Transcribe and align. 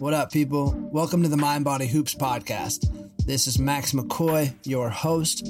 What 0.00 0.12
up, 0.12 0.32
people? 0.32 0.74
Welcome 0.90 1.22
to 1.22 1.28
the 1.28 1.36
Mind 1.36 1.64
Body 1.64 1.86
Hoops 1.86 2.14
podcast. 2.14 3.08
This 3.24 3.46
is 3.46 3.60
Max 3.60 3.92
McCoy, 3.92 4.54
your 4.64 4.90
host, 4.90 5.46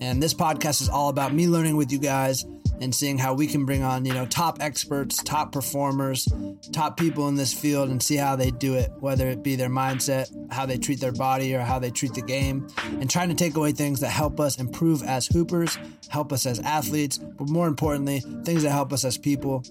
and 0.00 0.22
this 0.22 0.34
podcast 0.34 0.82
is 0.82 0.88
all 0.88 1.08
about 1.08 1.34
me 1.34 1.48
learning 1.48 1.76
with 1.76 1.90
you 1.90 1.98
guys 1.98 2.44
and 2.80 2.94
seeing 2.94 3.18
how 3.18 3.34
we 3.34 3.48
can 3.48 3.64
bring 3.64 3.82
on, 3.82 4.04
you 4.04 4.14
know, 4.14 4.24
top 4.26 4.58
experts, 4.60 5.20
top 5.20 5.50
performers, 5.50 6.28
top 6.72 6.96
people 6.96 7.26
in 7.26 7.34
this 7.34 7.52
field 7.52 7.90
and 7.90 8.00
see 8.00 8.16
how 8.16 8.36
they 8.36 8.52
do 8.52 8.74
it, 8.74 8.92
whether 9.00 9.26
it 9.26 9.42
be 9.42 9.56
their 9.56 9.70
mindset, 9.70 10.30
how 10.52 10.64
they 10.64 10.78
treat 10.78 11.00
their 11.00 11.12
body, 11.12 11.56
or 11.56 11.60
how 11.60 11.80
they 11.80 11.90
treat 11.90 12.14
the 12.14 12.22
game, 12.22 12.68
and 13.00 13.10
trying 13.10 13.28
to 13.28 13.34
take 13.34 13.56
away 13.56 13.72
things 13.72 13.98
that 13.98 14.10
help 14.10 14.38
us 14.38 14.60
improve 14.60 15.02
as 15.02 15.26
hoopers, 15.26 15.76
help 16.08 16.32
us 16.32 16.46
as 16.46 16.60
athletes, 16.60 17.18
but 17.18 17.48
more 17.48 17.66
importantly, 17.66 18.20
things 18.44 18.62
that 18.62 18.70
help 18.70 18.92
us 18.92 19.04
as 19.04 19.18
people 19.18 19.64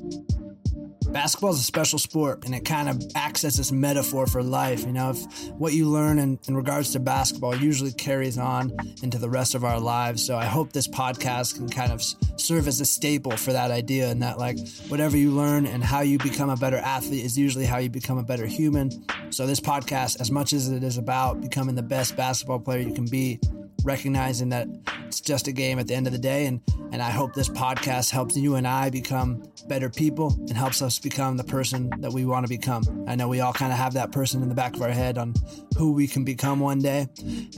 basketball 1.11 1.51
is 1.51 1.59
a 1.59 1.63
special 1.63 1.99
sport 1.99 2.45
and 2.45 2.55
it 2.55 2.65
kind 2.65 2.87
of 2.87 3.01
acts 3.15 3.43
as 3.43 3.57
this 3.57 3.71
metaphor 3.71 4.27
for 4.27 4.41
life. 4.41 4.85
You 4.85 4.93
know, 4.93 5.11
if 5.11 5.49
what 5.51 5.73
you 5.73 5.87
learn 5.87 6.19
in, 6.19 6.39
in 6.47 6.55
regards 6.55 6.91
to 6.93 6.99
basketball 6.99 7.55
usually 7.55 7.91
carries 7.91 8.37
on 8.37 8.71
into 9.03 9.17
the 9.17 9.29
rest 9.29 9.55
of 9.55 9.63
our 9.63 9.79
lives. 9.79 10.25
So 10.25 10.37
I 10.37 10.45
hope 10.45 10.71
this 10.71 10.87
podcast 10.87 11.55
can 11.55 11.69
kind 11.69 11.91
of 11.91 12.01
serve 12.37 12.67
as 12.67 12.81
a 12.81 12.85
staple 12.85 13.35
for 13.37 13.53
that 13.53 13.71
idea 13.71 14.09
and 14.09 14.21
that 14.21 14.37
like 14.37 14.57
whatever 14.87 15.17
you 15.17 15.31
learn 15.31 15.65
and 15.65 15.83
how 15.83 16.01
you 16.01 16.17
become 16.17 16.49
a 16.49 16.57
better 16.57 16.77
athlete 16.77 17.25
is 17.25 17.37
usually 17.37 17.65
how 17.65 17.77
you 17.77 17.89
become 17.89 18.17
a 18.17 18.23
better 18.23 18.45
human. 18.45 18.91
So 19.31 19.45
this 19.45 19.59
podcast, 19.59 20.19
as 20.19 20.31
much 20.31 20.53
as 20.53 20.69
it 20.69 20.83
is 20.83 20.97
about 20.97 21.41
becoming 21.41 21.75
the 21.75 21.83
best 21.83 22.15
basketball 22.15 22.59
player 22.59 22.79
you 22.79 22.93
can 22.93 23.05
be, 23.05 23.39
recognizing 23.83 24.49
that 24.49 24.67
it's 25.07 25.21
just 25.21 25.47
a 25.47 25.51
game 25.51 25.79
at 25.79 25.87
the 25.87 25.93
end 25.93 26.07
of 26.07 26.13
the 26.13 26.19
day. 26.19 26.45
And, 26.45 26.61
and 26.91 27.01
I 27.01 27.11
hope 27.11 27.33
this 27.33 27.49
podcast 27.49 28.11
helps 28.11 28.35
you 28.37 28.55
and 28.55 28.67
I 28.67 28.89
become 28.89 29.43
better 29.67 29.89
people 29.89 30.35
and 30.47 30.51
helps 30.51 30.81
us 30.81 30.99
become 30.99 31.37
the 31.37 31.43
person 31.43 31.89
that 31.99 32.11
we 32.11 32.25
want 32.25 32.45
to 32.45 32.49
become. 32.49 33.05
I 33.07 33.15
know 33.15 33.27
we 33.27 33.41
all 33.41 33.53
kind 33.53 33.71
of 33.71 33.77
have 33.77 33.93
that 33.93 34.11
person 34.11 34.41
in 34.41 34.49
the 34.49 34.55
back 34.55 34.75
of 34.75 34.81
our 34.81 34.91
head 34.91 35.17
on 35.17 35.33
who 35.77 35.93
we 35.93 36.07
can 36.07 36.23
become 36.23 36.59
one 36.59 36.79
day. 36.79 37.07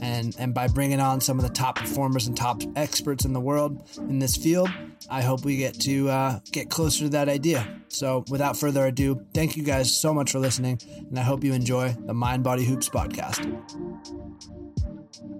And, 0.00 0.34
and 0.38 0.54
by 0.54 0.68
bringing 0.68 1.00
on 1.00 1.20
some 1.20 1.38
of 1.38 1.44
the 1.46 1.52
top 1.52 1.76
performers 1.76 2.26
and 2.26 2.36
top 2.36 2.62
experts 2.76 3.24
in 3.24 3.32
the 3.32 3.40
world 3.40 3.88
in 3.98 4.18
this 4.18 4.36
field, 4.36 4.70
I 5.10 5.22
hope 5.22 5.44
we 5.44 5.56
get 5.56 5.78
to 5.80 6.08
uh, 6.08 6.40
get 6.50 6.70
closer 6.70 7.04
to 7.04 7.08
that 7.10 7.28
idea. 7.28 7.80
So, 7.88 8.24
without 8.28 8.56
further 8.56 8.86
ado, 8.86 9.24
thank 9.34 9.56
you 9.56 9.62
guys 9.62 9.94
so 9.94 10.12
much 10.12 10.32
for 10.32 10.38
listening, 10.38 10.80
and 11.08 11.18
I 11.18 11.22
hope 11.22 11.44
you 11.44 11.52
enjoy 11.52 11.94
the 12.06 12.14
Mind 12.14 12.42
Body 12.42 12.64
Hoops 12.64 12.88
podcast. 12.88 13.44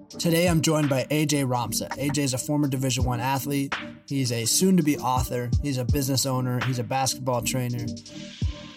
Today 0.09 0.47
I'm 0.47 0.61
joined 0.61 0.89
by 0.89 1.03
AJ 1.05 1.45
Ramsa. 1.45 1.89
AJ 1.97 2.19
is 2.19 2.33
a 2.33 2.37
former 2.37 2.67
Division 2.67 3.03
1 3.03 3.19
athlete. 3.19 3.75
He's 4.07 4.31
a 4.31 4.45
soon 4.45 4.77
to 4.77 4.83
be 4.83 4.97
author. 4.97 5.49
He's 5.61 5.77
a 5.77 5.85
business 5.85 6.25
owner. 6.25 6.63
He's 6.65 6.79
a 6.79 6.83
basketball 6.83 7.41
trainer. 7.41 7.85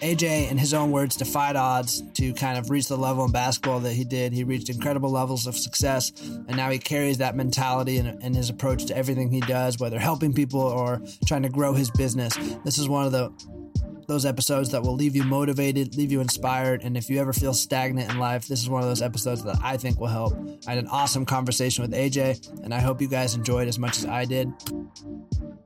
AJ, 0.01 0.49
in 0.49 0.57
his 0.57 0.73
own 0.73 0.91
words, 0.91 1.15
defied 1.15 1.55
odds 1.55 2.01
to 2.13 2.33
kind 2.33 2.57
of 2.57 2.69
reach 2.69 2.87
the 2.87 2.97
level 2.97 3.25
in 3.25 3.31
basketball 3.31 3.79
that 3.81 3.93
he 3.93 4.03
did. 4.05 4.33
He 4.33 4.43
reached 4.43 4.69
incredible 4.69 5.11
levels 5.11 5.45
of 5.45 5.55
success, 5.57 6.11
and 6.19 6.55
now 6.55 6.69
he 6.69 6.79
carries 6.79 7.17
that 7.17 7.35
mentality 7.35 7.97
and, 7.97 8.35
his 8.35 8.49
approach 8.49 8.85
to 8.85 8.97
everything 8.97 9.29
he 9.31 9.41
does, 9.41 9.77
whether 9.77 9.99
helping 9.99 10.33
people 10.33 10.61
or 10.61 11.01
trying 11.25 11.43
to 11.43 11.49
grow 11.49 11.73
his 11.73 11.91
business. 11.91 12.33
This 12.63 12.77
is 12.77 12.87
one 12.87 13.05
of 13.05 13.11
the 13.11 13.31
those 14.09 14.25
episodes 14.25 14.71
that 14.71 14.81
will 14.81 14.95
leave 14.95 15.15
you 15.15 15.23
motivated, 15.23 15.95
leave 15.95 16.11
you 16.11 16.19
inspired. 16.19 16.83
And 16.83 16.97
if 16.97 17.09
you 17.09 17.21
ever 17.21 17.31
feel 17.31 17.53
stagnant 17.53 18.11
in 18.11 18.19
life, 18.19 18.47
this 18.47 18.61
is 18.61 18.69
one 18.69 18.81
of 18.81 18.89
those 18.89 19.01
episodes 19.01 19.43
that 19.43 19.57
I 19.63 19.77
think 19.77 19.99
will 19.99 20.07
help. 20.07 20.33
I 20.67 20.71
had 20.71 20.79
an 20.79 20.87
awesome 20.87 21.25
conversation 21.25 21.83
with 21.83 21.93
AJ, 21.93 22.63
and 22.63 22.73
I 22.73 22.81
hope 22.81 23.01
you 23.01 23.07
guys 23.07 23.35
enjoyed 23.35 23.67
as 23.69 23.79
much 23.79 23.99
as 23.99 24.05
I 24.05 24.25
did. 24.25 24.51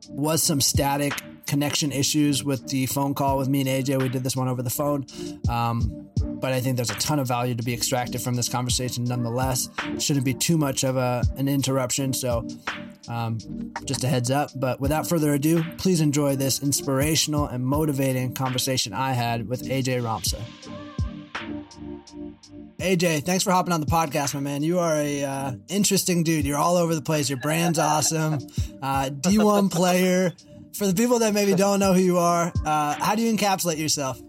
Was 0.09 0.43
some 0.43 0.61
static 0.61 1.13
connection 1.47 1.91
issues 1.91 2.43
with 2.43 2.67
the 2.67 2.85
phone 2.85 3.13
call 3.13 3.37
with 3.37 3.47
me 3.47 3.61
and 3.61 3.69
AJ. 3.69 4.01
We 4.01 4.09
did 4.09 4.23
this 4.23 4.35
one 4.35 4.47
over 4.47 4.61
the 4.61 4.69
phone. 4.69 5.05
Um, 5.49 6.07
but 6.21 6.51
I 6.51 6.59
think 6.59 6.75
there's 6.75 6.91
a 6.91 6.95
ton 6.95 7.19
of 7.19 7.27
value 7.27 7.55
to 7.55 7.63
be 7.63 7.73
extracted 7.73 8.21
from 8.21 8.35
this 8.35 8.49
conversation 8.49 9.05
nonetheless. 9.05 9.69
Shouldn't 9.99 10.25
be 10.25 10.33
too 10.33 10.57
much 10.57 10.83
of 10.83 10.97
a, 10.97 11.23
an 11.37 11.47
interruption. 11.47 12.13
So 12.13 12.47
um, 13.07 13.37
just 13.85 14.03
a 14.03 14.07
heads 14.07 14.31
up. 14.31 14.51
But 14.55 14.79
without 14.79 15.07
further 15.07 15.33
ado, 15.33 15.63
please 15.77 16.01
enjoy 16.01 16.35
this 16.35 16.61
inspirational 16.61 17.45
and 17.45 17.65
motivating 17.65 18.33
conversation 18.33 18.93
I 18.93 19.13
had 19.13 19.47
with 19.47 19.63
AJ 19.63 20.01
Ramsa. 20.01 20.41
AJ, 22.79 23.23
thanks 23.23 23.43
for 23.43 23.51
hopping 23.51 23.71
on 23.71 23.79
the 23.79 23.85
podcast, 23.85 24.33
my 24.33 24.41
man. 24.41 24.61
You 24.61 24.79
are 24.79 24.95
a 24.95 25.23
uh, 25.23 25.53
interesting 25.69 26.23
dude. 26.23 26.45
You're 26.45 26.57
all 26.57 26.75
over 26.75 26.93
the 26.95 27.01
place. 27.01 27.29
Your 27.29 27.39
brand's 27.39 27.79
awesome. 27.79 28.39
Uh, 28.81 29.09
D1 29.09 29.71
player. 29.71 30.33
For 30.73 30.87
the 30.87 30.93
people 30.93 31.19
that 31.19 31.35
maybe 31.35 31.53
don't 31.53 31.79
know 31.79 31.93
who 31.93 32.01
you 32.01 32.17
are, 32.17 32.51
uh, 32.65 32.95
how 32.95 33.13
do 33.15 33.21
you 33.21 33.31
encapsulate 33.31 33.77
yourself? 33.77 34.19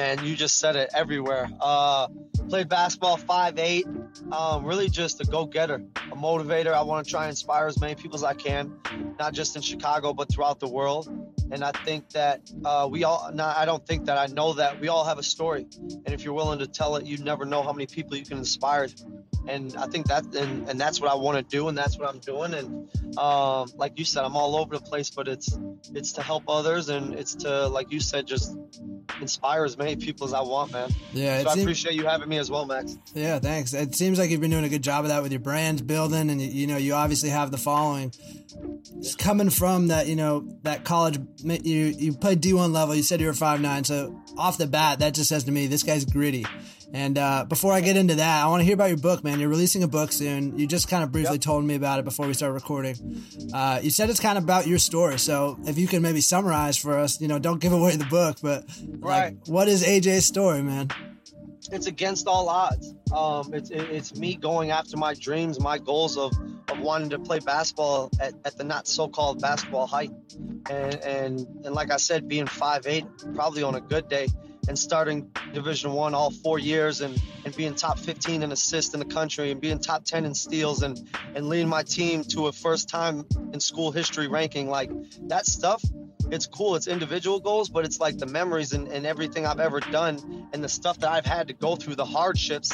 Man, 0.00 0.24
you 0.24 0.34
just 0.34 0.58
said 0.58 0.76
it 0.76 0.88
everywhere. 0.94 1.50
Uh, 1.60 2.08
played 2.48 2.70
basketball 2.70 3.18
five 3.18 3.58
eight. 3.58 3.86
Um, 4.32 4.64
really 4.64 4.88
just 4.88 5.20
a 5.20 5.24
go 5.24 5.44
getter, 5.44 5.82
a 6.10 6.16
motivator. 6.16 6.72
I 6.72 6.80
want 6.80 7.04
to 7.04 7.10
try 7.10 7.24
and 7.24 7.30
inspire 7.30 7.66
as 7.66 7.78
many 7.78 7.96
people 7.96 8.16
as 8.16 8.24
I 8.24 8.32
can, 8.32 8.78
not 9.18 9.34
just 9.34 9.56
in 9.56 9.62
Chicago 9.62 10.14
but 10.14 10.32
throughout 10.32 10.58
the 10.58 10.68
world. 10.68 11.06
And 11.52 11.62
I 11.62 11.72
think 11.72 12.08
that 12.10 12.50
uh, 12.64 12.88
we 12.90 13.04
all, 13.04 13.30
not, 13.34 13.58
I 13.58 13.66
don't 13.66 13.86
think 13.86 14.06
that 14.06 14.16
I 14.16 14.32
know 14.32 14.54
that 14.54 14.80
we 14.80 14.88
all 14.88 15.04
have 15.04 15.18
a 15.18 15.22
story. 15.22 15.66
And 16.06 16.14
if 16.14 16.24
you're 16.24 16.32
willing 16.32 16.60
to 16.60 16.66
tell 16.66 16.96
it, 16.96 17.04
you 17.04 17.18
never 17.18 17.44
know 17.44 17.62
how 17.62 17.74
many 17.74 17.86
people 17.86 18.16
you 18.16 18.24
can 18.24 18.38
inspire. 18.38 18.88
And 19.48 19.74
I 19.76 19.86
think 19.86 20.06
that, 20.06 20.24
and, 20.34 20.68
and 20.68 20.80
that's 20.80 21.00
what 21.00 21.10
I 21.10 21.14
want 21.14 21.36
to 21.38 21.42
do. 21.42 21.68
And 21.68 21.76
that's 21.76 21.98
what 21.98 22.08
I'm 22.08 22.18
doing. 22.20 22.54
And 22.54 23.18
um, 23.18 23.68
like 23.76 23.98
you 23.98 24.04
said, 24.04 24.24
I'm 24.24 24.36
all 24.36 24.56
over 24.56 24.76
the 24.76 24.82
place, 24.82 25.10
but 25.10 25.28
it's, 25.28 25.58
it's 25.94 26.12
to 26.12 26.22
help 26.22 26.44
others. 26.48 26.88
And 26.88 27.14
it's 27.14 27.34
to, 27.36 27.66
like 27.68 27.90
you 27.90 28.00
said, 28.00 28.26
just 28.26 28.56
inspire 29.20 29.64
as 29.64 29.76
many 29.76 29.96
people 29.96 30.26
as 30.26 30.34
I 30.34 30.42
want, 30.42 30.72
man. 30.72 30.90
Yeah. 31.12 31.42
So 31.42 31.50
I 31.50 31.54
appreciate 31.54 31.94
you 31.94 32.06
having 32.06 32.28
me 32.28 32.38
as 32.38 32.50
well, 32.50 32.66
Max. 32.66 32.96
Yeah. 33.14 33.38
Thanks. 33.38 33.72
It 33.72 33.94
seems 33.94 34.18
like 34.18 34.30
you've 34.30 34.40
been 34.40 34.50
doing 34.50 34.64
a 34.64 34.68
good 34.68 34.82
job 34.82 35.04
of 35.04 35.08
that 35.08 35.22
with 35.22 35.32
your 35.32 35.40
brand 35.40 35.86
building. 35.86 36.30
And, 36.30 36.40
you 36.40 36.66
know, 36.66 36.76
you 36.76 36.94
obviously 36.94 37.30
have 37.30 37.50
the 37.50 37.58
following. 37.58 38.12
it's 38.96 39.16
coming 39.16 39.50
from 39.50 39.88
that, 39.88 40.06
you 40.06 40.16
know, 40.16 40.46
that 40.62 40.84
college 40.84 41.18
you 41.42 41.86
you 41.86 42.12
played 42.12 42.40
D1 42.40 42.72
level. 42.72 42.94
You 42.94 43.02
said 43.02 43.20
you 43.20 43.26
were 43.26 43.32
five 43.32 43.60
nine. 43.60 43.84
So 43.84 44.20
off 44.36 44.58
the 44.58 44.66
bat, 44.66 45.00
that 45.00 45.14
just 45.14 45.28
says 45.28 45.44
to 45.44 45.52
me, 45.52 45.66
this 45.66 45.82
guy's 45.82 46.04
gritty. 46.04 46.46
And 46.92 47.18
uh, 47.18 47.44
before 47.48 47.72
I 47.72 47.80
get 47.80 47.96
into 47.96 48.16
that, 48.16 48.44
I 48.44 48.48
want 48.48 48.60
to 48.60 48.64
hear 48.64 48.74
about 48.74 48.88
your 48.88 48.98
book, 48.98 49.22
man. 49.22 49.38
You're 49.38 49.48
releasing 49.48 49.82
a 49.82 49.88
book 49.88 50.10
soon. 50.10 50.58
You 50.58 50.66
just 50.66 50.88
kind 50.88 51.04
of 51.04 51.12
briefly 51.12 51.34
yep. 51.34 51.40
told 51.40 51.64
me 51.64 51.76
about 51.76 52.00
it 52.00 52.04
before 52.04 52.26
we 52.26 52.34
started 52.34 52.54
recording. 52.54 53.22
Uh, 53.54 53.80
you 53.82 53.90
said 53.90 54.10
it's 54.10 54.20
kind 54.20 54.36
of 54.36 54.44
about 54.44 54.66
your 54.66 54.78
story. 54.78 55.18
So 55.18 55.58
if 55.66 55.78
you 55.78 55.86
can 55.86 56.02
maybe 56.02 56.20
summarize 56.20 56.76
for 56.76 56.98
us, 56.98 57.20
you 57.20 57.28
know, 57.28 57.38
don't 57.38 57.60
give 57.60 57.72
away 57.72 57.96
the 57.96 58.06
book, 58.06 58.38
but 58.42 58.64
right. 58.98 59.34
like, 59.34 59.46
what 59.46 59.68
is 59.68 59.84
AJ's 59.84 60.26
story, 60.26 60.62
man? 60.62 60.88
It's 61.70 61.86
against 61.86 62.26
all 62.26 62.48
odds. 62.48 62.94
Um, 63.14 63.52
it's 63.54 63.70
it's 63.70 64.16
me 64.16 64.34
going 64.34 64.70
after 64.70 64.96
my 64.96 65.14
dreams, 65.14 65.60
my 65.60 65.78
goals 65.78 66.16
of 66.16 66.32
of 66.68 66.80
wanting 66.80 67.10
to 67.10 67.18
play 67.18 67.38
basketball 67.38 68.10
at, 68.20 68.34
at 68.44 68.56
the 68.56 68.64
not 68.64 68.88
so-called 68.88 69.40
basketball 69.40 69.86
height 69.86 70.10
and 70.70 70.94
and 71.04 71.46
and 71.64 71.74
like 71.74 71.92
I 71.92 71.96
said, 71.96 72.28
being 72.28 72.46
five 72.46 72.86
eight, 72.86 73.04
probably 73.34 73.62
on 73.62 73.74
a 73.74 73.80
good 73.80 74.08
day, 74.08 74.28
and 74.68 74.78
starting 74.78 75.30
Division 75.52 75.92
One 75.92 76.14
all 76.14 76.30
four 76.30 76.58
years, 76.58 77.00
and 77.00 77.20
and 77.44 77.56
being 77.56 77.74
top 77.74 77.98
15 77.98 78.42
in 78.42 78.52
assists 78.52 78.94
in 78.94 79.00
the 79.00 79.06
country, 79.06 79.50
and 79.50 79.60
being 79.60 79.78
top 79.78 80.04
10 80.04 80.24
in 80.24 80.34
steals, 80.34 80.82
and 80.82 81.08
and 81.34 81.48
leading 81.48 81.68
my 81.68 81.82
team 81.82 82.24
to 82.24 82.46
a 82.46 82.52
first 82.52 82.88
time 82.88 83.24
in 83.52 83.60
school 83.60 83.92
history 83.92 84.28
ranking, 84.28 84.68
like 84.68 84.90
that 85.28 85.46
stuff. 85.46 85.82
It's 86.30 86.46
cool. 86.46 86.76
It's 86.76 86.86
individual 86.86 87.40
goals, 87.40 87.70
but 87.70 87.84
it's 87.84 87.98
like 87.98 88.18
the 88.18 88.26
memories 88.26 88.72
and, 88.72 88.86
and 88.88 89.04
everything 89.04 89.46
I've 89.46 89.58
ever 89.58 89.80
done 89.80 90.48
and 90.52 90.62
the 90.62 90.68
stuff 90.68 90.98
that 91.00 91.10
I've 91.10 91.26
had 91.26 91.48
to 91.48 91.54
go 91.54 91.74
through, 91.74 91.96
the 91.96 92.04
hardships 92.04 92.72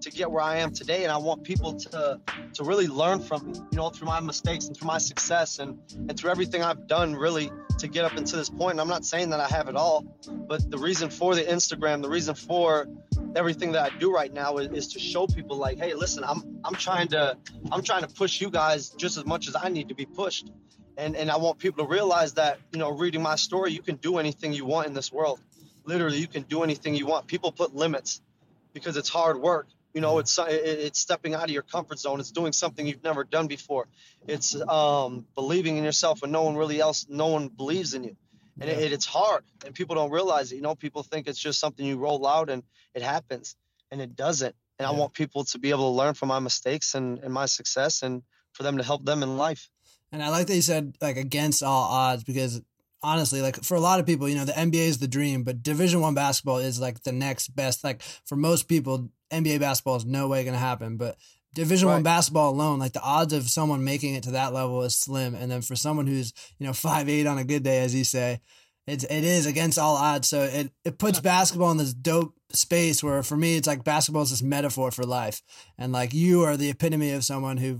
to 0.00 0.10
get 0.10 0.30
where 0.30 0.42
I 0.42 0.58
am 0.58 0.72
today. 0.72 1.04
And 1.04 1.12
I 1.12 1.18
want 1.18 1.44
people 1.44 1.74
to 1.74 2.20
to 2.58 2.64
really 2.64 2.88
learn 2.88 3.20
from 3.20 3.52
you 3.54 3.76
know, 3.76 3.88
through 3.88 4.08
my 4.08 4.18
mistakes 4.18 4.66
and 4.66 4.76
through 4.76 4.88
my 4.88 4.98
success 4.98 5.60
and 5.60 5.78
and 6.08 6.18
through 6.18 6.32
everything 6.32 6.60
I've 6.60 6.88
done 6.88 7.14
really 7.14 7.52
to 7.78 7.86
get 7.86 8.04
up 8.04 8.16
into 8.16 8.34
this 8.34 8.50
point. 8.50 8.72
And 8.72 8.80
I'm 8.80 8.88
not 8.88 9.04
saying 9.04 9.30
that 9.30 9.38
I 9.38 9.46
have 9.46 9.68
it 9.68 9.76
all, 9.76 10.04
but 10.28 10.68
the 10.68 10.76
reason 10.76 11.08
for 11.08 11.36
the 11.36 11.42
Instagram, 11.42 12.02
the 12.02 12.08
reason 12.08 12.34
for 12.34 12.88
everything 13.36 13.72
that 13.72 13.92
I 13.92 13.96
do 13.98 14.12
right 14.12 14.32
now 14.32 14.56
is, 14.56 14.72
is 14.72 14.92
to 14.94 14.98
show 14.98 15.28
people 15.28 15.56
like, 15.56 15.78
hey, 15.78 15.94
listen, 15.94 16.24
I'm 16.24 16.58
I'm 16.64 16.74
trying 16.74 17.06
to 17.08 17.38
I'm 17.70 17.84
trying 17.84 18.02
to 18.02 18.08
push 18.08 18.40
you 18.40 18.50
guys 18.50 18.90
just 18.90 19.16
as 19.16 19.24
much 19.24 19.46
as 19.46 19.54
I 19.54 19.68
need 19.68 19.88
to 19.90 19.94
be 19.94 20.04
pushed. 20.04 20.50
And 20.96 21.14
and 21.14 21.30
I 21.30 21.36
want 21.36 21.60
people 21.60 21.84
to 21.84 21.90
realize 21.90 22.34
that 22.34 22.58
you 22.72 22.80
know 22.80 22.90
reading 22.90 23.22
my 23.22 23.36
story 23.36 23.70
you 23.70 23.82
can 23.82 23.96
do 23.96 24.18
anything 24.18 24.52
you 24.52 24.64
want 24.64 24.88
in 24.88 24.94
this 24.94 25.12
world. 25.12 25.38
Literally 25.84 26.18
you 26.18 26.26
can 26.26 26.42
do 26.42 26.64
anything 26.64 26.96
you 26.96 27.06
want. 27.06 27.28
People 27.28 27.52
put 27.52 27.72
limits 27.76 28.20
because 28.72 28.96
it's 28.96 29.08
hard 29.08 29.40
work 29.40 29.68
you 29.94 30.00
know 30.00 30.18
it's 30.18 30.38
it's 30.42 31.00
stepping 31.00 31.34
out 31.34 31.44
of 31.44 31.50
your 31.50 31.62
comfort 31.62 31.98
zone. 31.98 32.20
It's 32.20 32.30
doing 32.30 32.52
something 32.52 32.86
you've 32.86 33.02
never 33.02 33.24
done 33.24 33.46
before. 33.46 33.86
It's 34.26 34.54
um, 34.68 35.26
believing 35.34 35.76
in 35.76 35.84
yourself 35.84 36.22
when 36.22 36.30
no 36.30 36.42
one 36.42 36.56
really 36.56 36.80
else 36.80 37.06
no 37.08 37.28
one 37.28 37.48
believes 37.48 37.94
in 37.94 38.04
you. 38.04 38.16
And 38.60 38.68
yeah. 38.68 38.76
it, 38.76 38.92
it's 38.92 39.06
hard 39.06 39.44
and 39.64 39.74
people 39.74 39.94
don't 39.94 40.10
realize 40.10 40.52
it. 40.52 40.56
You 40.56 40.62
know 40.62 40.74
people 40.74 41.02
think 41.02 41.26
it's 41.26 41.38
just 41.38 41.58
something 41.58 41.84
you 41.84 41.96
roll 41.96 42.26
out 42.26 42.50
and 42.50 42.62
it 42.94 43.02
happens 43.02 43.56
and 43.90 44.00
it 44.00 44.14
doesn't. 44.16 44.54
And 44.78 44.86
yeah. 44.86 44.94
i 44.94 44.98
want 44.98 45.14
people 45.14 45.44
to 45.44 45.58
be 45.58 45.70
able 45.70 45.90
to 45.90 45.96
learn 45.96 46.14
from 46.14 46.28
my 46.28 46.38
mistakes 46.38 46.94
and, 46.94 47.18
and 47.20 47.32
my 47.32 47.46
success 47.46 48.02
and 48.02 48.22
for 48.52 48.62
them 48.62 48.76
to 48.78 48.84
help 48.84 49.04
them 49.04 49.22
in 49.22 49.36
life. 49.36 49.70
And 50.12 50.22
I 50.22 50.28
like 50.28 50.46
that 50.48 50.54
you 50.54 50.62
said 50.62 50.96
like 51.00 51.16
against 51.16 51.62
all 51.62 51.84
odds 51.84 52.24
because 52.24 52.60
honestly 53.00 53.40
like 53.40 53.62
for 53.62 53.76
a 53.76 53.80
lot 53.80 54.00
of 54.00 54.06
people 54.06 54.28
you 54.28 54.34
know 54.34 54.44
the 54.44 54.50
nba 54.50 54.74
is 54.74 54.98
the 54.98 55.06
dream 55.06 55.44
but 55.44 55.62
division 55.62 56.00
one 56.00 56.14
basketball 56.14 56.58
is 56.58 56.80
like 56.80 57.02
the 57.04 57.12
next 57.12 57.54
best. 57.54 57.84
Like 57.84 58.02
for 58.24 58.36
most 58.36 58.68
people 58.68 59.10
nba 59.30 59.60
basketball 59.60 59.96
is 59.96 60.04
no 60.04 60.28
way 60.28 60.42
going 60.44 60.54
to 60.54 60.58
happen 60.58 60.96
but 60.96 61.16
division 61.54 61.88
right. 61.88 61.94
one 61.94 62.02
basketball 62.02 62.50
alone 62.50 62.78
like 62.78 62.92
the 62.92 63.02
odds 63.02 63.32
of 63.32 63.48
someone 63.48 63.82
making 63.84 64.14
it 64.14 64.22
to 64.22 64.32
that 64.32 64.52
level 64.52 64.82
is 64.82 64.96
slim 64.96 65.34
and 65.34 65.50
then 65.50 65.62
for 65.62 65.76
someone 65.76 66.06
who's 66.06 66.32
you 66.58 66.66
know 66.66 66.72
five 66.72 67.08
eight 67.08 67.26
on 67.26 67.38
a 67.38 67.44
good 67.44 67.62
day 67.62 67.82
as 67.82 67.94
you 67.94 68.04
say 68.04 68.40
it's 68.86 69.04
it 69.04 69.24
is 69.24 69.46
against 69.46 69.78
all 69.78 69.96
odds 69.96 70.28
so 70.28 70.42
it, 70.42 70.70
it 70.84 70.98
puts 70.98 71.20
basketball 71.20 71.70
in 71.70 71.76
this 71.76 71.92
dope 71.92 72.34
space 72.50 73.02
where 73.02 73.22
for 73.22 73.36
me 73.36 73.56
it's 73.56 73.66
like 73.66 73.84
basketball 73.84 74.22
is 74.22 74.30
this 74.30 74.42
metaphor 74.42 74.90
for 74.90 75.04
life 75.04 75.42
and 75.76 75.92
like 75.92 76.14
you 76.14 76.42
are 76.42 76.56
the 76.56 76.70
epitome 76.70 77.12
of 77.12 77.22
someone 77.22 77.58
who 77.58 77.78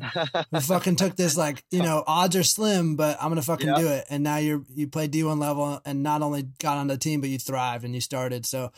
who 0.51 0.61
fucking 0.61 0.95
took 0.95 1.17
this 1.17 1.37
like 1.39 1.65
you 1.71 1.83
know 1.83 2.05
odds 2.07 2.37
are 2.37 2.43
slim 2.43 2.95
but 2.95 3.17
i'm 3.21 3.31
gonna 3.31 3.41
fucking 3.41 3.73
do 3.75 3.89
it 3.89 4.05
and 4.11 4.23
now 4.23 4.37
you're 4.37 4.63
you 4.75 4.87
play 4.87 5.09
d1 5.09 5.39
level 5.39 5.81
and 5.87 6.03
not 6.03 6.21
only 6.21 6.43
got 6.59 6.77
on 6.77 6.87
the 6.87 6.99
team 6.99 7.21
but 7.21 7.31
you 7.31 7.39
thrived 7.39 7.85
and 7.85 7.95
you 7.95 8.01
started 8.01 8.45
so 8.45 8.71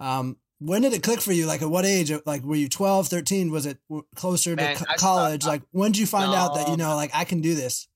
um 0.00 0.36
when 0.60 0.82
did 0.82 0.92
it 0.92 1.02
click 1.02 1.20
for 1.20 1.32
you 1.32 1.46
like 1.46 1.62
at 1.62 1.70
what 1.70 1.84
age 1.84 2.12
like 2.26 2.42
were 2.42 2.56
you 2.56 2.68
12 2.68 3.08
13 3.08 3.50
was 3.50 3.66
it 3.66 3.78
closer 4.14 4.56
Man, 4.56 4.76
to 4.76 4.84
co- 4.84 4.94
college 4.96 5.46
like 5.46 5.62
when 5.70 5.92
did 5.92 6.00
you 6.00 6.06
find 6.06 6.32
no, 6.32 6.36
out 6.36 6.54
that 6.54 6.68
you 6.68 6.76
know 6.76 6.96
like 6.96 7.10
i 7.14 7.24
can 7.24 7.40
do 7.40 7.54
this 7.54 7.88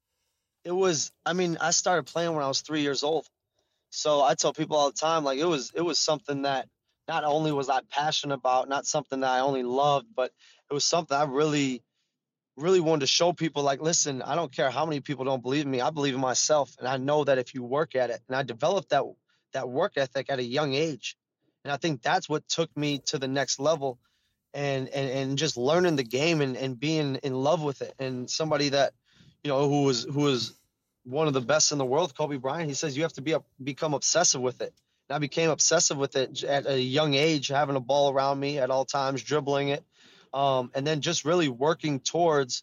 it 0.64 0.72
was 0.72 1.12
i 1.26 1.32
mean 1.32 1.56
i 1.60 1.70
started 1.70 2.06
playing 2.06 2.34
when 2.34 2.44
i 2.44 2.48
was 2.48 2.60
three 2.60 2.82
years 2.82 3.02
old 3.02 3.26
so 3.90 4.22
i 4.22 4.34
tell 4.34 4.52
people 4.52 4.76
all 4.76 4.90
the 4.90 4.96
time 4.96 5.24
like 5.24 5.38
it 5.38 5.44
was 5.44 5.72
it 5.74 5.82
was 5.82 5.98
something 5.98 6.42
that 6.42 6.68
not 7.08 7.24
only 7.24 7.52
was 7.52 7.68
I 7.68 7.80
passionate 7.90 8.34
about, 8.34 8.68
not 8.68 8.86
something 8.86 9.20
that 9.20 9.30
I 9.30 9.40
only 9.40 9.62
loved, 9.62 10.06
but 10.14 10.30
it 10.70 10.74
was 10.74 10.84
something 10.84 11.16
I 11.16 11.24
really, 11.24 11.82
really 12.56 12.80
wanted 12.80 13.00
to 13.00 13.06
show 13.06 13.32
people 13.32 13.62
like, 13.62 13.80
listen, 13.80 14.22
I 14.22 14.34
don't 14.34 14.52
care 14.52 14.70
how 14.70 14.86
many 14.86 15.00
people 15.00 15.24
don't 15.24 15.42
believe 15.42 15.64
in 15.64 15.70
me. 15.70 15.80
I 15.80 15.90
believe 15.90 16.14
in 16.14 16.20
myself. 16.20 16.74
And 16.78 16.86
I 16.86 16.96
know 16.96 17.24
that 17.24 17.38
if 17.38 17.54
you 17.54 17.62
work 17.62 17.94
at 17.94 18.10
it, 18.10 18.20
and 18.28 18.36
I 18.36 18.42
developed 18.42 18.90
that, 18.90 19.02
that 19.52 19.68
work 19.68 19.92
ethic 19.96 20.30
at 20.30 20.38
a 20.38 20.44
young 20.44 20.74
age. 20.74 21.16
And 21.64 21.72
I 21.72 21.76
think 21.76 22.02
that's 22.02 22.28
what 22.28 22.46
took 22.48 22.74
me 22.76 22.98
to 23.06 23.18
the 23.18 23.28
next 23.28 23.60
level 23.60 23.98
and, 24.54 24.88
and, 24.88 25.10
and 25.10 25.38
just 25.38 25.56
learning 25.56 25.96
the 25.96 26.04
game 26.04 26.40
and, 26.40 26.56
and 26.56 26.78
being 26.78 27.16
in 27.16 27.34
love 27.34 27.62
with 27.62 27.82
it. 27.82 27.94
And 27.98 28.28
somebody 28.28 28.70
that, 28.70 28.92
you 29.42 29.48
know, 29.48 29.68
who 29.68 29.84
was, 29.84 30.04
who 30.04 30.20
was 30.20 30.54
one 31.04 31.26
of 31.26 31.34
the 31.34 31.40
best 31.40 31.72
in 31.72 31.78
the 31.78 31.84
world, 31.84 32.16
Kobe 32.16 32.36
Bryant, 32.36 32.68
he 32.68 32.74
says 32.74 32.96
you 32.96 33.02
have 33.02 33.12
to 33.14 33.22
be 33.22 33.32
a, 33.32 33.42
become 33.62 33.94
obsessive 33.94 34.40
with 34.40 34.60
it. 34.60 34.74
I 35.10 35.18
became 35.18 35.50
obsessive 35.50 35.96
with 35.96 36.16
it 36.16 36.42
at 36.42 36.66
a 36.66 36.80
young 36.80 37.14
age, 37.14 37.48
having 37.48 37.76
a 37.76 37.80
ball 37.80 38.12
around 38.12 38.40
me 38.40 38.58
at 38.58 38.70
all 38.70 38.84
times, 38.84 39.22
dribbling 39.22 39.68
it, 39.68 39.84
um, 40.32 40.70
and 40.74 40.86
then 40.86 41.00
just 41.00 41.24
really 41.24 41.48
working 41.48 42.00
towards 42.00 42.62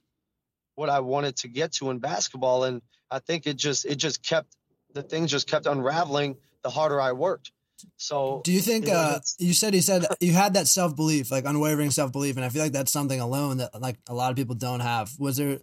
what 0.75 0.89
I 0.89 1.01
wanted 1.01 1.35
to 1.37 1.47
get 1.47 1.73
to 1.73 1.91
in 1.91 1.99
basketball. 1.99 2.63
And 2.63 2.81
I 3.11 3.19
think 3.19 3.45
it 3.45 3.57
just 3.57 3.85
it 3.85 3.95
just 3.95 4.23
kept 4.23 4.55
the 4.93 5.03
things 5.03 5.31
just 5.31 5.47
kept 5.47 5.65
unraveling 5.65 6.37
the 6.63 6.69
harder 6.69 6.99
I 6.99 7.11
worked. 7.11 7.51
So 7.97 8.41
do 8.43 8.51
you 8.51 8.61
think 8.61 8.87
you, 8.87 8.93
know, 8.93 8.99
uh, 8.99 9.19
you 9.37 9.53
said 9.53 9.73
he 9.73 9.81
said 9.81 10.05
you 10.19 10.33
had 10.33 10.53
that 10.55 10.67
self 10.67 10.95
belief, 10.95 11.31
like 11.31 11.45
unwavering 11.45 11.91
self 11.91 12.11
belief, 12.11 12.35
and 12.35 12.45
I 12.45 12.49
feel 12.49 12.63
like 12.63 12.73
that's 12.73 12.91
something 12.91 13.19
alone 13.19 13.57
that 13.57 13.79
like 13.81 13.97
a 14.07 14.13
lot 14.13 14.31
of 14.31 14.37
people 14.37 14.55
don't 14.55 14.81
have. 14.81 15.11
Was 15.19 15.37
there 15.37 15.59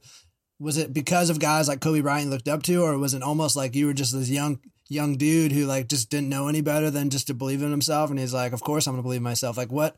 was 0.58 0.78
it 0.78 0.92
because 0.92 1.30
of 1.30 1.38
guys 1.38 1.68
like 1.68 1.80
Kobe 1.80 2.00
Bryant 2.00 2.30
looked 2.30 2.48
up 2.48 2.62
to, 2.64 2.82
or 2.82 2.96
was 2.98 3.14
it 3.14 3.22
almost 3.22 3.56
like 3.56 3.74
you 3.74 3.86
were 3.86 3.94
just 3.94 4.12
this 4.12 4.30
young 4.30 4.60
young 4.88 5.16
dude 5.16 5.52
who 5.52 5.64
like 5.66 5.88
just 5.88 6.10
didn't 6.10 6.28
know 6.28 6.48
any 6.48 6.60
better 6.60 6.90
than 6.90 7.10
just 7.10 7.26
to 7.26 7.34
believe 7.34 7.62
in 7.62 7.70
himself 7.70 8.10
and 8.10 8.18
he's 8.18 8.32
like 8.32 8.52
of 8.52 8.60
course 8.62 8.86
i'm 8.86 8.92
gonna 8.92 9.02
believe 9.02 9.22
myself 9.22 9.56
like 9.56 9.72
what 9.72 9.96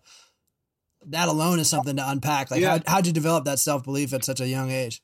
that 1.07 1.29
alone 1.29 1.59
is 1.59 1.69
something 1.69 1.97
to 1.97 2.11
unpack 2.11 2.51
like 2.51 2.61
yeah. 2.61 2.79
how, 2.87 2.95
how'd 2.95 3.07
you 3.07 3.13
develop 3.13 3.45
that 3.45 3.59
self-belief 3.59 4.13
at 4.13 4.25
such 4.25 4.41
a 4.41 4.49
young 4.49 4.71
age 4.71 5.03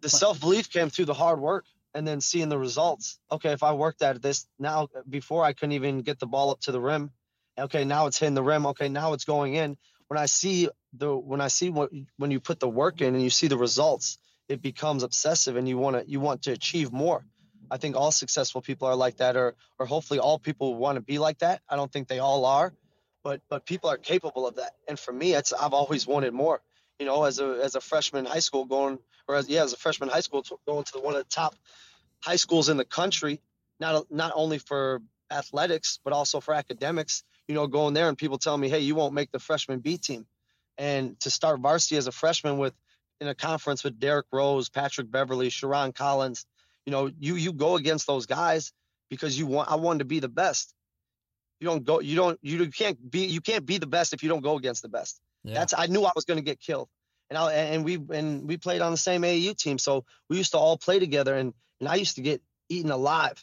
the 0.00 0.08
self-belief 0.08 0.70
came 0.70 0.90
through 0.90 1.04
the 1.04 1.14
hard 1.14 1.40
work 1.40 1.64
and 1.94 2.06
then 2.06 2.20
seeing 2.20 2.48
the 2.48 2.58
results 2.58 3.18
okay 3.30 3.52
if 3.52 3.62
i 3.62 3.72
worked 3.72 4.02
at 4.02 4.20
this 4.22 4.46
now 4.58 4.88
before 5.08 5.44
i 5.44 5.52
couldn't 5.52 5.72
even 5.72 6.00
get 6.00 6.18
the 6.18 6.26
ball 6.26 6.50
up 6.50 6.60
to 6.60 6.72
the 6.72 6.80
rim 6.80 7.10
okay 7.58 7.84
now 7.84 8.06
it's 8.06 8.18
hitting 8.18 8.34
the 8.34 8.42
rim 8.42 8.66
okay 8.66 8.88
now 8.88 9.12
it's 9.12 9.24
going 9.24 9.54
in 9.54 9.76
when 10.08 10.18
i 10.18 10.26
see 10.26 10.68
the 10.94 11.16
when 11.16 11.40
i 11.40 11.48
see 11.48 11.70
what 11.70 11.90
when 12.16 12.30
you 12.30 12.40
put 12.40 12.60
the 12.60 12.68
work 12.68 13.00
in 13.00 13.14
and 13.14 13.22
you 13.22 13.30
see 13.30 13.48
the 13.48 13.58
results 13.58 14.18
it 14.48 14.60
becomes 14.60 15.02
obsessive 15.02 15.56
and 15.56 15.68
you 15.68 15.78
want 15.78 15.96
to 15.96 16.10
you 16.10 16.20
want 16.20 16.42
to 16.42 16.52
achieve 16.52 16.92
more 16.92 17.24
I 17.70 17.76
think 17.76 17.96
all 17.96 18.10
successful 18.10 18.60
people 18.60 18.88
are 18.88 18.96
like 18.96 19.18
that, 19.18 19.36
or 19.36 19.54
or 19.78 19.86
hopefully 19.86 20.18
all 20.18 20.38
people 20.38 20.74
want 20.74 20.96
to 20.96 21.00
be 21.00 21.18
like 21.18 21.38
that. 21.38 21.62
I 21.68 21.76
don't 21.76 21.92
think 21.92 22.08
they 22.08 22.18
all 22.18 22.44
are, 22.44 22.74
but 23.22 23.40
but 23.48 23.64
people 23.64 23.88
are 23.90 23.96
capable 23.96 24.46
of 24.46 24.56
that. 24.56 24.72
And 24.88 24.98
for 24.98 25.12
me, 25.12 25.34
it's 25.34 25.52
I've 25.52 25.72
always 25.72 26.06
wanted 26.06 26.34
more. 26.34 26.60
You 27.00 27.06
know, 27.06 27.24
as 27.24 27.40
a 27.40 27.58
as 27.64 27.74
a 27.74 27.80
freshman 27.80 28.26
in 28.26 28.30
high 28.30 28.40
school 28.40 28.66
going, 28.66 28.98
or 29.26 29.34
as 29.34 29.48
yeah, 29.48 29.64
as 29.64 29.72
a 29.72 29.76
freshman 29.78 30.10
in 30.10 30.12
high 30.12 30.20
school 30.20 30.44
going 30.66 30.84
to 30.84 30.98
one 30.98 31.14
of 31.14 31.20
the 31.24 31.30
top 31.30 31.54
high 32.22 32.36
schools 32.36 32.68
in 32.68 32.76
the 32.76 32.84
country, 32.84 33.40
not 33.80 34.12
not 34.12 34.32
only 34.34 34.58
for 34.58 35.00
athletics 35.32 35.98
but 36.04 36.12
also 36.12 36.40
for 36.40 36.54
academics. 36.54 37.24
You 37.48 37.54
know, 37.54 37.66
going 37.66 37.94
there 37.94 38.08
and 38.08 38.16
people 38.16 38.38
telling 38.38 38.60
me, 38.60 38.68
hey, 38.68 38.80
you 38.80 38.94
won't 38.94 39.14
make 39.14 39.32
the 39.32 39.40
freshman 39.40 39.80
B 39.80 39.96
team, 39.96 40.26
and 40.78 41.18
to 41.20 41.30
start 41.30 41.58
varsity 41.58 41.96
as 41.96 42.06
a 42.06 42.12
freshman 42.12 42.58
with 42.58 42.74
in 43.20 43.28
a 43.28 43.34
conference 43.34 43.82
with 43.82 43.98
Derrick 43.98 44.26
Rose, 44.30 44.68
Patrick 44.68 45.10
Beverley, 45.10 45.48
Sherron 45.48 45.94
Collins, 45.94 46.46
you 46.86 46.92
know, 46.92 47.10
you 47.18 47.34
you 47.36 47.52
go 47.52 47.76
against 47.76 48.06
those 48.06 48.26
guys 48.26 48.72
because 49.08 49.38
you 49.38 49.46
want 49.46 49.70
I 49.70 49.76
wanted 49.76 50.00
to 50.00 50.04
be 50.04 50.20
the 50.20 50.28
best. 50.28 50.74
You 51.60 51.66
don't 51.66 51.84
go 51.84 52.00
you 52.00 52.16
don't 52.16 52.38
you 52.42 52.70
can't 52.70 53.10
be 53.10 53.26
you 53.26 53.40
can't 53.40 53.64
be 53.64 53.78
the 53.78 53.86
best 53.86 54.12
if 54.12 54.22
you 54.22 54.28
don't 54.28 54.42
go 54.42 54.58
against 54.58 54.82
the 54.82 54.88
best. 54.88 55.20
Yeah. 55.44 55.54
That's 55.54 55.74
I 55.76 55.86
knew 55.86 56.04
I 56.04 56.12
was 56.14 56.24
going 56.24 56.38
to 56.38 56.44
get 56.44 56.60
killed. 56.60 56.88
And 57.28 57.38
I 57.38 57.52
and 57.52 57.84
we 57.84 57.98
and 58.12 58.48
we 58.48 58.56
played 58.56 58.80
on 58.80 58.90
the 58.90 58.98
same 58.98 59.22
AAU 59.22 59.56
team, 59.56 59.78
so 59.78 60.04
we 60.28 60.36
used 60.36 60.52
to 60.52 60.58
all 60.58 60.76
play 60.76 60.98
together 60.98 61.34
and 61.34 61.54
and 61.78 61.88
I 61.88 61.94
used 61.94 62.16
to 62.16 62.22
get 62.22 62.42
eaten 62.68 62.90
alive. 62.90 63.42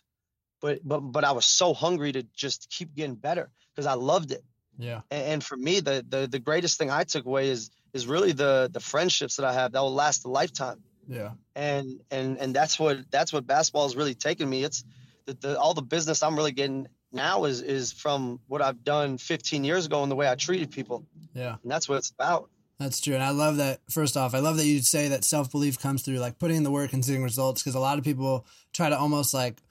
But 0.61 0.79
but 0.83 0.99
but 0.99 1.23
I 1.23 1.31
was 1.31 1.45
so 1.45 1.73
hungry 1.73 2.11
to 2.11 2.23
just 2.35 2.69
keep 2.69 2.93
getting 2.95 3.15
better 3.15 3.49
because 3.73 3.85
I 3.85 3.93
loved 3.93 4.31
it. 4.31 4.43
Yeah. 4.77 5.01
And, 5.09 5.23
and 5.23 5.43
for 5.43 5.55
me 5.55 5.79
the, 5.79 6.05
the 6.07 6.27
the 6.27 6.39
greatest 6.39 6.77
thing 6.77 6.91
I 6.91 7.03
took 7.03 7.25
away 7.25 7.49
is 7.49 7.69
is 7.93 8.07
really 8.07 8.33
the 8.33 8.69
the 8.71 8.79
friendships 8.79 9.37
that 9.37 9.45
I 9.45 9.53
have 9.53 9.71
that 9.71 9.81
will 9.81 9.93
last 9.93 10.25
a 10.25 10.29
lifetime. 10.29 10.83
Yeah. 11.07 11.31
And 11.55 12.01
and 12.11 12.37
and 12.37 12.53
that's 12.53 12.77
what 12.77 13.09
that's 13.09 13.31
what 13.31 13.47
basketball 13.47 13.83
has 13.83 13.95
really 13.95 14.15
taken 14.15 14.49
me. 14.49 14.63
It's 14.63 14.83
the, 15.25 15.33
the 15.33 15.59
all 15.59 15.73
the 15.73 15.81
business 15.81 16.23
I'm 16.23 16.35
really 16.35 16.51
getting 16.51 16.87
now 17.11 17.45
is 17.45 17.61
is 17.61 17.91
from 17.91 18.39
what 18.47 18.61
I've 18.61 18.83
done 18.83 19.17
15 19.17 19.63
years 19.63 19.85
ago 19.85 20.03
and 20.03 20.11
the 20.11 20.15
way 20.15 20.29
I 20.29 20.35
treated 20.35 20.71
people. 20.71 21.05
Yeah. 21.37 21.57
And 21.61 21.71
that's 21.71 21.87
what 21.87 21.99
it's 21.99 22.09
about. 22.09 22.49
That's 22.79 22.99
true. 22.99 23.13
And 23.13 23.23
I 23.23 23.29
love 23.29 23.57
that. 23.57 23.79
First 23.89 24.17
off, 24.17 24.33
I 24.33 24.39
love 24.39 24.57
that 24.57 24.65
you 24.65 24.79
say 24.79 25.07
that 25.09 25.23
self 25.23 25.51
belief 25.51 25.79
comes 25.79 26.03
through 26.03 26.17
like 26.17 26.39
putting 26.39 26.57
in 26.57 26.63
the 26.63 26.71
work 26.71 26.93
and 26.93 27.03
seeing 27.03 27.23
results 27.23 27.61
because 27.61 27.75
a 27.75 27.79
lot 27.79 27.97
of 27.97 28.03
people 28.03 28.45
try 28.73 28.89
to 28.89 28.97
almost 28.97 29.33
like 29.33 29.61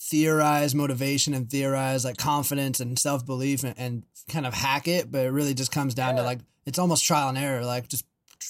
theorize 0.00 0.74
motivation 0.74 1.32
and 1.32 1.50
theorize 1.50 2.04
like 2.04 2.16
confidence 2.16 2.80
and 2.80 2.98
self 2.98 3.24
belief 3.24 3.64
and, 3.64 3.74
and, 3.78 4.02
kind 4.28 4.44
of 4.44 4.52
hack 4.52 4.88
it, 4.88 5.08
but 5.08 5.24
it 5.24 5.30
really 5.30 5.54
just 5.54 5.70
comes 5.70 5.94
down 5.94 6.16
yeah. 6.16 6.22
to 6.22 6.26
like 6.26 6.40
it's 6.64 6.80
almost 6.80 7.04
trial 7.04 7.28
and 7.28 7.38
error. 7.38 7.64
Like 7.64 7.86
just 7.86 8.04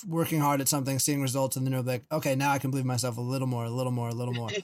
working 0.09 0.40
hard 0.40 0.62
at 0.62 0.68
something, 0.68 0.99
seeing 0.99 1.21
results, 1.21 1.56
and 1.56 1.66
then 1.66 1.75
you're 1.75 1.83
like, 1.83 2.04
okay, 2.11 2.35
now 2.35 2.52
I 2.52 2.59
can 2.59 2.71
believe 2.71 2.87
myself 2.87 3.18
a 3.18 3.21
little 3.21 3.47
more, 3.47 3.66
a 3.66 3.71
little 3.71 3.92
more, 3.92 4.09
a 4.09 4.14
little 4.14 4.35
more. 4.35 4.49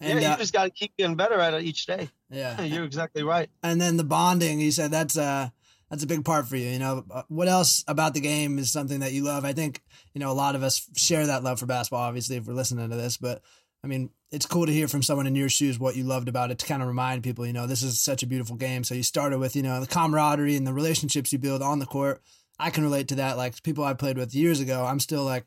And, 0.00 0.20
yeah, 0.20 0.28
you 0.28 0.34
uh, 0.34 0.38
just 0.38 0.52
got 0.52 0.64
to 0.64 0.70
keep 0.70 0.94
getting 0.96 1.14
better 1.14 1.38
at 1.38 1.54
it 1.54 1.62
each 1.62 1.86
day. 1.86 2.10
Yeah, 2.28 2.60
you're 2.62 2.84
exactly 2.84 3.22
right. 3.22 3.48
And 3.62 3.80
then 3.80 3.96
the 3.96 4.04
bonding, 4.04 4.60
you 4.60 4.72
said 4.72 4.90
that's 4.90 5.16
uh 5.16 5.48
that's 5.90 6.02
a 6.02 6.08
big 6.08 6.24
part 6.24 6.46
for 6.46 6.56
you. 6.56 6.68
You 6.68 6.78
know, 6.78 7.04
uh, 7.10 7.22
what 7.28 7.48
else 7.48 7.84
about 7.86 8.14
the 8.14 8.20
game 8.20 8.58
is 8.58 8.72
something 8.72 9.00
that 9.00 9.12
you 9.12 9.22
love? 9.22 9.44
I 9.44 9.52
think 9.52 9.82
you 10.14 10.20
know 10.20 10.30
a 10.30 10.34
lot 10.34 10.54
of 10.54 10.62
us 10.62 10.88
share 10.96 11.26
that 11.26 11.44
love 11.44 11.60
for 11.60 11.66
basketball. 11.66 12.00
Obviously, 12.00 12.36
if 12.36 12.46
we're 12.46 12.54
listening 12.54 12.88
to 12.90 12.96
this, 12.96 13.16
but 13.16 13.42
I 13.84 13.86
mean, 13.86 14.08
it's 14.30 14.46
cool 14.46 14.64
to 14.64 14.72
hear 14.72 14.88
from 14.88 15.02
someone 15.02 15.26
in 15.26 15.34
your 15.34 15.50
shoes 15.50 15.78
what 15.78 15.94
you 15.94 16.04
loved 16.04 16.26
about 16.26 16.50
it 16.50 16.58
to 16.58 16.66
kind 16.66 16.80
of 16.80 16.88
remind 16.88 17.22
people, 17.22 17.46
you 17.46 17.52
know, 17.52 17.66
this 17.66 17.82
is 17.82 18.00
such 18.00 18.22
a 18.22 18.26
beautiful 18.26 18.56
game. 18.56 18.82
So 18.82 18.94
you 18.94 19.02
started 19.02 19.38
with, 19.38 19.54
you 19.54 19.62
know, 19.62 19.78
the 19.78 19.86
camaraderie 19.86 20.56
and 20.56 20.66
the 20.66 20.72
relationships 20.72 21.32
you 21.34 21.38
build 21.38 21.60
on 21.60 21.80
the 21.80 21.86
court, 21.86 22.22
I 22.58 22.70
can 22.70 22.82
relate 22.82 23.08
to 23.08 23.16
that. 23.16 23.36
Like 23.36 23.62
people 23.62 23.84
I 23.84 23.92
played 23.92 24.16
with 24.16 24.34
years 24.34 24.58
ago, 24.58 24.86
I'm 24.86 25.00
still 25.00 25.22
like, 25.22 25.44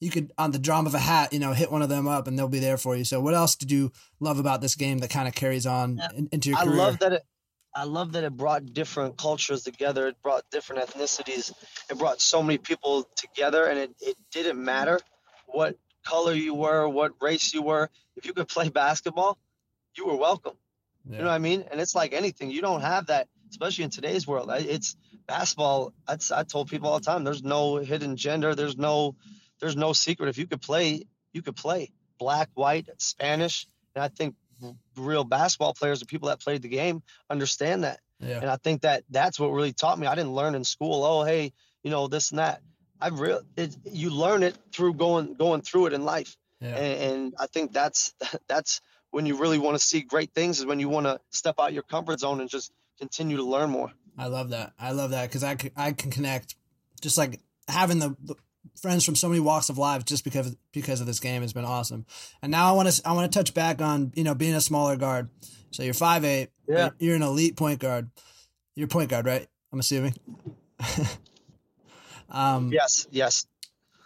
you 0.00 0.10
could 0.10 0.32
on 0.36 0.50
the 0.50 0.58
drum 0.58 0.86
of 0.86 0.94
a 0.94 0.98
hat, 0.98 1.32
you 1.32 1.38
know, 1.38 1.54
hit 1.54 1.72
one 1.72 1.80
of 1.80 1.88
them 1.88 2.06
up 2.06 2.28
and 2.28 2.38
they'll 2.38 2.46
be 2.46 2.60
there 2.60 2.76
for 2.76 2.94
you. 2.94 3.04
So 3.04 3.20
what 3.20 3.34
else 3.34 3.56
did 3.56 3.72
you 3.72 3.90
love 4.20 4.38
about 4.38 4.60
this 4.60 4.74
game 4.74 4.98
that 4.98 5.10
kind 5.10 5.26
of 5.26 5.34
carries 5.34 5.64
on 5.64 5.96
yeah. 5.96 6.08
in, 6.14 6.28
into 6.30 6.50
your 6.50 6.58
I 6.58 6.64
career? 6.64 6.74
I 6.74 6.84
love 6.84 6.98
that 6.98 7.12
it 7.14 7.22
I 7.78 7.84
love 7.84 8.12
that 8.12 8.24
it 8.24 8.36
brought 8.36 8.72
different 8.72 9.16
cultures 9.16 9.62
together. 9.62 10.08
It 10.08 10.20
brought 10.20 10.42
different 10.50 10.84
ethnicities. 10.84 11.52
It 11.88 11.96
brought 11.96 12.20
so 12.20 12.42
many 12.42 12.58
people 12.58 13.08
together 13.14 13.66
and 13.66 13.78
it, 13.78 13.94
it 14.00 14.16
didn't 14.32 14.62
matter 14.62 14.98
what 15.46 15.76
color 16.04 16.32
you 16.32 16.54
were, 16.54 16.88
what 16.88 17.12
race 17.20 17.54
you 17.54 17.62
were. 17.62 17.88
If 18.16 18.26
you 18.26 18.32
could 18.32 18.48
play 18.48 18.68
basketball, 18.68 19.38
you 19.96 20.06
were 20.06 20.16
welcome. 20.16 20.54
Yeah. 21.08 21.18
You 21.18 21.22
know 21.22 21.28
what 21.28 21.36
I 21.36 21.38
mean? 21.38 21.66
And 21.70 21.80
it's 21.80 21.94
like 21.94 22.12
anything. 22.12 22.50
You 22.50 22.62
don't 22.62 22.80
have 22.80 23.06
that, 23.06 23.28
especially 23.50 23.84
in 23.84 23.90
today's 23.90 24.26
world. 24.26 24.50
It's 24.52 24.96
basketball, 25.28 25.92
I, 26.08 26.16
I 26.34 26.42
told 26.42 26.68
people 26.68 26.88
all 26.88 26.98
the 26.98 27.04
time, 27.04 27.22
there's 27.22 27.44
no 27.44 27.76
hidden 27.76 28.16
gender. 28.16 28.56
There's 28.56 28.76
no, 28.76 29.14
there's 29.60 29.76
no 29.76 29.92
secret. 29.92 30.28
If 30.28 30.36
you 30.36 30.48
could 30.48 30.60
play, 30.60 31.04
you 31.32 31.42
could 31.42 31.54
play 31.54 31.92
black, 32.18 32.50
white, 32.54 32.88
Spanish. 32.96 33.68
And 33.94 34.02
I 34.02 34.08
think 34.08 34.34
real 34.98 35.24
basketball 35.24 35.74
players, 35.74 36.00
the 36.00 36.06
people 36.06 36.28
that 36.28 36.40
played 36.40 36.62
the 36.62 36.68
game, 36.68 37.02
understand 37.30 37.84
that. 37.84 38.00
Yeah. 38.20 38.40
And 38.40 38.50
I 38.50 38.56
think 38.56 38.82
that 38.82 39.04
that's 39.10 39.38
what 39.38 39.48
really 39.48 39.72
taught 39.72 39.98
me. 39.98 40.06
I 40.06 40.14
didn't 40.14 40.34
learn 40.34 40.54
in 40.54 40.64
school. 40.64 41.04
Oh, 41.04 41.24
hey, 41.24 41.52
you 41.82 41.90
know 41.90 42.08
this 42.08 42.30
and 42.30 42.38
that. 42.38 42.60
I 43.00 43.08
real 43.08 43.42
you 43.84 44.10
learn 44.10 44.42
it 44.42 44.56
through 44.72 44.94
going 44.94 45.34
going 45.34 45.62
through 45.62 45.86
it 45.86 45.92
in 45.92 46.04
life. 46.04 46.36
Yeah. 46.60 46.76
And, 46.76 47.02
and 47.02 47.34
I 47.38 47.46
think 47.46 47.72
that's 47.72 48.12
that's 48.48 48.80
when 49.10 49.26
you 49.26 49.36
really 49.36 49.58
want 49.58 49.78
to 49.78 49.84
see 49.84 50.00
great 50.00 50.32
things 50.34 50.58
is 50.58 50.66
when 50.66 50.80
you 50.80 50.88
want 50.88 51.06
to 51.06 51.20
step 51.30 51.56
out 51.60 51.72
your 51.72 51.82
comfort 51.82 52.20
zone 52.20 52.40
and 52.40 52.50
just 52.50 52.72
continue 52.98 53.36
to 53.36 53.44
learn 53.44 53.70
more. 53.70 53.92
I 54.18 54.26
love 54.26 54.50
that. 54.50 54.72
I 54.78 54.92
love 54.92 55.10
that 55.10 55.28
because 55.28 55.44
I 55.44 55.54
can, 55.54 55.70
I 55.76 55.92
can 55.92 56.10
connect 56.10 56.56
just 57.00 57.16
like 57.16 57.40
having 57.68 58.00
the, 58.00 58.16
the 58.22 58.34
friends 58.80 59.04
from 59.04 59.14
so 59.14 59.28
many 59.28 59.40
walks 59.40 59.68
of 59.68 59.78
life 59.78 60.04
just 60.04 60.24
because 60.24 60.56
because 60.72 61.00
of 61.00 61.06
this 61.06 61.20
game 61.20 61.42
has 61.42 61.52
been 61.52 61.64
awesome. 61.64 62.06
And 62.42 62.50
now 62.50 62.68
I 62.68 62.72
want 62.72 62.90
to 62.90 63.08
I 63.08 63.12
want 63.12 63.30
to 63.30 63.38
touch 63.38 63.54
back 63.54 63.80
on 63.80 64.12
you 64.14 64.24
know 64.24 64.34
being 64.34 64.54
a 64.54 64.60
smaller 64.60 64.96
guard. 64.96 65.28
So 65.70 65.82
you're 65.82 65.94
five 65.94 66.24
eight. 66.24 66.50
Yeah. 66.66 66.90
You're 66.98 67.16
an 67.16 67.22
elite 67.22 67.56
point 67.56 67.80
guard. 67.80 68.10
You're 68.74 68.88
point 68.88 69.10
guard, 69.10 69.26
right? 69.26 69.46
I'm 69.72 69.78
assuming. 69.78 70.14
um, 72.30 72.70
yes. 72.72 73.06
Yes. 73.10 73.46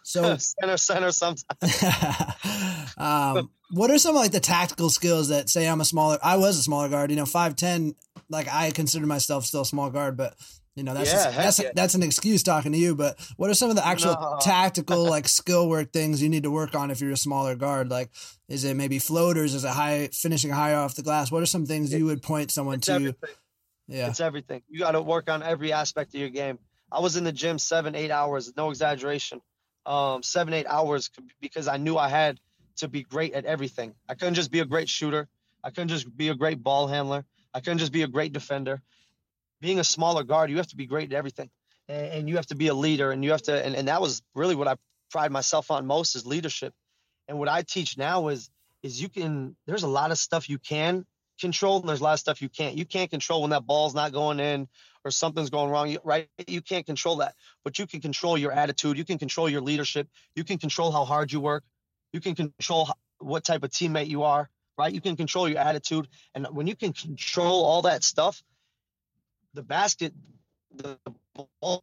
So 0.03 0.37
center 0.39 0.77
center 0.77 1.13
sometimes. 1.13 1.45
um, 2.99 3.51
what 3.71 3.91
are 3.91 3.99
some 3.99 4.15
like 4.15 4.33
the 4.33 4.41
tactical 4.41 4.91
skills 4.91 5.29
that 5.29 5.49
say 5.49 5.69
I'm 5.69 5.81
a 5.81 5.85
smaller? 5.85 6.19
I 6.23 6.37
was 6.37 6.59
a 6.59 6.63
smaller 6.63 6.89
guard. 6.89 7.11
You 7.11 7.17
know, 7.17 7.27
five 7.27 7.57
ten. 7.57 7.95
Like 8.29 8.49
I 8.51 8.71
consider 8.71 9.07
myself 9.07 9.45
still 9.45 9.63
a 9.63 9.67
small 9.67 9.91
guard, 9.91 10.17
but 10.17 10.35
you 10.75 10.83
know, 10.83 10.95
that's 10.95 11.13
yeah, 11.13 11.31
that's 11.31 11.59
yeah. 11.59 11.71
that's 11.75 11.95
an 11.95 12.03
excuse 12.03 12.43
talking 12.43 12.73
to 12.73 12.79
you. 12.79 12.95
But 12.95 13.19
what 13.37 13.51
are 13.51 13.55
some 13.55 13.71
of 13.71 13.77
the 13.77 13.87
actual 13.87 14.13
No. 14.15 14.39
tactical 14.41 15.05
like 15.05 15.29
skill 15.29 15.69
work 15.69 15.93
things 15.93 16.23
you 16.23 16.29
need 16.29 16.45
to 16.45 16.51
work 16.51 16.75
on 16.75 16.91
if 16.91 17.01
you're 17.01 17.13
a 17.13 17.17
smaller 17.17 17.55
guard? 17.55 17.91
Like, 17.91 18.11
is 18.49 18.65
it 18.65 18.75
maybe 18.75 18.99
floaters? 18.99 19.55
Is 19.55 19.65
it 19.65 19.71
high 19.71 20.09
finishing 20.13 20.51
higher 20.51 20.77
off 20.77 20.95
the 20.95 21.03
glass? 21.03 21.31
What 21.31 21.43
are 21.43 21.47
some 21.47 21.67
things 21.67 21.93
you 21.93 22.07
would 22.07 22.23
point 22.23 22.51
someone 22.51 22.81
to? 22.81 22.93
everything. 22.93 23.31
Yeah, 23.89 24.09
It's 24.09 24.21
everything. 24.21 24.63
You 24.71 24.79
got 24.79 24.93
to 24.93 25.03
work 25.03 25.29
on 25.29 25.43
every 25.43 25.73
aspect 25.73 26.15
of 26.15 26.21
your 26.21 26.31
game. 26.31 26.59
I 26.91 27.01
was 27.01 27.17
in 27.17 27.25
the 27.25 27.33
gym 27.33 27.59
seven, 27.59 27.95
eight 27.95 28.11
hours, 28.11 28.53
no 28.57 28.71
exaggeration. 28.71 29.41
Um, 29.85 30.23
seven, 30.23 30.55
eight 30.55 30.67
hours 30.67 31.11
because 31.41 31.69
I 31.69 31.77
knew 31.77 31.99
I 31.99 32.09
had 32.09 32.39
to 32.77 32.89
be 32.89 33.03
great 33.03 33.35
at 33.35 33.45
everything. 33.45 33.95
I 34.09 34.15
couldn't 34.15 34.35
just 34.35 34.51
be 34.51 34.61
a 34.61 34.65
great 34.65 34.89
shooter. 34.89 35.29
I 35.65 35.71
couldn't 35.71 35.89
just 35.89 36.17
be 36.17 36.29
a 36.29 36.35
great 36.35 36.63
ball 36.63 36.87
handler. 36.87 37.25
I 37.53 37.61
couldn't 37.61 37.79
just 37.79 37.93
be 37.93 38.03
a 38.03 38.09
great 38.09 38.33
defender. 38.33 38.81
Being 39.63 39.79
a 39.79 39.85
smaller 39.85 40.25
guard, 40.25 40.51
you 40.51 40.57
have 40.57 40.67
to 40.69 40.77
be 40.77 40.87
great 40.87 41.13
at 41.13 41.17
everything, 41.17 41.49
and, 41.89 42.07
and 42.07 42.29
you 42.29 42.37
have 42.37 42.47
to 42.47 42.57
be 42.57 42.67
a 42.67 42.75
leader, 42.75 43.13
and 43.13 43.23
you 43.25 43.31
have 43.31 43.43
to. 43.43 43.65
And, 43.65 43.77
and 43.77 43.87
that 43.87 44.01
was 44.01 44.21
really 44.35 44.57
what 44.57 44.67
I 44.67 44.75
pride 45.11 45.31
myself 45.31 45.71
on 45.71 45.87
most 45.87 46.17
is 46.17 46.27
leadership. 46.27 46.75
And 47.29 47.39
what 47.39 47.49
I 47.49 47.63
teach 47.63 47.97
now 47.97 48.29
is 48.29 48.51
is 48.83 49.01
you 49.01 49.09
can. 49.09 49.55
There's 49.67 49.85
a 49.85 49.89
lot 49.89 50.11
of 50.11 50.19
stuff 50.19 50.51
you 50.51 50.59
can 50.59 51.07
control, 51.41 51.81
and 51.81 51.89
there's 51.89 52.01
a 52.01 52.05
lot 52.05 52.15
of 52.15 52.19
stuff 52.19 52.43
you 52.43 52.49
can't. 52.49 52.77
You 52.77 52.85
can't 52.85 53.11
control 53.11 53.43
when 53.43 53.51
that 53.51 53.65
ball's 53.65 53.95
not 53.95 54.13
going 54.13 54.41
in 54.41 54.69
or 55.05 55.11
something's 55.11 55.51
going 55.51 55.71
wrong, 55.71 55.97
right? 56.05 56.29
You 56.47 56.63
can't 56.63 56.87
control 56.87 57.17
that, 57.17 57.35
but 57.65 57.79
you 57.79 57.87
can 57.87 58.01
control 58.01 58.37
your 58.37 58.53
attitude. 58.53 58.99
You 58.99 59.05
can 59.05 59.19
control 59.19 59.49
your 59.49 59.61
leadership. 59.61 60.09
You 60.35 60.45
can 60.45 60.59
control 60.59 60.93
how 60.93 61.05
hard 61.05 61.33
you 61.33 61.41
work. 61.41 61.65
You 62.13 62.21
can 62.21 62.35
control 62.35 62.89
what 63.19 63.45
type 63.45 63.63
of 63.63 63.71
teammate 63.71 64.09
you 64.09 64.25
are, 64.25 64.49
right? 64.77 64.93
You 64.93 65.01
can 65.01 65.17
control 65.17 65.49
your 65.49 65.59
attitude, 65.59 66.09
and 66.35 66.47
when 66.51 66.67
you 66.67 66.77
can 66.77 66.93
control 66.93 67.65
all 67.65 67.83
that 67.83 68.05
stuff, 68.05 68.43
the 69.55 69.63
basket, 69.63 70.13
the 70.75 70.99
ball 71.61 71.83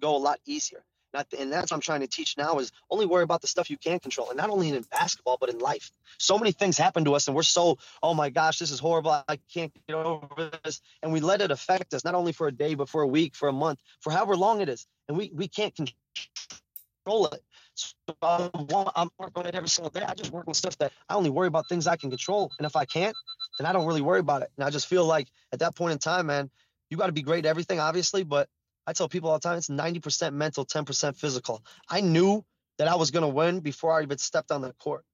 go 0.00 0.16
a 0.16 0.18
lot 0.18 0.38
easier. 0.46 0.84
Not, 1.14 1.26
and 1.38 1.50
that's 1.50 1.70
what 1.70 1.76
I'm 1.76 1.80
trying 1.80 2.00
to 2.00 2.06
teach 2.06 2.36
now 2.36 2.58
is 2.58 2.70
only 2.90 3.06
worry 3.06 3.22
about 3.22 3.40
the 3.40 3.46
stuff 3.46 3.70
you 3.70 3.78
can 3.78 3.98
control, 3.98 4.28
and 4.28 4.36
not 4.36 4.50
only 4.50 4.68
in 4.68 4.82
basketball 4.90 5.38
but 5.40 5.48
in 5.48 5.58
life. 5.58 5.90
So 6.18 6.38
many 6.38 6.52
things 6.52 6.76
happen 6.76 7.06
to 7.06 7.14
us, 7.14 7.28
and 7.28 7.34
we're 7.34 7.44
so, 7.44 7.78
oh 8.02 8.12
my 8.12 8.28
gosh, 8.28 8.58
this 8.58 8.70
is 8.70 8.78
horrible. 8.78 9.12
I 9.26 9.38
can't 9.52 9.72
get 9.88 9.94
over 9.94 10.50
this, 10.64 10.82
and 11.02 11.10
we 11.10 11.20
let 11.20 11.40
it 11.40 11.50
affect 11.50 11.94
us 11.94 12.04
not 12.04 12.14
only 12.14 12.32
for 12.32 12.46
a 12.46 12.52
day 12.52 12.74
but 12.74 12.90
for 12.90 13.00
a 13.00 13.06
week, 13.06 13.34
for 13.34 13.48
a 13.48 13.52
month, 13.52 13.80
for 14.00 14.12
however 14.12 14.36
long 14.36 14.60
it 14.60 14.68
is, 14.68 14.86
and 15.08 15.16
we 15.16 15.30
we 15.34 15.48
can't 15.48 15.74
control 15.74 17.26
it. 17.28 17.42
So 17.74 17.94
I'm, 18.20 18.50
I'm 18.94 19.08
working 19.18 19.42
on 19.42 19.46
it 19.46 19.54
every 19.54 19.68
single 19.70 19.90
day. 19.90 20.02
I 20.02 20.12
just 20.12 20.30
work 20.30 20.46
on 20.46 20.52
stuff 20.52 20.76
that 20.78 20.92
I 21.08 21.14
only 21.14 21.30
worry 21.30 21.46
about 21.48 21.70
things 21.70 21.86
I 21.86 21.96
can 21.96 22.10
control, 22.10 22.50
and 22.58 22.66
if 22.66 22.76
I 22.76 22.84
can't, 22.84 23.16
then 23.58 23.66
I 23.66 23.72
don't 23.72 23.86
really 23.86 24.00
worry 24.00 24.20
about 24.20 24.42
it. 24.42 24.50
And 24.56 24.64
I 24.64 24.70
just 24.70 24.86
feel 24.86 25.04
like 25.04 25.28
at 25.52 25.58
that 25.60 25.76
point 25.76 25.92
in 25.92 25.98
time, 25.98 26.26
man, 26.26 26.50
you 26.90 26.96
got 26.96 27.06
to 27.06 27.12
be 27.12 27.22
great 27.22 27.44
at 27.44 27.50
everything, 27.50 27.80
obviously, 27.80 28.24
but 28.24 28.48
I 28.86 28.92
tell 28.92 29.08
people 29.08 29.30
all 29.30 29.36
the 29.36 29.46
time 29.46 29.58
it's 29.58 29.68
90% 29.68 30.32
mental, 30.32 30.64
10% 30.64 31.16
physical. 31.16 31.62
I 31.88 32.00
knew 32.00 32.44
that 32.78 32.88
I 32.88 32.94
was 32.94 33.10
going 33.10 33.22
to 33.22 33.28
win 33.28 33.60
before 33.60 33.98
I 33.98 34.02
even 34.02 34.18
stepped 34.18 34.50
on 34.50 34.62
the 34.62 34.72
court. 34.74 35.04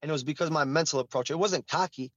And 0.00 0.08
it 0.08 0.12
was 0.12 0.24
because 0.24 0.46
of 0.46 0.52
my 0.52 0.64
mental 0.64 1.00
approach. 1.00 1.30
It 1.30 1.38
wasn't 1.38 1.66
cocky, 1.66 2.12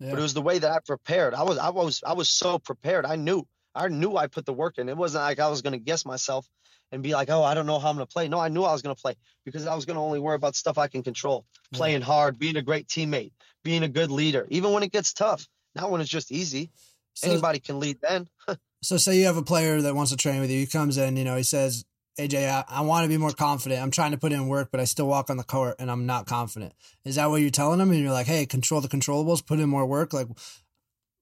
yeah. 0.00 0.10
but 0.10 0.18
it 0.18 0.22
was 0.22 0.34
the 0.34 0.42
way 0.42 0.58
that 0.58 0.70
I 0.70 0.78
prepared. 0.84 1.34
I 1.34 1.42
was 1.42 1.58
I 1.58 1.68
was 1.68 2.02
I 2.04 2.14
was 2.14 2.30
so 2.30 2.58
prepared. 2.58 3.04
I 3.04 3.16
knew. 3.16 3.46
I 3.78 3.88
knew 3.88 4.16
I 4.16 4.26
put 4.26 4.44
the 4.46 4.52
work 4.52 4.78
in. 4.78 4.88
It 4.88 4.96
wasn't 4.96 5.24
like 5.24 5.38
I 5.38 5.48
was 5.48 5.62
going 5.62 5.72
to 5.74 5.78
guess 5.78 6.04
myself 6.04 6.46
and 6.92 7.02
be 7.02 7.12
like, 7.12 7.30
"Oh, 7.30 7.42
I 7.42 7.54
don't 7.54 7.66
know 7.66 7.78
how 7.78 7.88
I'm 7.90 7.96
going 7.96 8.06
to 8.06 8.12
play." 8.12 8.28
No, 8.28 8.38
I 8.40 8.48
knew 8.48 8.62
I 8.64 8.72
was 8.72 8.82
going 8.82 8.94
to 8.94 9.00
play 9.00 9.14
because 9.44 9.66
I 9.66 9.74
was 9.74 9.84
going 9.86 9.96
to 9.96 10.02
only 10.02 10.18
worry 10.20 10.34
about 10.36 10.56
stuff 10.56 10.78
I 10.78 10.88
can 10.88 11.02
control. 11.02 11.44
Playing 11.72 12.02
hard, 12.02 12.38
being 12.38 12.56
a 12.56 12.62
great 12.62 12.88
teammate, 12.88 13.32
being 13.62 13.82
a 13.82 13.88
good 13.88 14.10
leader, 14.10 14.46
even 14.50 14.72
when 14.72 14.82
it 14.82 14.92
gets 14.92 15.12
tough. 15.12 15.46
Not 15.74 15.90
when 15.90 16.00
it's 16.00 16.10
just 16.10 16.32
easy. 16.32 16.70
So- 17.14 17.30
Anybody 17.30 17.60
can 17.60 17.78
lead 17.80 17.98
then. 18.02 18.28
So 18.80 18.96
say 18.96 19.18
you 19.18 19.26
have 19.26 19.36
a 19.36 19.42
player 19.42 19.82
that 19.82 19.96
wants 19.96 20.12
to 20.12 20.16
train 20.16 20.40
with 20.40 20.50
you. 20.52 20.60
He 20.60 20.66
comes 20.66 20.98
in, 20.98 21.16
you 21.16 21.24
know, 21.24 21.36
he 21.36 21.42
says, 21.42 21.84
AJ, 22.16 22.48
I, 22.48 22.64
I 22.68 22.80
want 22.82 23.02
to 23.04 23.08
be 23.08 23.16
more 23.16 23.32
confident. 23.32 23.82
I'm 23.82 23.90
trying 23.90 24.12
to 24.12 24.16
put 24.18 24.30
in 24.30 24.46
work, 24.46 24.68
but 24.70 24.78
I 24.80 24.84
still 24.84 25.08
walk 25.08 25.30
on 25.30 25.36
the 25.36 25.42
court 25.42 25.74
and 25.80 25.90
I'm 25.90 26.06
not 26.06 26.26
confident. 26.26 26.74
Is 27.04 27.16
that 27.16 27.28
what 27.28 27.40
you're 27.40 27.50
telling 27.50 27.80
him? 27.80 27.90
And 27.90 27.98
you're 27.98 28.12
like, 28.12 28.28
hey, 28.28 28.46
control 28.46 28.80
the 28.80 28.86
controllables, 28.86 29.44
put 29.44 29.58
in 29.58 29.68
more 29.68 29.84
work. 29.84 30.12
Like, 30.12 30.28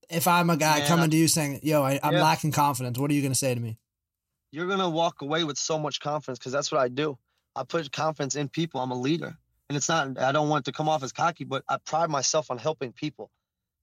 if 0.08 0.26
I'm 0.26 0.50
a 0.50 0.56
guy 0.56 0.86
coming 0.86 1.10
to 1.10 1.16
you 1.16 1.28
saying, 1.28 1.60
yo, 1.62 1.82
I, 1.82 1.98
I'm 2.02 2.14
Yeah. 2.14 2.22
lacking 2.22 2.52
confidence, 2.52 2.98
what 2.98 3.10
are 3.10 3.14
you 3.14 3.22
going 3.22 3.32
to 3.32 3.38
say 3.38 3.54
to 3.54 3.60
me? 3.60 3.78
you're 4.52 4.68
gonna 4.68 4.88
walk 4.88 5.20
away 5.22 5.44
with 5.44 5.58
so 5.58 5.78
much 5.78 6.00
confidence 6.00 6.38
because 6.38 6.52
that's 6.52 6.72
what 6.72 6.80
I 6.80 6.88
do. 6.88 7.18
I 7.54 7.64
put 7.64 7.90
confidence 7.92 8.36
in 8.36 8.48
people. 8.48 8.80
I'm 8.80 8.90
a 8.92 8.98
leader, 8.98 9.36
and 9.68 9.76
it's 9.76 9.88
not. 9.88 10.18
I 10.18 10.32
don't 10.32 10.48
want 10.48 10.62
it 10.66 10.70
to 10.70 10.76
come 10.76 10.88
off 10.88 11.02
as 11.02 11.12
cocky, 11.12 11.44
but 11.44 11.62
I 11.68 11.76
pride 11.84 12.08
myself 12.08 12.50
on 12.50 12.56
helping 12.56 12.92
people. 12.92 13.30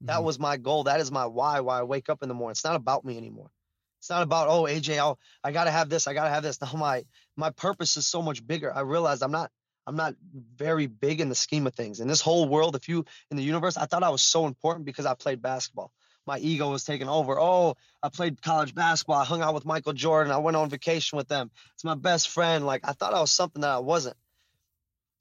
That 0.02 0.20
Mhm. 0.22 0.24
was 0.24 0.40
my 0.40 0.58
goal. 0.58 0.86
That 0.86 1.00
is 1.00 1.12
my 1.12 1.26
why. 1.26 1.60
Why 1.60 1.80
I 1.80 1.84
wake 1.84 2.10
up 2.10 2.24
in 2.24 2.30
the 2.30 2.34
morning. 2.34 2.54
It's 2.54 2.64
not 2.64 2.76
about 2.76 3.06
me 3.06 3.18
anymore. 3.18 3.52
It's 4.00 4.10
not 4.10 4.24
about 4.24 4.48
oh 4.48 4.64
AJ. 4.64 4.98
I'll, 4.98 5.20
I 5.44 5.52
gotta 5.52 5.70
have 5.70 5.90
this. 5.90 6.08
I 6.08 6.14
gotta 6.14 6.30
have 6.32 6.44
this. 6.44 6.58
Now 6.62 6.72
my 6.74 7.04
my 7.36 7.52
purpose 7.52 7.96
is 7.98 8.08
so 8.08 8.22
much 8.22 8.46
bigger. 8.48 8.74
I 8.74 8.80
realized 8.82 9.22
I'm 9.22 9.32
not. 9.32 9.52
I'm 9.86 9.98
not 9.98 10.16
very 10.56 10.88
big 10.88 11.20
in 11.20 11.28
the 11.28 11.36
scheme 11.36 11.68
of 11.68 11.76
things. 11.76 12.00
In 12.00 12.08
this 12.08 12.22
whole 12.22 12.48
world, 12.48 12.76
if 12.76 12.88
you 12.88 13.06
in 13.30 13.38
the 13.38 13.44
universe, 13.44 13.76
I 13.78 13.86
thought 13.86 14.02
I 14.02 14.10
was 14.10 14.24
so 14.24 14.48
important 14.48 14.86
because 14.86 15.06
I 15.06 15.14
played 15.14 15.42
basketball. 15.42 15.92
My 16.26 16.38
ego 16.40 16.70
was 16.72 16.84
taking 16.86 17.10
over. 17.10 17.40
Oh, 17.40 17.76
I 18.02 18.10
played 18.10 18.42
college 18.42 18.74
basketball. 18.74 19.20
I 19.20 19.26
hung 19.26 19.42
out 19.42 19.54
with 19.54 19.66
Michael 19.66 19.94
Jordan. 19.94 20.32
I 20.32 20.38
went 20.38 20.56
on 20.56 20.70
vacation 20.70 21.18
with 21.18 21.28
them. 21.28 21.52
It's 21.74 21.84
my 21.84 21.96
best 21.96 22.30
friend. 22.30 22.66
Like 22.66 22.82
I 22.88 22.94
thought 22.94 23.14
I 23.14 23.20
was 23.20 23.32
something 23.32 23.62
that 23.62 23.72
I 23.72 23.80
wasn't. 23.80 24.16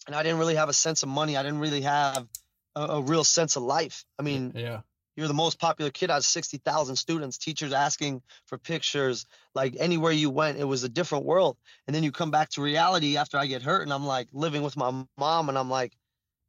And 0.07 0.17
I 0.17 0.23
didn't 0.23 0.39
really 0.39 0.57
have 0.57 0.69
a 0.69 0.73
sense 0.73 1.03
of 1.03 1.09
money. 1.09 1.37
I 1.37 1.43
didn't 1.43 1.61
really 1.61 1.83
have 1.83 2.27
a, 2.75 2.81
a 2.83 3.01
real 3.03 3.25
sense 3.25 3.57
of 3.57 3.63
life. 3.63 4.05
I 4.19 4.23
mean, 4.23 4.53
Yeah. 4.55 4.81
you're 5.17 5.29
the 5.29 5.35
most 5.35 5.59
popular 5.61 5.91
kid 5.91 6.11
out 6.11 6.19
of 6.19 6.25
60,000 6.25 6.97
students, 6.97 7.39
teachers 7.39 7.73
asking 7.73 8.23
for 8.47 8.59
pictures. 8.59 9.27
Like 9.55 9.77
anywhere 9.79 10.13
you 10.13 10.31
went, 10.31 10.59
it 10.59 10.65
was 10.65 10.83
a 10.85 10.89
different 10.89 11.25
world. 11.25 11.57
And 11.87 11.95
then 11.95 12.03
you 12.03 12.11
come 12.13 12.31
back 12.31 12.51
to 12.51 12.63
reality 12.63 13.17
after 13.17 13.39
I 13.39 13.47
get 13.47 13.63
hurt 13.63 13.83
and 13.83 13.93
I'm 13.93 14.07
like 14.07 14.29
living 14.33 14.63
with 14.63 14.77
my 14.77 15.05
mom 15.19 15.49
and 15.49 15.59
I'm 15.59 15.71
like, 15.71 15.97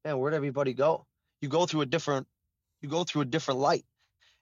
man, 0.05 0.17
where'd 0.17 0.33
everybody 0.33 0.73
go? 0.73 1.05
You 1.41 1.49
go 1.49 1.65
through 1.65 1.81
a 1.81 1.85
different, 1.85 2.27
you 2.81 2.89
go 2.89 3.03
through 3.03 3.21
a 3.23 3.25
different 3.25 3.59
light. 3.59 3.85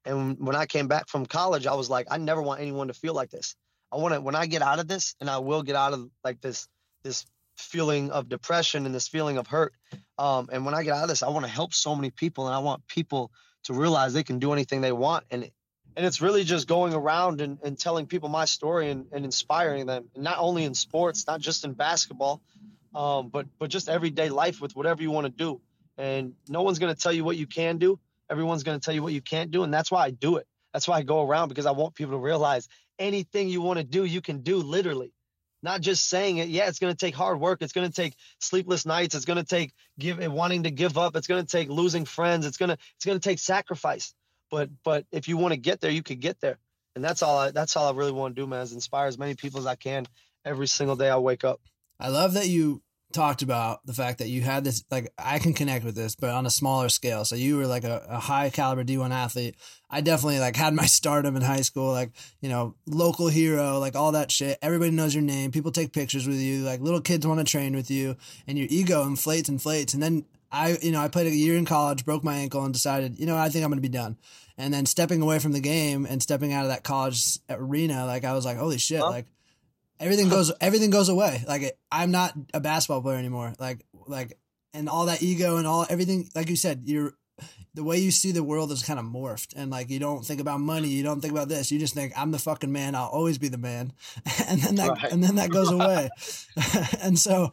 And 0.06 0.38
when 0.40 0.56
I 0.56 0.66
came 0.66 0.88
back 0.88 1.08
from 1.08 1.26
college, 1.26 1.68
I 1.68 1.76
was 1.76 1.90
like, 1.90 2.08
I 2.10 2.18
never 2.18 2.42
want 2.42 2.62
anyone 2.62 2.88
to 2.88 2.94
feel 2.94 3.14
like 3.14 3.30
this. 3.30 3.56
I 3.92 3.98
want 3.98 4.14
to, 4.14 4.22
when 4.22 4.36
I 4.36 4.46
get 4.46 4.62
out 4.62 4.80
of 4.80 4.88
this, 4.88 5.16
and 5.20 5.30
I 5.30 5.40
will 5.40 5.64
get 5.64 5.76
out 5.76 5.94
of 5.94 6.10
like 6.24 6.42
this, 6.42 6.68
this 7.04 7.26
feeling 7.58 8.12
of 8.12 8.30
depression 8.30 8.86
and 8.86 8.96
this 8.96 9.08
feeling 9.08 9.38
of 9.38 9.48
hurt. 9.48 9.74
Um, 10.18 10.50
and 10.52 10.66
when 10.66 10.74
I 10.74 10.84
get 10.84 10.96
out 10.96 11.04
of 11.04 11.10
this, 11.10 11.24
I 11.24 11.30
want 11.30 11.46
to 11.46 11.52
help 11.52 11.74
so 11.74 11.96
many 11.96 12.10
people, 12.10 12.48
and 12.48 12.56
I 12.56 12.60
want 12.60 12.88
people 12.88 13.32
to 13.64 13.74
realize 13.74 14.14
they 14.14 14.24
can 14.24 14.40
do 14.40 14.54
anything 14.54 14.82
they 14.82 14.92
want. 14.92 15.26
And 15.32 15.50
and 15.98 16.06
it's 16.06 16.22
really 16.22 16.46
just 16.46 16.70
going 16.70 16.94
around 16.94 17.42
and, 17.42 17.60
and 17.64 17.78
telling 17.78 18.06
people 18.08 18.30
my 18.30 18.46
story 18.46 18.90
and, 18.90 19.08
and 19.12 19.26
inspiring 19.26 19.86
them, 19.86 20.06
and 20.16 20.24
not 20.24 20.38
only 20.40 20.64
in 20.64 20.74
sports, 20.74 21.28
not 21.28 21.42
just 21.42 21.66
in 21.66 21.74
basketball, 21.74 22.42
um, 22.96 23.28
but 23.28 23.48
but 23.60 23.70
just 23.70 23.90
everyday 23.90 24.30
life 24.30 24.62
with 24.62 24.76
whatever 24.76 25.02
you 25.02 25.12
want 25.12 25.26
to 25.26 25.32
do. 25.32 25.62
And 25.98 26.34
no 26.48 26.62
one's 26.62 26.80
going 26.80 26.94
to 26.94 27.00
tell 27.00 27.12
you 27.12 27.24
what 27.24 27.38
you 27.38 27.46
can 27.46 27.78
do. 27.78 28.00
Everyone's 28.32 28.64
going 28.64 28.80
to 28.80 28.84
tell 28.84 28.94
you 28.94 29.04
what 29.04 29.14
you 29.14 29.22
can't 29.22 29.52
do, 29.52 29.64
and 29.64 29.74
that's 29.74 29.92
why 29.92 30.06
I 30.06 30.12
do 30.12 30.38
it. 30.38 30.48
That's 30.74 30.88
why 30.88 30.98
I 30.98 31.04
go 31.04 31.22
around 31.28 31.50
because 31.50 31.66
I 31.66 31.72
want 31.72 31.96
people 31.96 32.14
to 32.14 32.20
realize 32.20 32.70
anything 32.98 33.50
you 33.50 33.62
want 33.62 33.78
to 33.78 33.84
do, 33.84 34.06
you 34.06 34.22
can 34.22 34.40
do 34.40 34.58
literally. 34.58 35.14
Not 35.64 35.82
just 35.82 36.10
saying 36.10 36.38
it. 36.38 36.48
Yeah, 36.48 36.68
it's 36.68 36.80
going 36.80 36.94
to 36.94 36.98
take 36.98 37.14
hard 37.14 37.40
work. 37.40 37.62
It's 37.62 37.74
going 37.74 37.88
to 37.88 37.94
take 37.94 38.16
sleepless 38.40 38.86
nights. 38.86 39.14
It's 39.14 39.26
going 39.26 39.38
to 39.38 39.44
take 39.44 39.74
give 40.00 40.20
wanting 40.32 40.64
to 40.64 40.72
give 40.72 40.98
up. 40.98 41.16
It's 41.16 41.28
going 41.28 41.46
to 41.46 41.48
take 41.48 41.70
losing 41.70 42.06
friends. 42.06 42.48
It's 42.48 42.58
going 42.58 42.70
to 42.70 42.78
it's 42.96 43.06
going 43.06 43.20
to 43.20 43.30
take 43.30 43.38
sacrifice. 43.38 44.14
But 44.50 44.70
but 44.84 45.06
if 45.12 45.28
you 45.28 45.38
want 45.38 45.54
to 45.54 45.60
get 45.60 45.80
there, 45.80 45.92
you 45.92 46.02
could 46.02 46.20
get 46.20 46.40
there. 46.42 46.58
And 46.96 47.04
that's 47.04 47.22
all 47.22 47.38
I 47.38 47.52
that's 47.52 47.78
all 47.78 47.88
I 47.88 47.96
really 47.96 48.12
want 48.12 48.36
to 48.36 48.42
do, 48.42 48.48
man, 48.48 48.62
is 48.62 48.74
inspire 48.74 49.08
as 49.08 49.20
many 49.20 49.36
people 49.36 49.60
as 49.60 49.68
I 49.68 49.76
can 49.76 50.08
every 50.44 50.68
single 50.68 50.96
day 50.96 51.10
I 51.10 51.18
wake 51.18 51.44
up. 51.44 51.62
I 52.00 52.08
love 52.08 52.34
that 52.34 52.48
you 52.48 52.82
talked 53.14 53.42
about 53.42 53.86
the 53.86 53.94
fact 53.94 54.20
that 54.20 54.30
you 54.30 54.42
had 54.42 54.64
this 54.64 54.84
like 54.92 55.12
I 55.18 55.40
can 55.40 55.54
connect 55.54 55.86
with 55.86 55.96
this, 55.96 56.16
but 56.16 56.30
on 56.30 56.46
a 56.46 56.50
smaller 56.50 56.90
scale. 56.90 57.26
So 57.26 57.36
you 57.36 57.58
were 57.58 57.68
like 57.68 57.84
a, 57.84 58.06
a 58.10 58.20
high 58.20 58.50
caliber 58.50 58.84
D 58.84 58.98
one 58.98 59.12
athlete. 59.12 59.56
I 59.90 60.02
definitely 60.02 60.40
like 60.40 60.56
had 60.56 60.74
my 60.74 60.86
stardom 60.88 61.36
in 61.36 61.42
high 61.42 61.62
school, 61.62 61.92
like, 61.92 62.12
you 62.42 62.50
know, 62.50 62.76
local 62.88 63.28
hero, 63.28 63.80
like 63.80 63.96
all 63.96 64.14
that 64.14 64.32
shit. 64.32 64.58
Everybody 64.62 64.92
knows 64.92 65.14
your 65.14 65.24
name. 65.24 65.52
People 65.52 65.72
take 65.72 65.94
pictures 65.94 66.28
with 66.28 66.38
you, 66.38 66.64
like 66.64 66.82
little 66.82 67.02
kids 67.02 67.28
want 67.28 67.40
to 67.40 67.46
train 67.46 67.76
with 67.76 67.92
you, 67.92 68.16
and 68.48 68.58
your 68.58 68.68
ego 68.70 69.04
inflates, 69.04 69.50
inflates, 69.50 69.94
and 69.94 70.02
then 70.02 70.26
I, 70.52 70.78
you 70.82 70.92
know, 70.92 71.00
I 71.00 71.08
played 71.08 71.28
a 71.28 71.36
year 71.36 71.56
in 71.56 71.66
college, 71.66 72.04
broke 72.06 72.24
my 72.24 72.36
ankle, 72.36 72.64
and 72.66 72.74
decided, 72.74 73.18
you 73.18 73.26
know, 73.26 73.38
I 73.38 73.50
think 73.50 73.64
I'm 73.64 73.72
going 73.72 73.78
to 73.78 73.82
be 73.82 73.90
done. 73.90 74.18
And 74.58 74.74
then 74.74 74.86
stepping 74.86 75.22
away 75.22 75.40
from 75.40 75.54
the 75.54 75.62
game 75.62 76.06
and 76.06 76.22
stepping 76.22 76.52
out 76.52 76.64
of 76.64 76.70
that 76.70 76.84
college 76.84 77.40
arena, 77.50 78.06
like 78.06 78.26
I 78.26 78.34
was 78.34 78.46
like, 78.46 78.58
holy 78.58 78.78
shit, 78.78 79.00
like 79.00 79.28
everything 80.02 80.28
goes, 80.28 80.52
everything 80.60 80.90
goes 80.90 81.10
away. 81.10 81.44
Like 81.48 81.78
I'm 81.92 82.12
not 82.12 82.34
a 82.54 82.60
basketball 82.60 83.02
player 83.02 83.18
anymore. 83.18 83.54
Like, 83.60 83.86
like, 84.08 84.38
and 84.74 84.90
all 84.90 85.06
that 85.06 85.22
ego 85.22 85.58
and 85.58 85.68
all 85.68 85.86
everything, 85.90 86.30
like 86.36 86.50
you 86.50 86.56
said, 86.56 86.84
you're 86.86 87.14
the 87.74 87.84
way 87.84 87.98
you 87.98 88.12
see 88.12 88.32
the 88.32 88.44
world 88.44 88.72
is 88.72 88.84
kind 88.84 89.00
of 89.00 89.06
morphed. 89.06 89.54
And 89.56 89.72
like 89.72 89.90
you 89.90 90.00
don't 90.00 90.26
think 90.26 90.42
about 90.42 90.60
money. 90.60 90.90
You 90.90 91.04
don't 91.04 91.22
think 91.22 91.32
about 91.32 91.48
this. 91.48 91.72
You 91.72 91.80
just 91.80 91.94
think 91.94 92.14
i'm 92.18 92.32
the 92.32 92.40
fucking 92.40 92.72
man. 92.72 92.96
I'll 92.96 93.08
always 93.08 93.38
be 93.38 93.48
the 93.48 93.58
man. 93.58 93.94
And 94.48 94.62
then 94.62 94.76
that 94.76 94.90
right. 94.90 95.12
and 95.12 95.24
then 95.24 95.36
that 95.36 95.50
goes 95.50 95.72
away. 95.78 96.10
And 97.02 97.18
so 97.18 97.52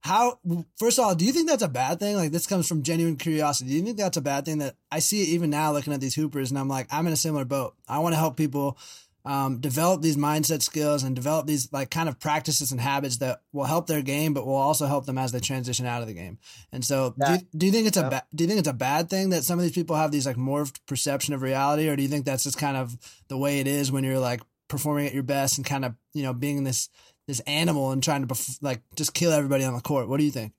how 0.00 0.38
first 0.78 0.98
of 0.98 1.04
all 1.04 1.14
do 1.14 1.24
you 1.24 1.32
think 1.32 1.48
that's 1.48 1.62
a 1.62 1.68
bad 1.68 2.00
thing? 2.00 2.16
Like 2.16 2.32
this 2.32 2.46
comes 2.46 2.66
from 2.66 2.82
genuine 2.82 3.16
curiosity. 3.16 3.70
Do 3.70 3.76
you 3.76 3.82
think 3.82 3.98
that's 3.98 4.16
a 4.16 4.22
bad 4.22 4.44
thing 4.44 4.58
that 4.58 4.76
i 4.90 4.98
see 4.98 5.22
it 5.22 5.28
even 5.28 5.50
now 5.50 5.72
looking 5.72 5.92
at 5.92 6.00
these 6.00 6.14
hoopers 6.14 6.50
and 6.50 6.58
i'm 6.58 6.68
like 6.68 6.88
i'm 6.90 7.06
in 7.06 7.12
a 7.12 7.16
similar 7.16 7.44
boat. 7.44 7.74
I 7.88 7.98
want 7.98 8.14
to 8.14 8.18
help 8.18 8.36
people 8.36 8.78
um, 9.24 9.58
develop 9.58 10.00
these 10.00 10.16
mindset 10.16 10.62
skills 10.62 11.02
and 11.02 11.14
develop 11.14 11.46
these 11.46 11.70
like 11.72 11.90
kind 11.90 12.08
of 12.08 12.18
practices 12.18 12.72
and 12.72 12.80
habits 12.80 13.18
that 13.18 13.42
will 13.52 13.64
help 13.64 13.86
their 13.86 14.02
game, 14.02 14.32
but 14.32 14.46
will 14.46 14.54
also 14.54 14.86
help 14.86 15.06
them 15.06 15.18
as 15.18 15.32
they 15.32 15.40
transition 15.40 15.86
out 15.86 16.00
of 16.00 16.08
the 16.08 16.14
game. 16.14 16.38
And 16.72 16.84
so, 16.84 17.14
do, 17.18 17.32
you, 17.32 17.38
do 17.56 17.66
you 17.66 17.72
think 17.72 17.86
it's 17.86 17.96
a 17.96 18.08
ba- 18.08 18.26
do 18.34 18.44
you 18.44 18.48
think 18.48 18.60
it's 18.60 18.68
a 18.68 18.72
bad 18.72 19.10
thing 19.10 19.30
that 19.30 19.44
some 19.44 19.58
of 19.58 19.62
these 19.62 19.74
people 19.74 19.96
have 19.96 20.10
these 20.10 20.26
like 20.26 20.36
morphed 20.36 20.78
perception 20.86 21.34
of 21.34 21.42
reality, 21.42 21.88
or 21.88 21.96
do 21.96 22.02
you 22.02 22.08
think 22.08 22.24
that's 22.24 22.44
just 22.44 22.58
kind 22.58 22.76
of 22.76 22.96
the 23.28 23.36
way 23.36 23.60
it 23.60 23.66
is 23.66 23.92
when 23.92 24.04
you're 24.04 24.18
like 24.18 24.40
performing 24.68 25.06
at 25.06 25.12
your 25.12 25.22
best 25.22 25.58
and 25.58 25.66
kind 25.66 25.84
of 25.84 25.94
you 26.14 26.22
know 26.22 26.32
being 26.32 26.64
this 26.64 26.88
this 27.26 27.40
animal 27.40 27.90
and 27.90 28.02
trying 28.02 28.26
to 28.26 28.34
bef- 28.34 28.58
like 28.62 28.80
just 28.96 29.12
kill 29.12 29.32
everybody 29.32 29.64
on 29.64 29.74
the 29.74 29.80
court? 29.80 30.08
What 30.08 30.18
do 30.18 30.24
you 30.24 30.30
think? 30.30 30.52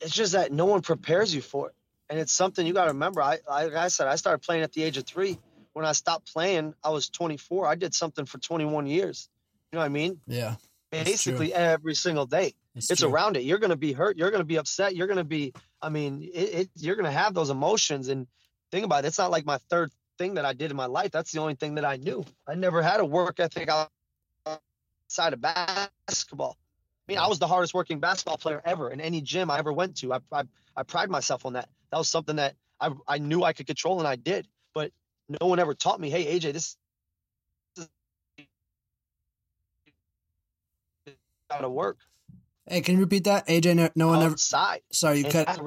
It's 0.00 0.14
just 0.14 0.32
that 0.32 0.52
no 0.52 0.66
one 0.66 0.82
prepares 0.82 1.34
you 1.34 1.40
for 1.40 1.68
it, 1.68 1.74
and 2.10 2.20
it's 2.20 2.32
something 2.32 2.66
you 2.66 2.74
got 2.74 2.84
to 2.84 2.90
remember. 2.90 3.22
I, 3.22 3.38
I 3.50 3.64
like 3.64 3.74
I 3.74 3.88
said, 3.88 4.08
I 4.08 4.16
started 4.16 4.44
playing 4.44 4.62
at 4.62 4.72
the 4.72 4.82
age 4.82 4.98
of 4.98 5.06
three 5.06 5.38
when 5.74 5.84
I 5.84 5.92
stopped 5.92 6.32
playing, 6.32 6.74
I 6.82 6.90
was 6.90 7.10
24. 7.10 7.66
I 7.66 7.74
did 7.74 7.94
something 7.94 8.24
for 8.24 8.38
21 8.38 8.86
years. 8.86 9.28
You 9.70 9.76
know 9.76 9.80
what 9.80 9.86
I 9.86 9.90
mean? 9.90 10.20
Yeah. 10.26 10.54
Basically 10.90 11.48
true. 11.48 11.56
every 11.56 11.94
single 11.94 12.26
day. 12.26 12.54
It's, 12.76 13.02
around 13.02 13.36
it. 13.36 13.42
You're 13.42 13.58
going 13.58 13.70
to 13.70 13.76
be 13.76 13.92
hurt. 13.92 14.16
You're 14.16 14.30
going 14.30 14.40
to 14.40 14.46
be 14.46 14.56
upset. 14.56 14.96
You're 14.96 15.06
going 15.06 15.18
to 15.18 15.24
be, 15.24 15.52
I 15.82 15.88
mean, 15.88 16.22
it, 16.22 16.54
it 16.54 16.70
you're 16.76 16.96
going 16.96 17.04
to 17.04 17.10
have 17.10 17.34
those 17.34 17.50
emotions. 17.50 18.08
And 18.08 18.26
think 18.70 18.84
about 18.84 19.04
it. 19.04 19.08
It's 19.08 19.18
not 19.18 19.30
like 19.30 19.44
my 19.44 19.58
third 19.68 19.90
thing 20.18 20.34
that 20.34 20.44
I 20.44 20.52
did 20.52 20.70
in 20.70 20.76
my 20.76 20.86
life. 20.86 21.10
That's 21.10 21.32
the 21.32 21.40
only 21.40 21.54
thing 21.54 21.74
that 21.74 21.84
I 21.84 21.96
knew. 21.96 22.24
I 22.48 22.54
never 22.54 22.82
had 22.82 23.00
a 23.00 23.04
work 23.04 23.40
ethic 23.40 23.68
outside 23.68 25.32
of 25.32 25.40
basketball. 25.40 26.56
I 27.06 27.12
mean, 27.12 27.18
I 27.18 27.26
was 27.26 27.38
the 27.38 27.46
hardest 27.48 27.74
working 27.74 28.00
basketball 28.00 28.38
player 28.38 28.62
ever 28.64 28.90
in 28.90 29.00
any 29.00 29.20
gym 29.20 29.50
I 29.50 29.58
ever 29.58 29.72
went 29.72 29.96
to. 29.98 30.12
I, 30.12 30.18
I, 30.32 30.44
I 30.76 30.82
pride 30.84 31.10
myself 31.10 31.44
on 31.46 31.54
that. 31.54 31.68
That 31.90 31.98
was 31.98 32.08
something 32.08 32.36
that 32.36 32.54
I, 32.80 32.90
I 33.06 33.18
knew 33.18 33.42
I 33.42 33.52
could 33.52 33.66
control 33.66 33.98
and 33.98 34.08
I 34.08 34.16
did. 34.16 34.48
But 34.74 34.90
no 35.28 35.46
one 35.46 35.58
ever 35.58 35.74
taught 35.74 36.00
me, 36.00 36.10
hey 36.10 36.38
AJ, 36.38 36.52
this 36.52 36.76
is 37.76 37.88
how 41.50 41.58
to 41.58 41.68
work. 41.68 41.98
Hey, 42.66 42.80
can 42.80 42.94
you 42.94 43.00
repeat 43.00 43.24
that? 43.24 43.46
AJ, 43.46 43.76
no, 43.76 43.90
no 43.94 44.08
one 44.08 44.22
ever. 44.22 44.36
Side. 44.36 44.80
Sorry, 44.90 45.18
you 45.18 45.24
cut. 45.24 45.60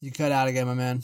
You 0.00 0.12
cut 0.12 0.30
out 0.30 0.46
again, 0.46 0.66
my 0.66 0.74
man. 0.74 1.02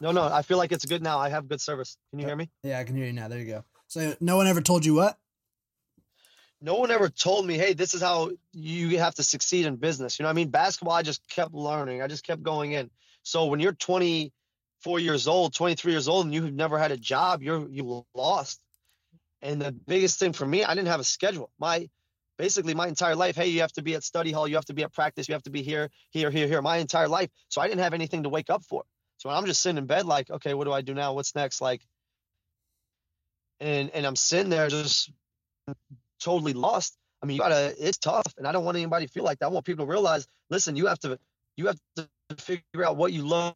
No, 0.00 0.12
no, 0.12 0.22
I 0.24 0.42
feel 0.42 0.58
like 0.58 0.70
it's 0.70 0.84
good 0.84 1.02
now. 1.02 1.18
I 1.18 1.30
have 1.30 1.48
good 1.48 1.60
service. 1.60 1.96
Can 2.10 2.20
you 2.20 2.26
uh, 2.26 2.28
hear 2.28 2.36
me? 2.36 2.50
Yeah, 2.62 2.78
I 2.78 2.84
can 2.84 2.94
hear 2.94 3.06
you 3.06 3.12
now. 3.12 3.28
There 3.28 3.38
you 3.38 3.46
go. 3.46 3.64
So, 3.88 4.14
no 4.20 4.36
one 4.36 4.46
ever 4.46 4.60
told 4.60 4.84
you 4.84 4.94
what? 4.94 5.18
No 6.60 6.74
one 6.76 6.90
ever 6.90 7.08
told 7.08 7.46
me, 7.46 7.58
hey, 7.58 7.74
this 7.74 7.94
is 7.94 8.02
how 8.02 8.30
you 8.52 8.98
have 8.98 9.14
to 9.16 9.22
succeed 9.22 9.66
in 9.66 9.76
business. 9.76 10.18
You 10.18 10.22
know 10.22 10.28
what 10.28 10.34
I 10.34 10.36
mean? 10.36 10.48
Basketball, 10.48 10.94
I 10.94 11.02
just 11.02 11.26
kept 11.28 11.54
learning. 11.54 12.02
I 12.02 12.06
just 12.06 12.24
kept 12.24 12.42
going 12.42 12.72
in. 12.72 12.90
So 13.22 13.46
when 13.46 13.60
you're 13.60 13.72
20, 13.72 14.32
four 14.84 15.00
years 15.00 15.26
old, 15.26 15.54
23 15.54 15.92
years 15.92 16.08
old, 16.08 16.26
and 16.26 16.34
you've 16.34 16.52
never 16.52 16.78
had 16.78 16.92
a 16.92 16.96
job, 16.96 17.42
you're 17.42 17.66
you 17.68 18.04
lost. 18.14 18.60
And 19.40 19.60
the 19.60 19.72
biggest 19.72 20.18
thing 20.18 20.34
for 20.34 20.46
me, 20.46 20.62
I 20.62 20.74
didn't 20.74 20.88
have 20.88 21.00
a 21.00 21.04
schedule. 21.04 21.50
My 21.58 21.88
basically 22.38 22.74
my 22.74 22.86
entire 22.86 23.16
life, 23.16 23.34
hey, 23.36 23.48
you 23.48 23.62
have 23.62 23.72
to 23.72 23.82
be 23.82 23.94
at 23.94 24.04
study 24.04 24.30
hall, 24.30 24.46
you 24.46 24.56
have 24.56 24.64
to 24.66 24.74
be 24.74 24.82
at 24.82 24.92
practice, 24.92 25.28
you 25.28 25.34
have 25.34 25.42
to 25.44 25.50
be 25.50 25.62
here, 25.62 25.90
here, 26.10 26.30
here, 26.30 26.46
here. 26.46 26.62
My 26.62 26.76
entire 26.76 27.08
life. 27.08 27.30
So 27.48 27.60
I 27.60 27.66
didn't 27.66 27.80
have 27.80 27.94
anything 27.94 28.24
to 28.24 28.28
wake 28.28 28.50
up 28.50 28.62
for. 28.64 28.84
So 29.16 29.30
I'm 29.30 29.46
just 29.46 29.62
sitting 29.62 29.78
in 29.78 29.86
bed, 29.86 30.04
like, 30.04 30.30
okay, 30.30 30.54
what 30.54 30.64
do 30.64 30.72
I 30.72 30.82
do 30.82 30.92
now? 30.92 31.14
What's 31.14 31.34
next? 31.34 31.60
Like, 31.60 31.80
and 33.60 33.90
and 33.90 34.06
I'm 34.06 34.16
sitting 34.16 34.50
there 34.50 34.68
just 34.68 35.10
totally 36.20 36.52
lost. 36.52 36.96
I 37.22 37.26
mean, 37.26 37.36
you 37.36 37.40
gotta. 37.40 37.74
It's 37.78 37.96
tough, 37.96 38.26
and 38.36 38.46
I 38.46 38.52
don't 38.52 38.64
want 38.64 38.76
anybody 38.76 39.06
to 39.06 39.12
feel 39.12 39.24
like 39.24 39.38
that. 39.38 39.46
I 39.46 39.48
want 39.48 39.64
people 39.64 39.86
to 39.86 39.90
realize, 39.90 40.26
listen, 40.50 40.76
you 40.76 40.86
have 40.86 40.98
to, 41.00 41.18
you 41.56 41.68
have 41.68 41.78
to 41.96 42.08
figure 42.36 42.84
out 42.84 42.96
what 42.96 43.12
you 43.12 43.26
love 43.26 43.54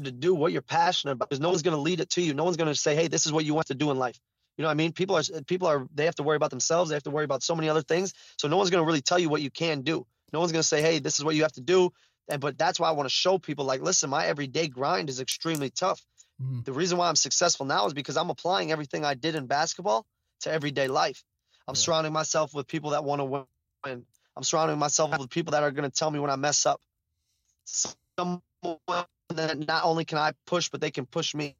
to 0.00 0.10
do, 0.10 0.34
what 0.34 0.52
you're 0.52 0.62
passionate 0.62 1.12
about, 1.12 1.28
because 1.28 1.40
no 1.40 1.48
one's 1.48 1.62
going 1.62 1.76
to 1.76 1.80
lead 1.80 2.00
it 2.00 2.10
to 2.10 2.22
you. 2.22 2.34
No 2.34 2.44
one's 2.44 2.56
going 2.56 2.68
to 2.68 2.74
say, 2.74 2.94
"Hey, 2.94 3.08
this 3.08 3.26
is 3.26 3.32
what 3.32 3.44
you 3.44 3.54
want 3.54 3.68
to 3.68 3.74
do 3.74 3.90
in 3.90 3.98
life." 3.98 4.18
You 4.56 4.62
know 4.62 4.68
what 4.68 4.72
I 4.72 4.74
mean? 4.74 4.92
People 4.92 5.16
are 5.16 5.22
people 5.46 5.68
are 5.68 5.86
they 5.94 6.04
have 6.04 6.14
to 6.16 6.22
worry 6.22 6.36
about 6.36 6.50
themselves. 6.50 6.90
They 6.90 6.96
have 6.96 7.02
to 7.04 7.10
worry 7.10 7.24
about 7.24 7.42
so 7.42 7.54
many 7.54 7.68
other 7.68 7.82
things. 7.82 8.12
So 8.38 8.48
no 8.48 8.56
one's 8.56 8.70
going 8.70 8.82
to 8.82 8.86
really 8.86 9.00
tell 9.00 9.18
you 9.18 9.28
what 9.28 9.42
you 9.42 9.50
can 9.50 9.82
do. 9.82 10.06
No 10.32 10.40
one's 10.40 10.52
going 10.52 10.62
to 10.62 10.68
say, 10.68 10.82
"Hey, 10.82 10.98
this 10.98 11.18
is 11.18 11.24
what 11.24 11.34
you 11.34 11.42
have 11.42 11.52
to 11.52 11.60
do." 11.60 11.92
And 12.28 12.40
but 12.40 12.56
that's 12.56 12.78
why 12.78 12.88
I 12.88 12.92
want 12.92 13.08
to 13.08 13.14
show 13.14 13.38
people 13.38 13.64
like, 13.64 13.82
listen, 13.82 14.10
my 14.10 14.26
everyday 14.26 14.68
grind 14.68 15.08
is 15.08 15.20
extremely 15.20 15.70
tough. 15.70 16.00
Mm-hmm. 16.42 16.60
The 16.64 16.72
reason 16.72 16.98
why 16.98 17.08
I'm 17.08 17.16
successful 17.16 17.66
now 17.66 17.86
is 17.86 17.94
because 17.94 18.16
I'm 18.16 18.30
applying 18.30 18.72
everything 18.72 19.04
I 19.04 19.14
did 19.14 19.34
in 19.34 19.46
basketball 19.46 20.06
to 20.40 20.52
everyday 20.52 20.88
life. 20.88 21.22
I'm 21.68 21.74
yeah. 21.74 21.80
surrounding 21.80 22.12
myself 22.12 22.54
with 22.54 22.66
people 22.66 22.90
that 22.90 23.04
want 23.04 23.20
to 23.20 23.24
win. 23.24 24.04
I'm 24.36 24.42
surrounding 24.42 24.78
myself 24.78 25.16
with 25.18 25.30
people 25.30 25.52
that 25.52 25.62
are 25.62 25.70
going 25.70 25.88
to 25.88 25.94
tell 25.94 26.10
me 26.10 26.18
when 26.18 26.30
I 26.30 26.36
mess 26.36 26.64
up. 26.66 26.80
Someone 27.64 28.40
that 29.36 29.58
not 29.66 29.84
only 29.84 30.04
can 30.04 30.18
I 30.18 30.32
push, 30.46 30.68
but 30.68 30.80
they 30.80 30.90
can 30.90 31.06
push 31.06 31.34
me. 31.34 31.56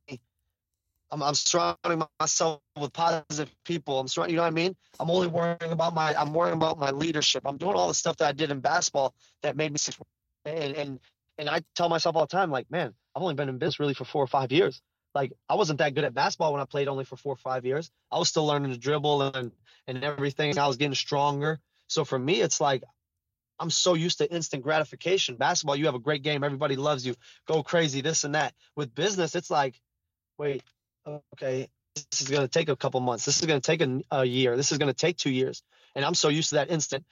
I'm, 1.10 1.22
I'm 1.22 1.34
surrounding 1.34 2.02
myself 2.18 2.60
with 2.80 2.92
positive 2.92 3.54
people. 3.64 4.00
I'm 4.00 4.08
surrounding, 4.08 4.32
you 4.32 4.36
know 4.36 4.42
what 4.42 4.48
I 4.48 4.54
mean? 4.54 4.74
I'm 4.98 5.10
only 5.10 5.26
worrying 5.26 5.58
about 5.70 5.94
my, 5.94 6.14
I'm 6.14 6.32
worrying 6.32 6.56
about 6.56 6.78
my 6.78 6.90
leadership. 6.90 7.42
I'm 7.44 7.58
doing 7.58 7.74
all 7.74 7.88
the 7.88 7.94
stuff 7.94 8.16
that 8.18 8.28
I 8.28 8.32
did 8.32 8.50
in 8.50 8.60
basketball 8.60 9.14
that 9.42 9.56
made 9.56 9.72
me 9.72 9.78
successful. 9.78 10.06
And, 10.44 10.74
and, 10.74 11.00
and 11.38 11.50
I 11.50 11.62
tell 11.74 11.88
myself 11.88 12.16
all 12.16 12.26
the 12.26 12.34
time, 12.34 12.50
like, 12.50 12.70
man, 12.70 12.94
I've 13.14 13.22
only 13.22 13.34
been 13.34 13.48
in 13.48 13.58
business 13.58 13.78
really 13.78 13.94
for 13.94 14.04
four 14.04 14.24
or 14.24 14.26
five 14.26 14.52
years. 14.52 14.80
Like, 15.14 15.32
I 15.48 15.56
wasn't 15.56 15.80
that 15.80 15.94
good 15.94 16.04
at 16.04 16.14
basketball 16.14 16.52
when 16.52 16.62
I 16.62 16.64
played 16.64 16.88
only 16.88 17.04
for 17.04 17.16
four 17.16 17.34
or 17.34 17.36
five 17.36 17.66
years. 17.66 17.90
I 18.10 18.18
was 18.18 18.30
still 18.30 18.46
learning 18.46 18.72
to 18.72 18.78
dribble 18.78 19.22
and, 19.22 19.52
and 19.86 20.02
everything. 20.02 20.58
I 20.58 20.66
was 20.66 20.78
getting 20.78 20.94
stronger. 20.94 21.60
So 21.88 22.06
for 22.06 22.18
me, 22.18 22.40
it's 22.40 22.60
like 22.60 22.82
I'm 23.62 23.70
so 23.70 23.94
used 23.94 24.18
to 24.18 24.30
instant 24.30 24.64
gratification. 24.64 25.36
Basketball, 25.36 25.76
you 25.76 25.86
have 25.86 25.94
a 25.94 26.00
great 26.00 26.22
game, 26.22 26.42
everybody 26.42 26.74
loves 26.74 27.06
you, 27.06 27.14
go 27.46 27.62
crazy, 27.62 28.00
this 28.00 28.24
and 28.24 28.34
that. 28.34 28.54
With 28.74 28.92
business, 28.92 29.36
it's 29.36 29.50
like, 29.50 29.80
wait, 30.36 30.64
okay, 31.06 31.68
this 31.94 32.22
is 32.22 32.28
going 32.28 32.42
to 32.42 32.48
take 32.48 32.68
a 32.68 32.74
couple 32.74 32.98
months. 33.00 33.24
This 33.24 33.38
is 33.38 33.46
going 33.46 33.60
to 33.60 33.64
take 33.64 33.80
a, 33.80 34.00
a 34.10 34.24
year. 34.24 34.56
This 34.56 34.72
is 34.72 34.78
going 34.78 34.92
to 34.92 34.98
take 34.98 35.16
two 35.16 35.30
years. 35.30 35.62
And 35.94 36.04
I'm 36.04 36.14
so 36.14 36.28
used 36.28 36.48
to 36.48 36.56
that 36.56 36.70
instant. 36.70 37.04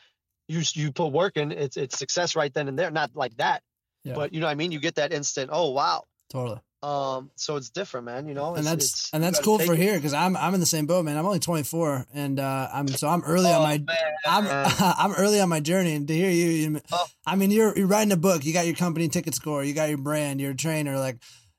You 0.49 0.63
you 0.73 0.91
put 0.91 1.13
work 1.13 1.37
in, 1.37 1.53
it's 1.53 1.77
it's 1.77 1.97
success 1.97 2.35
right 2.35 2.53
then 2.53 2.67
and 2.67 2.77
there. 2.77 2.91
Not 2.91 3.15
like 3.15 3.37
that, 3.37 3.63
yeah. 4.03 4.15
but 4.15 4.35
you 4.35 4.41
know 4.41 4.47
what 4.47 4.53
I 4.53 4.57
mean. 4.57 4.73
You 4.73 4.81
get 4.81 4.97
that 4.97 5.13
instant. 5.13 5.51
Oh 5.53 5.71
wow, 5.71 6.07
totally. 6.31 6.61
Um, 6.83 7.31
so 7.37 7.57
it's 7.57 7.69
different, 7.69 8.07
man. 8.07 8.27
You 8.27 8.33
know, 8.33 8.55
and 8.55 8.67
that's 8.67 8.85
it's, 8.85 9.11
and 9.13 9.23
that's 9.23 9.39
cool 9.39 9.59
for 9.59 9.75
it. 9.75 9.79
here 9.79 9.97
because 9.97 10.15
I'm 10.15 10.35
I'm 10.35 10.55
in 10.55 10.61
the 10.61 10.67
same 10.67 10.87
boat, 10.87 11.05
man. 11.05 11.19
I'm 11.19 11.27
only 11.27 11.39
24, 11.39 12.07
and 12.15 12.41
uh, 12.41 12.69
I'm 12.73 12.89
so 12.89 13.07
I'm 13.07 13.23
early 13.23 13.51
oh, 13.51 13.59
on 13.59 13.63
my 13.63 13.79
man. 13.79 13.97
I'm 14.27 14.47
I'm 14.99 15.13
early 15.13 15.41
on 15.41 15.51
my 15.51 15.61
journey, 15.61 15.95
and 15.95 16.09
to 16.09 16.15
hear 16.15 16.31
you, 16.31 16.47
you 16.47 16.81
oh. 16.91 17.07
I 17.27 17.37
mean, 17.37 17.51
you're 17.51 17.77
you're 17.77 17.87
writing 17.87 18.13
a 18.13 18.17
book, 18.17 18.47
you 18.47 18.55
got 18.55 18.65
your 18.65 18.77
company 18.77 19.09
ticket 19.09 19.35
score, 19.35 19.63
you 19.63 19.75
got 19.75 19.91
your 19.91 19.99
brand, 19.99 20.41
you're 20.41 20.53
a 20.53 20.57
trainer, 20.57 20.99
like, 20.99 21.19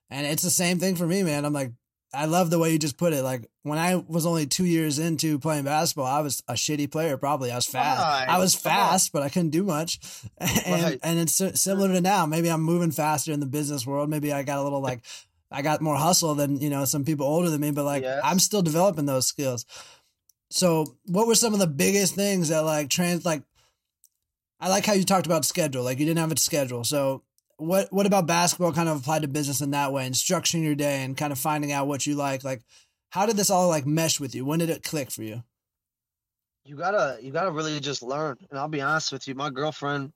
and 0.09 0.25
it's 0.25 0.41
the 0.41 0.49
same 0.49 0.79
thing 0.79 0.95
for 0.95 1.05
me, 1.05 1.21
man. 1.21 1.45
I'm 1.45 1.53
like, 1.53 1.71
I 2.13 2.25
love 2.25 2.49
the 2.49 2.59
way 2.59 2.71
you 2.71 2.79
just 2.79 2.97
put 2.97 3.13
it. 3.13 3.23
Like 3.23 3.49
when 3.63 3.79
I 3.79 3.95
was 3.95 4.25
only 4.25 4.45
two 4.45 4.65
years 4.65 4.99
into 4.99 5.39
playing 5.39 5.63
basketball, 5.63 6.07
I 6.07 6.19
was 6.19 6.43
a 6.47 6.53
shitty 6.53 6.91
player. 6.91 7.15
Probably 7.15 7.51
I 7.51 7.55
was 7.55 7.67
fast. 7.67 8.01
Right. 8.01 8.25
I 8.27 8.37
was 8.37 8.53
fast, 8.53 9.13
but 9.13 9.23
I 9.23 9.29
couldn't 9.29 9.51
do 9.51 9.63
much. 9.63 9.99
And 10.65 10.83
right. 10.83 10.99
and 11.03 11.19
it's 11.19 11.41
similar 11.59 11.87
to 11.93 12.01
now. 12.01 12.25
Maybe 12.25 12.49
I'm 12.49 12.61
moving 12.61 12.91
faster 12.91 13.31
in 13.31 13.39
the 13.39 13.45
business 13.45 13.85
world. 13.85 14.09
Maybe 14.09 14.33
I 14.33 14.43
got 14.43 14.59
a 14.59 14.63
little 14.63 14.81
like 14.81 15.01
I 15.49 15.61
got 15.61 15.81
more 15.81 15.95
hustle 15.95 16.35
than 16.35 16.59
you 16.59 16.69
know 16.69 16.85
some 16.85 17.05
people 17.05 17.25
older 17.25 17.49
than 17.49 17.61
me. 17.61 17.71
But 17.71 17.85
like 17.85 18.03
yes. 18.03 18.21
I'm 18.23 18.39
still 18.39 18.61
developing 18.61 19.05
those 19.05 19.27
skills. 19.27 19.65
So 20.49 20.97
what 21.05 21.27
were 21.27 21.35
some 21.35 21.53
of 21.53 21.59
the 21.59 21.67
biggest 21.67 22.15
things 22.15 22.49
that 22.49 22.59
like 22.59 22.89
trans 22.89 23.25
like? 23.25 23.43
I 24.59 24.69
like 24.69 24.85
how 24.85 24.93
you 24.93 25.03
talked 25.03 25.25
about 25.25 25.45
schedule. 25.45 25.83
Like 25.83 25.99
you 25.99 26.05
didn't 26.05 26.19
have 26.19 26.31
a 26.31 26.37
schedule. 26.37 26.83
So 26.83 27.23
what 27.61 27.93
what 27.93 28.07
about 28.07 28.25
basketball 28.25 28.73
kind 28.73 28.89
of 28.89 28.97
applied 28.97 29.21
to 29.21 29.27
business 29.27 29.61
in 29.61 29.71
that 29.71 29.93
way 29.93 30.05
and 30.05 30.15
structuring 30.15 30.63
your 30.63 30.75
day 30.75 31.03
and 31.03 31.15
kind 31.15 31.31
of 31.31 31.37
finding 31.37 31.71
out 31.71 31.87
what 31.87 32.05
you 32.05 32.15
like? 32.15 32.43
Like 32.43 32.61
how 33.11 33.25
did 33.25 33.37
this 33.37 33.49
all 33.49 33.67
like 33.67 33.85
mesh 33.85 34.19
with 34.19 34.33
you? 34.33 34.43
When 34.45 34.59
did 34.59 34.69
it 34.69 34.83
click 34.83 35.11
for 35.11 35.21
you? 35.21 35.43
You 36.65 36.75
gotta 36.75 37.19
you 37.21 37.31
gotta 37.31 37.51
really 37.51 37.79
just 37.79 38.01
learn. 38.01 38.37
And 38.49 38.59
i'll 38.59 38.67
be 38.67 38.81
honest 38.81 39.11
with 39.11 39.27
you 39.27 39.35
my 39.35 39.51
girlfriend 39.51 40.11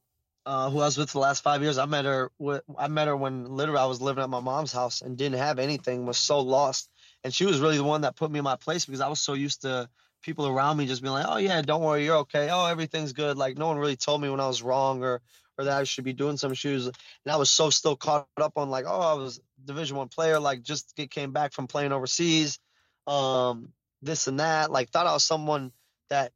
uh, 0.48 0.70
who 0.70 0.80
i 0.80 0.86
was 0.86 0.98
with 0.98 1.12
the 1.12 1.20
last 1.20 1.42
five 1.42 1.64
years 1.64 1.80
i 1.80 1.86
met 1.86 2.06
her 2.06 2.32
with, 2.38 2.62
i 2.78 2.88
met 2.88 3.08
her 3.08 3.16
when 3.16 3.46
literally 3.46 3.80
i 3.80 3.86
was 3.86 4.00
living 4.00 4.24
at 4.24 4.30
my 4.30 4.40
mom's 4.40 4.72
house 4.72 5.02
and 5.02 5.18
didn't 5.18 5.40
have 5.40 5.60
anything 5.60 6.06
was 6.06 6.18
so 6.18 6.40
lost. 6.40 6.90
And 7.24 7.34
she 7.34 7.46
was 7.46 7.60
really 7.60 7.78
the 7.78 7.84
one 7.84 8.02
that 8.02 8.16
put 8.16 8.30
me 8.30 8.40
in 8.40 8.44
my 8.44 8.56
place 8.56 8.86
because 8.86 9.02
i 9.02 9.08
was 9.08 9.22
so 9.22 9.34
used 9.34 9.62
to 9.62 9.88
people 10.24 10.48
around 10.48 10.78
me 10.78 10.88
just 10.88 11.04
being 11.04 11.14
like 11.14 11.28
oh 11.30 11.38
yeah 11.38 11.62
don't 11.62 11.84
worry 11.84 12.06
you're 12.06 12.18
okay. 12.18 12.50
Oh 12.52 12.66
everything's 12.66 13.14
good. 13.14 13.38
Like 13.38 13.56
no 13.56 13.68
one 13.68 13.78
really 13.78 13.96
told 13.96 14.20
me 14.22 14.30
when 14.30 14.40
i 14.40 14.48
was 14.48 14.64
wrong 14.64 15.04
or 15.04 15.22
or 15.58 15.66
that 15.66 15.78
I 15.78 15.84
should 15.84 16.04
be 16.04 16.14
doing 16.14 16.38
some 16.38 16.54
shoes. 16.54 16.86
And 16.86 16.96
I 17.28 17.38
was 17.38 17.50
so 17.50 17.70
still 17.70 17.96
caught 17.96 18.28
up 18.38 18.54
on 18.58 18.70
like, 18.70 18.86
oh, 18.88 19.00
I 19.00 19.14
was 19.14 19.42
Division 19.64 19.98
One 19.98 20.10
player, 20.10 20.40
like 20.40 20.64
just 20.64 20.96
get, 20.96 21.12
came 21.12 21.32
back 21.32 21.54
from 21.54 21.68
playing 21.68 21.92
overseas, 21.92 22.60
um, 23.08 23.70
this 24.02 24.28
and 24.28 24.40
that. 24.40 24.72
Like 24.72 24.90
thought 24.90 25.08
I 25.08 25.14
was 25.14 25.24
someone 25.24 25.72
that 26.10 26.32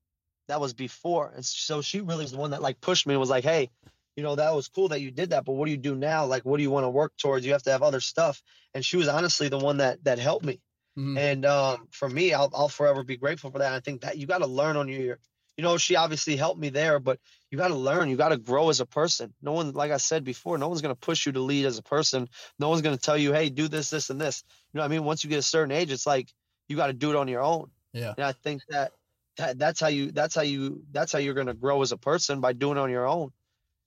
that 0.47 0.61
was 0.61 0.73
before, 0.73 1.31
and 1.35 1.45
so 1.45 1.81
she 1.81 2.01
really 2.01 2.23
was 2.23 2.31
the 2.31 2.37
one 2.37 2.51
that 2.51 2.61
like 2.61 2.81
pushed 2.81 3.05
me 3.05 3.13
and 3.13 3.19
was 3.19 3.29
like, 3.29 3.43
hey, 3.43 3.69
you 4.15 4.23
know, 4.23 4.35
that 4.35 4.53
was 4.53 4.67
cool 4.67 4.89
that 4.89 4.99
you 4.99 5.11
did 5.11 5.29
that, 5.29 5.45
but 5.45 5.53
what 5.53 5.65
do 5.65 5.71
you 5.71 5.77
do 5.77 5.95
now? 5.95 6.25
Like, 6.25 6.43
what 6.43 6.57
do 6.57 6.63
you 6.63 6.71
want 6.71 6.83
to 6.83 6.89
work 6.89 7.13
towards? 7.17 7.45
You 7.45 7.53
have 7.53 7.63
to 7.63 7.71
have 7.71 7.83
other 7.83 8.01
stuff. 8.01 8.41
And 8.73 8.83
she 8.83 8.97
was 8.97 9.07
honestly 9.07 9.47
the 9.47 9.57
one 9.57 9.77
that 9.77 10.03
that 10.03 10.19
helped 10.19 10.45
me. 10.45 10.59
Mm-hmm. 10.97 11.17
And 11.17 11.45
um, 11.45 11.87
for 11.91 12.09
me, 12.09 12.33
I'll, 12.33 12.51
I'll 12.53 12.67
forever 12.67 13.03
be 13.03 13.15
grateful 13.15 13.51
for 13.51 13.59
that. 13.59 13.71
I 13.71 13.79
think 13.79 14.01
that 14.01 14.17
you 14.17 14.27
got 14.27 14.39
to 14.39 14.47
learn 14.47 14.75
on 14.75 14.89
your, 14.89 15.19
you 15.59 15.63
know, 15.63 15.75
she 15.75 15.97
obviously 15.97 16.37
helped 16.37 16.57
me 16.57 16.69
there, 16.69 16.99
but 16.99 17.19
you 17.51 17.57
got 17.57 17.67
to 17.67 17.75
learn. 17.75 18.07
You 18.07 18.15
got 18.15 18.29
to 18.29 18.37
grow 18.37 18.69
as 18.69 18.79
a 18.79 18.85
person. 18.85 19.33
No 19.41 19.51
one, 19.51 19.73
like 19.73 19.91
I 19.91 19.97
said 19.97 20.23
before, 20.23 20.57
no 20.57 20.69
one's 20.69 20.81
going 20.81 20.95
to 20.95 20.99
push 20.99 21.25
you 21.25 21.33
to 21.33 21.41
lead 21.41 21.65
as 21.65 21.77
a 21.77 21.83
person. 21.83 22.29
No 22.59 22.69
one's 22.69 22.81
going 22.81 22.95
to 22.95 23.01
tell 23.01 23.17
you, 23.17 23.33
hey, 23.33 23.49
do 23.49 23.67
this, 23.67 23.89
this, 23.89 24.09
and 24.09 24.21
this. 24.21 24.45
You 24.71 24.77
know 24.77 24.83
what 24.83 24.85
I 24.85 24.95
mean? 24.95 25.03
Once 25.03 25.25
you 25.25 25.29
get 25.29 25.39
a 25.39 25.41
certain 25.41 25.73
age, 25.73 25.91
it's 25.91 26.07
like 26.07 26.29
you 26.69 26.77
got 26.77 26.87
to 26.87 26.93
do 26.93 27.09
it 27.09 27.17
on 27.17 27.27
your 27.27 27.41
own. 27.41 27.71
Yeah. 27.91 28.13
And 28.15 28.25
I 28.25 28.31
think 28.31 28.61
that, 28.69 28.93
that 29.35 29.59
that's 29.59 29.81
how 29.81 29.89
you, 29.89 30.11
that's 30.11 30.33
how 30.33 30.43
you, 30.43 30.81
that's 30.93 31.11
how 31.11 31.19
you're 31.19 31.33
going 31.33 31.47
to 31.47 31.53
grow 31.53 31.81
as 31.81 31.91
a 31.91 31.97
person 31.97 32.39
by 32.39 32.53
doing 32.53 32.77
it 32.77 32.79
on 32.79 32.89
your 32.89 33.05
own. 33.05 33.33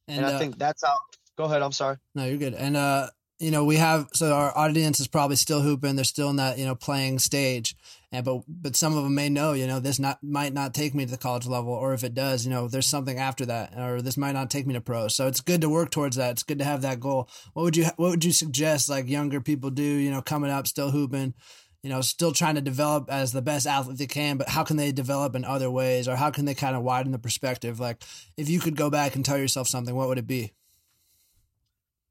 And, 0.08 0.18
and 0.18 0.26
I 0.26 0.34
uh, 0.34 0.38
think 0.38 0.58
that's 0.58 0.84
how. 0.84 0.98
Go 1.38 1.44
ahead. 1.44 1.62
I'm 1.62 1.72
sorry. 1.72 1.96
No, 2.14 2.26
you're 2.26 2.36
good. 2.36 2.52
And 2.52 2.76
uh, 2.76 3.08
you 3.38 3.50
know, 3.50 3.64
we 3.64 3.76
have 3.76 4.08
so 4.12 4.32
our 4.32 4.56
audience 4.56 5.00
is 5.00 5.08
probably 5.08 5.36
still 5.36 5.60
hooping. 5.60 5.96
They're 5.96 6.04
still 6.04 6.30
in 6.30 6.36
that 6.36 6.58
you 6.58 6.64
know 6.64 6.74
playing 6.74 7.18
stage, 7.18 7.74
and 8.12 8.24
but 8.24 8.42
but 8.46 8.76
some 8.76 8.96
of 8.96 9.02
them 9.02 9.14
may 9.14 9.28
know 9.28 9.52
you 9.52 9.66
know 9.66 9.80
this 9.80 9.98
not 9.98 10.22
might 10.22 10.52
not 10.52 10.74
take 10.74 10.94
me 10.94 11.04
to 11.04 11.10
the 11.10 11.18
college 11.18 11.46
level, 11.46 11.72
or 11.72 11.92
if 11.92 12.04
it 12.04 12.14
does, 12.14 12.44
you 12.44 12.50
know, 12.50 12.68
there's 12.68 12.86
something 12.86 13.18
after 13.18 13.44
that, 13.46 13.76
or 13.76 14.00
this 14.00 14.16
might 14.16 14.32
not 14.32 14.50
take 14.50 14.66
me 14.66 14.74
to 14.74 14.80
pro. 14.80 15.08
So 15.08 15.26
it's 15.26 15.40
good 15.40 15.60
to 15.62 15.68
work 15.68 15.90
towards 15.90 16.16
that. 16.16 16.32
It's 16.32 16.42
good 16.42 16.60
to 16.60 16.64
have 16.64 16.82
that 16.82 17.00
goal. 17.00 17.28
What 17.54 17.64
would 17.64 17.76
you 17.76 17.84
What 17.96 18.10
would 18.10 18.24
you 18.24 18.32
suggest 18.32 18.88
like 18.88 19.08
younger 19.08 19.40
people 19.40 19.70
do? 19.70 19.82
You 19.82 20.10
know, 20.10 20.22
coming 20.22 20.50
up, 20.50 20.66
still 20.66 20.90
hooping 20.90 21.34
you 21.82 21.90
know, 21.90 22.00
still 22.00 22.32
trying 22.32 22.54
to 22.54 22.60
develop 22.60 23.10
as 23.10 23.32
the 23.32 23.42
best 23.42 23.66
athlete 23.66 23.98
they 23.98 24.06
can, 24.06 24.36
but 24.36 24.48
how 24.48 24.62
can 24.62 24.76
they 24.76 24.92
develop 24.92 25.34
in 25.34 25.44
other 25.44 25.70
ways 25.70 26.06
or 26.06 26.14
how 26.14 26.30
can 26.30 26.44
they 26.44 26.54
kind 26.54 26.76
of 26.76 26.82
widen 26.82 27.10
the 27.10 27.18
perspective? 27.18 27.80
Like 27.80 28.02
if 28.36 28.48
you 28.48 28.60
could 28.60 28.76
go 28.76 28.88
back 28.88 29.16
and 29.16 29.24
tell 29.24 29.38
yourself 29.38 29.66
something, 29.66 29.94
what 29.94 30.08
would 30.08 30.18
it 30.18 30.26
be? 30.26 30.52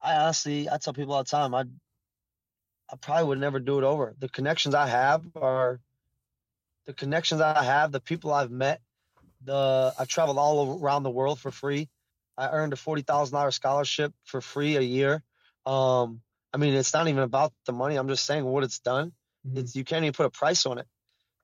I 0.02 0.16
honestly, 0.16 0.70
I 0.70 0.78
tell 0.78 0.94
people 0.94 1.14
all 1.14 1.24
the 1.24 1.30
time, 1.30 1.54
I, 1.54 1.66
I 2.92 2.96
probably 3.00 3.26
would 3.26 3.40
never 3.40 3.60
do 3.60 3.78
it 3.78 3.84
over. 3.84 4.16
The 4.20 4.30
connections 4.30 4.76
I 4.76 4.88
have 4.88 5.24
are 5.36 5.80
the 6.86 6.94
connections 6.94 7.42
I 7.42 7.64
have, 7.64 7.92
the 7.92 8.00
people 8.00 8.34
I've 8.34 8.52
met, 8.52 8.82
the 9.44 9.94
I've 9.98 10.08
traveled 10.08 10.38
all 10.38 10.80
around 10.82 11.04
the 11.04 11.10
world 11.10 11.40
for 11.40 11.52
free. 11.52 11.90
I 12.38 12.50
earned 12.50 12.74
a 12.74 12.76
forty 12.76 13.02
thousand 13.02 13.36
dollars 13.36 13.56
scholarship 13.56 14.14
for 14.26 14.42
free 14.42 14.78
a 14.78 14.82
year. 14.82 15.24
Um, 15.66 16.22
I 16.54 16.58
mean, 16.58 16.74
it's 16.74 16.94
not 16.94 17.08
even 17.08 17.24
about 17.24 17.54
the 17.66 17.74
money. 17.74 17.96
I'm 17.96 18.08
just 18.08 18.26
saying 18.26 18.44
what 18.44 18.64
it's 18.64 18.80
done. 18.80 19.14
Mm-hmm. 19.48 19.60
It's 19.60 19.76
you 19.76 19.84
can't 19.84 20.04
even 20.04 20.14
put 20.14 20.26
a 20.26 20.32
price 20.32 20.66
on 20.66 20.80
it. 20.80 20.88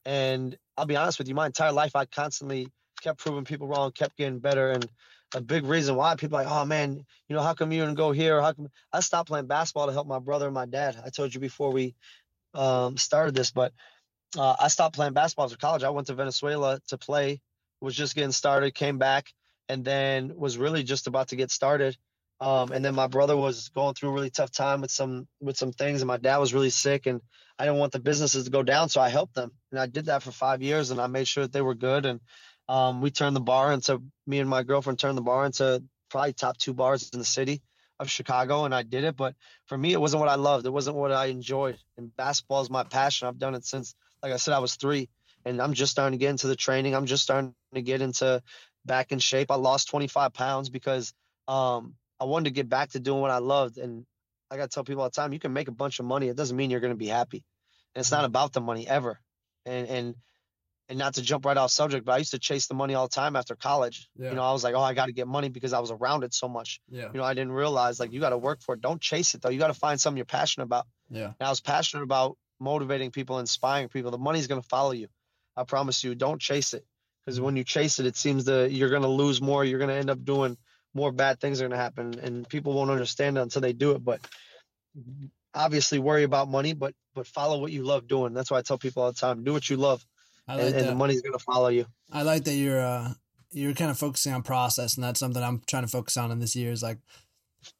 And 0.05 0.57
I'll 0.75 0.85
be 0.85 0.95
honest 0.95 1.19
with 1.19 1.27
you, 1.27 1.35
my 1.35 1.45
entire 1.45 1.71
life 1.71 1.95
I 1.95 2.05
constantly 2.05 2.67
kept 3.01 3.19
proving 3.19 3.45
people 3.45 3.67
wrong, 3.67 3.91
kept 3.91 4.17
getting 4.17 4.39
better, 4.39 4.71
and 4.71 4.87
a 5.35 5.41
big 5.41 5.65
reason 5.65 5.95
why 5.95 6.15
people 6.15 6.37
like, 6.37 6.47
oh 6.49 6.65
man, 6.65 7.05
you 7.27 7.35
know, 7.35 7.41
how 7.41 7.53
come 7.53 7.71
you 7.71 7.81
didn't 7.81 7.95
go 7.95 8.11
here? 8.11 8.41
How 8.41 8.53
come 8.53 8.69
I 8.93 9.01
stopped 9.01 9.29
playing 9.29 9.47
basketball 9.47 9.87
to 9.87 9.93
help 9.93 10.07
my 10.07 10.19
brother 10.19 10.45
and 10.45 10.55
my 10.55 10.65
dad? 10.65 10.97
I 11.05 11.09
told 11.09 11.33
you 11.33 11.39
before 11.39 11.71
we 11.71 11.95
um, 12.53 12.97
started 12.97 13.35
this, 13.35 13.51
but 13.51 13.73
uh, 14.37 14.55
I 14.59 14.67
stopped 14.69 14.95
playing 14.95 15.13
basketball 15.13 15.45
after 15.45 15.57
college. 15.57 15.83
I 15.83 15.89
went 15.89 16.07
to 16.07 16.13
Venezuela 16.13 16.79
to 16.87 16.97
play, 16.97 17.41
was 17.81 17.95
just 17.95 18.15
getting 18.15 18.31
started, 18.31 18.73
came 18.73 18.97
back, 18.97 19.33
and 19.69 19.83
then 19.83 20.33
was 20.35 20.57
really 20.57 20.83
just 20.83 21.07
about 21.07 21.29
to 21.29 21.35
get 21.35 21.51
started. 21.51 21.97
Um, 22.39 22.71
and 22.71 22.85
then 22.85 22.93
my 22.93 23.07
brother 23.07 23.35
was 23.35 23.69
going 23.69 23.95
through 23.95 24.09
a 24.09 24.13
really 24.13 24.29
tough 24.29 24.51
time 24.51 24.81
with 24.81 24.91
some 24.91 25.27
with 25.41 25.57
some 25.57 25.71
things, 25.71 26.01
and 26.01 26.07
my 26.07 26.17
dad 26.17 26.37
was 26.37 26.53
really 26.53 26.69
sick, 26.69 27.07
and 27.07 27.19
I 27.57 27.65
didn't 27.65 27.79
want 27.79 27.93
the 27.93 27.99
businesses 27.99 28.45
to 28.45 28.51
go 28.51 28.61
down, 28.61 28.89
so 28.89 29.01
I 29.01 29.09
helped 29.09 29.33
them, 29.33 29.51
and 29.71 29.79
I 29.79 29.87
did 29.87 30.05
that 30.05 30.21
for 30.21 30.31
five 30.31 30.61
years, 30.61 30.91
and 30.91 31.01
I 31.01 31.07
made 31.07 31.27
sure 31.27 31.45
that 31.45 31.51
they 31.51 31.61
were 31.61 31.73
good, 31.73 32.05
and 32.05 32.19
um, 32.69 33.01
we 33.01 33.11
turned 33.11 33.35
the 33.35 33.41
bar 33.41 33.71
into 33.71 34.01
me 34.25 34.39
and 34.39 34.49
my 34.49 34.63
girlfriend 34.63 34.99
turned 34.99 35.17
the 35.17 35.21
bar 35.21 35.45
into 35.45 35.83
probably 36.09 36.33
top 36.33 36.57
two 36.57 36.73
bars 36.73 37.09
in 37.13 37.19
the 37.19 37.25
city 37.25 37.61
of 37.99 38.09
Chicago, 38.09 38.65
and 38.65 38.75
I 38.75 38.83
did 38.83 39.03
it. 39.03 39.15
But 39.15 39.35
for 39.65 39.77
me, 39.77 39.93
it 39.93 40.01
wasn't 40.01 40.19
what 40.19 40.29
I 40.29 40.35
loved. 40.35 40.65
It 40.65 40.71
wasn't 40.71 40.97
what 40.97 41.11
I 41.11 41.27
enjoyed. 41.27 41.77
And 41.97 42.15
basketball 42.15 42.61
is 42.61 42.69
my 42.69 42.83
passion. 42.83 43.27
I've 43.27 43.39
done 43.39 43.55
it 43.55 43.65
since, 43.65 43.95
like 44.21 44.31
I 44.31 44.37
said, 44.37 44.53
I 44.53 44.59
was 44.59 44.75
three, 44.75 45.09
and 45.45 45.61
I'm 45.61 45.73
just 45.73 45.91
starting 45.91 46.17
to 46.17 46.23
get 46.23 46.29
into 46.29 46.47
the 46.47 46.55
training. 46.55 46.95
I'm 46.95 47.05
just 47.05 47.23
starting 47.23 47.55
to 47.73 47.81
get 47.81 48.01
into 48.01 48.41
back 48.85 49.11
in 49.11 49.19
shape. 49.19 49.51
I 49.51 49.55
lost 49.55 49.89
25 49.89 50.33
pounds 50.33 50.69
because 50.69 51.13
um, 51.47 51.95
I 52.19 52.25
wanted 52.25 52.45
to 52.45 52.51
get 52.51 52.69
back 52.69 52.89
to 52.91 52.99
doing 52.99 53.21
what 53.21 53.31
I 53.31 53.39
loved. 53.39 53.77
And 53.77 54.05
I 54.51 54.57
got 54.57 54.63
to 54.63 54.69
tell 54.69 54.83
people 54.83 55.01
all 55.03 55.09
the 55.09 55.15
time, 55.15 55.33
you 55.33 55.39
can 55.39 55.53
make 55.53 55.67
a 55.67 55.73
bunch 55.73 55.99
of 55.99 56.05
money. 56.05 56.27
It 56.27 56.37
doesn't 56.37 56.55
mean 56.55 56.69
you're 56.69 56.79
going 56.79 56.93
to 56.93 56.97
be 56.97 57.07
happy. 57.07 57.43
And 57.95 58.01
it's 58.01 58.11
not 58.11 58.19
mm-hmm. 58.19 58.25
about 58.25 58.53
the 58.53 58.61
money 58.61 58.87
ever. 58.87 59.19
And 59.65 59.87
and 59.87 60.15
and 60.89 60.97
not 60.97 61.15
to 61.15 61.21
jump 61.21 61.45
right 61.45 61.57
off 61.57 61.71
subject, 61.71 62.05
but 62.05 62.13
I 62.13 62.17
used 62.17 62.31
to 62.31 62.39
chase 62.39 62.67
the 62.67 62.73
money 62.73 62.93
all 62.93 63.07
the 63.07 63.13
time 63.13 63.35
after 63.35 63.55
college. 63.55 64.09
Yeah. 64.17 64.29
You 64.29 64.35
know, 64.35 64.43
I 64.43 64.51
was 64.51 64.63
like, 64.63 64.73
oh, 64.73 64.81
I 64.81 64.93
got 64.93 65.07
to 65.07 65.11
get 65.11 65.27
money 65.27 65.49
because 65.49 65.73
I 65.73 65.79
was 65.79 65.91
around 65.91 66.23
it 66.23 66.33
so 66.33 66.47
much. 66.47 66.79
Yeah. 66.89 67.09
You 67.11 67.19
know, 67.19 67.23
I 67.23 67.33
didn't 67.33 67.51
realize 67.51 67.99
like 67.99 68.13
you 68.13 68.19
got 68.19 68.29
to 68.29 68.37
work 68.37 68.61
for 68.61 68.75
it. 68.75 68.81
Don't 68.81 69.01
chase 69.01 69.33
it 69.33 69.41
though. 69.41 69.49
You 69.49 69.59
got 69.59 69.67
to 69.67 69.73
find 69.73 69.99
something 69.99 70.17
you're 70.17 70.25
passionate 70.25 70.65
about. 70.65 70.85
Yeah. 71.09 71.33
And 71.39 71.47
I 71.47 71.49
was 71.49 71.59
passionate 71.59 72.03
about 72.03 72.37
motivating 72.59 73.11
people, 73.11 73.39
inspiring 73.39 73.89
people. 73.89 74.11
The 74.11 74.17
money's 74.17 74.47
going 74.47 74.61
to 74.61 74.67
follow 74.67 74.91
you. 74.91 75.07
I 75.55 75.63
promise 75.63 76.03
you. 76.03 76.15
Don't 76.15 76.39
chase 76.39 76.73
it 76.73 76.85
because 77.25 77.41
when 77.41 77.51
mm-hmm. 77.51 77.57
you 77.57 77.63
chase 77.65 77.99
it, 77.99 78.05
it 78.05 78.15
seems 78.15 78.45
that 78.45 78.71
you're 78.71 78.89
going 78.89 79.01
to 79.01 79.07
lose 79.07 79.41
more. 79.41 79.65
You're 79.65 79.79
going 79.79 79.89
to 79.89 79.95
end 79.95 80.09
up 80.09 80.23
doing 80.23 80.57
more 80.93 81.11
bad 81.11 81.39
things 81.39 81.59
are 81.59 81.65
going 81.65 81.77
to 81.77 81.83
happen, 81.83 82.19
and 82.19 82.47
people 82.47 82.73
won't 82.73 82.89
understand 82.89 83.37
it 83.37 83.41
until 83.41 83.61
they 83.61 83.73
do 83.73 83.91
it. 83.91 84.03
But 84.03 84.21
obviously, 85.53 85.99
worry 85.99 86.23
about 86.23 86.49
money, 86.49 86.73
but 86.73 86.93
but 87.13 87.27
follow 87.27 87.59
what 87.59 87.71
you 87.71 87.83
love 87.83 88.07
doing. 88.07 88.33
That's 88.33 88.49
why 88.49 88.59
I 88.59 88.61
tell 88.61 88.77
people 88.77 89.03
all 89.03 89.11
the 89.11 89.19
time: 89.19 89.43
do 89.43 89.53
what 89.53 89.69
you 89.69 89.77
love 89.77 90.05
like 90.55 90.67
and, 90.67 90.75
and, 90.75 90.87
the 90.89 90.95
money's 90.95 91.21
gonna 91.21 91.39
follow 91.39 91.69
you. 91.69 91.85
I 92.11 92.21
like 92.21 92.43
that 92.45 92.53
you're 92.53 92.79
uh 92.79 93.13
you're 93.51 93.73
kind 93.73 93.91
of 93.91 93.97
focusing 93.97 94.33
on 94.33 94.43
process, 94.43 94.95
and 94.95 95.03
that's 95.03 95.19
something 95.19 95.41
I'm 95.41 95.61
trying 95.67 95.83
to 95.83 95.89
focus 95.89 96.17
on 96.17 96.31
in 96.31 96.39
this 96.39 96.55
year. 96.55 96.71
Is 96.71 96.83
like 96.83 96.99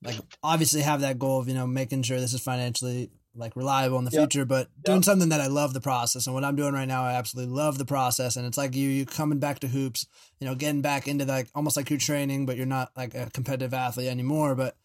like 0.04 0.18
obviously 0.44 0.82
have 0.82 1.02
that 1.02 1.20
goal 1.20 1.40
of 1.40 1.48
you 1.48 1.54
know 1.54 1.68
making 1.68 2.04
sure 2.04 2.20
this 2.20 2.34
is 2.34 2.42
financially 2.42 3.10
like 3.38 3.56
reliable 3.56 4.00
in 4.00 4.06
the 4.06 4.12
yep. 4.12 4.22
future, 4.22 4.46
but 4.46 4.68
yep. 4.78 4.86
doing 4.86 5.04
something 5.04 5.30
that 5.30 5.42
I 5.42 5.48
love 5.48 5.74
the 5.74 5.82
process. 5.82 6.26
And 6.26 6.34
what 6.34 6.44
I'm 6.44 6.56
doing 6.56 6.74
right 6.74 6.88
now, 6.88 7.04
I 7.04 7.14
absolutely 7.14 7.54
love 7.54 7.78
the 7.78 7.86
process. 7.86 8.36
And 8.36 8.48
it's 8.48 8.58
like 8.58 8.76
you, 8.76 8.90
you 8.90 9.06
coming 9.06 9.40
back 9.40 9.60
to 9.60 9.68
hoops, 9.68 10.08
you 10.40 10.48
know, 10.48 10.56
getting 10.56 10.82
back 10.82 11.08
into 11.08 11.26
like 11.26 11.48
almost 11.54 11.78
like 11.78 11.90
you're 11.90 12.00
training, 12.00 12.46
but 12.46 12.58
you're 12.58 12.66
not 12.66 12.92
like 12.98 13.14
a 13.14 13.30
competitive 13.32 13.74
athlete 13.74 14.10
anymore. 14.10 14.56
But 14.56 14.76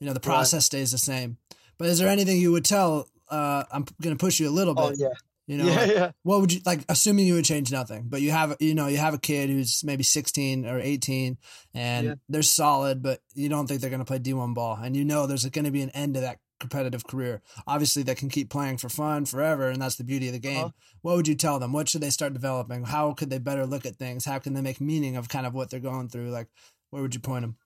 you 0.00 0.06
know, 0.06 0.12
the 0.12 0.20
process 0.20 0.54
right. 0.54 0.62
stays 0.62 0.92
the 0.92 0.98
same. 0.98 1.38
But 1.76 1.88
is 1.88 1.98
there 1.98 2.08
anything 2.08 2.38
you 2.38 2.52
would 2.52 2.64
tell? 2.64 3.08
Uh, 3.28 3.64
I'm 3.72 3.84
going 4.00 4.16
to 4.16 4.20
push 4.20 4.40
you 4.40 4.48
a 4.48 4.50
little 4.50 4.74
oh, 4.78 4.90
bit. 4.90 5.00
Oh, 5.00 5.08
yeah. 5.08 5.14
You 5.48 5.56
know, 5.56 5.64
yeah, 5.64 5.76
like, 5.76 5.90
yeah. 5.90 6.10
what 6.24 6.42
would 6.42 6.52
you 6.52 6.60
like? 6.66 6.84
Assuming 6.90 7.26
you 7.26 7.32
would 7.32 7.44
change 7.46 7.72
nothing, 7.72 8.04
but 8.06 8.20
you 8.20 8.30
have, 8.32 8.54
you 8.60 8.74
know, 8.74 8.86
you 8.86 8.98
have 8.98 9.14
a 9.14 9.18
kid 9.18 9.48
who's 9.48 9.82
maybe 9.82 10.02
16 10.02 10.66
or 10.66 10.78
18, 10.78 11.38
and 11.72 12.06
yeah. 12.06 12.14
they're 12.28 12.42
solid, 12.42 13.02
but 13.02 13.20
you 13.34 13.48
don't 13.48 13.66
think 13.66 13.80
they're 13.80 13.88
going 13.88 14.00
to 14.00 14.04
play 14.04 14.18
D1 14.18 14.52
ball, 14.52 14.76
and 14.76 14.94
you 14.94 15.06
know 15.06 15.26
there's 15.26 15.46
going 15.46 15.64
to 15.64 15.70
be 15.70 15.80
an 15.80 15.88
end 15.90 16.14
to 16.14 16.20
that 16.20 16.38
competitive 16.60 17.06
career. 17.06 17.40
Obviously, 17.66 18.02
they 18.02 18.14
can 18.14 18.28
keep 18.28 18.50
playing 18.50 18.76
for 18.76 18.90
fun 18.90 19.24
forever, 19.24 19.70
and 19.70 19.80
that's 19.80 19.96
the 19.96 20.04
beauty 20.04 20.26
of 20.26 20.34
the 20.34 20.38
game. 20.38 20.66
Uh-huh. 20.66 20.70
What 21.00 21.16
would 21.16 21.28
you 21.28 21.34
tell 21.34 21.58
them? 21.58 21.72
What 21.72 21.88
should 21.88 22.02
they 22.02 22.10
start 22.10 22.34
developing? 22.34 22.84
How 22.84 23.14
could 23.14 23.30
they 23.30 23.38
better 23.38 23.64
look 23.64 23.86
at 23.86 23.96
things? 23.96 24.26
How 24.26 24.38
can 24.38 24.52
they 24.52 24.60
make 24.60 24.82
meaning 24.82 25.16
of 25.16 25.30
kind 25.30 25.46
of 25.46 25.54
what 25.54 25.70
they're 25.70 25.80
going 25.80 26.10
through? 26.10 26.28
Like, 26.28 26.48
where 26.90 27.00
would 27.00 27.14
you 27.14 27.22
point 27.22 27.42
them? 27.42 27.56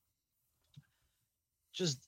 Just 1.73 1.99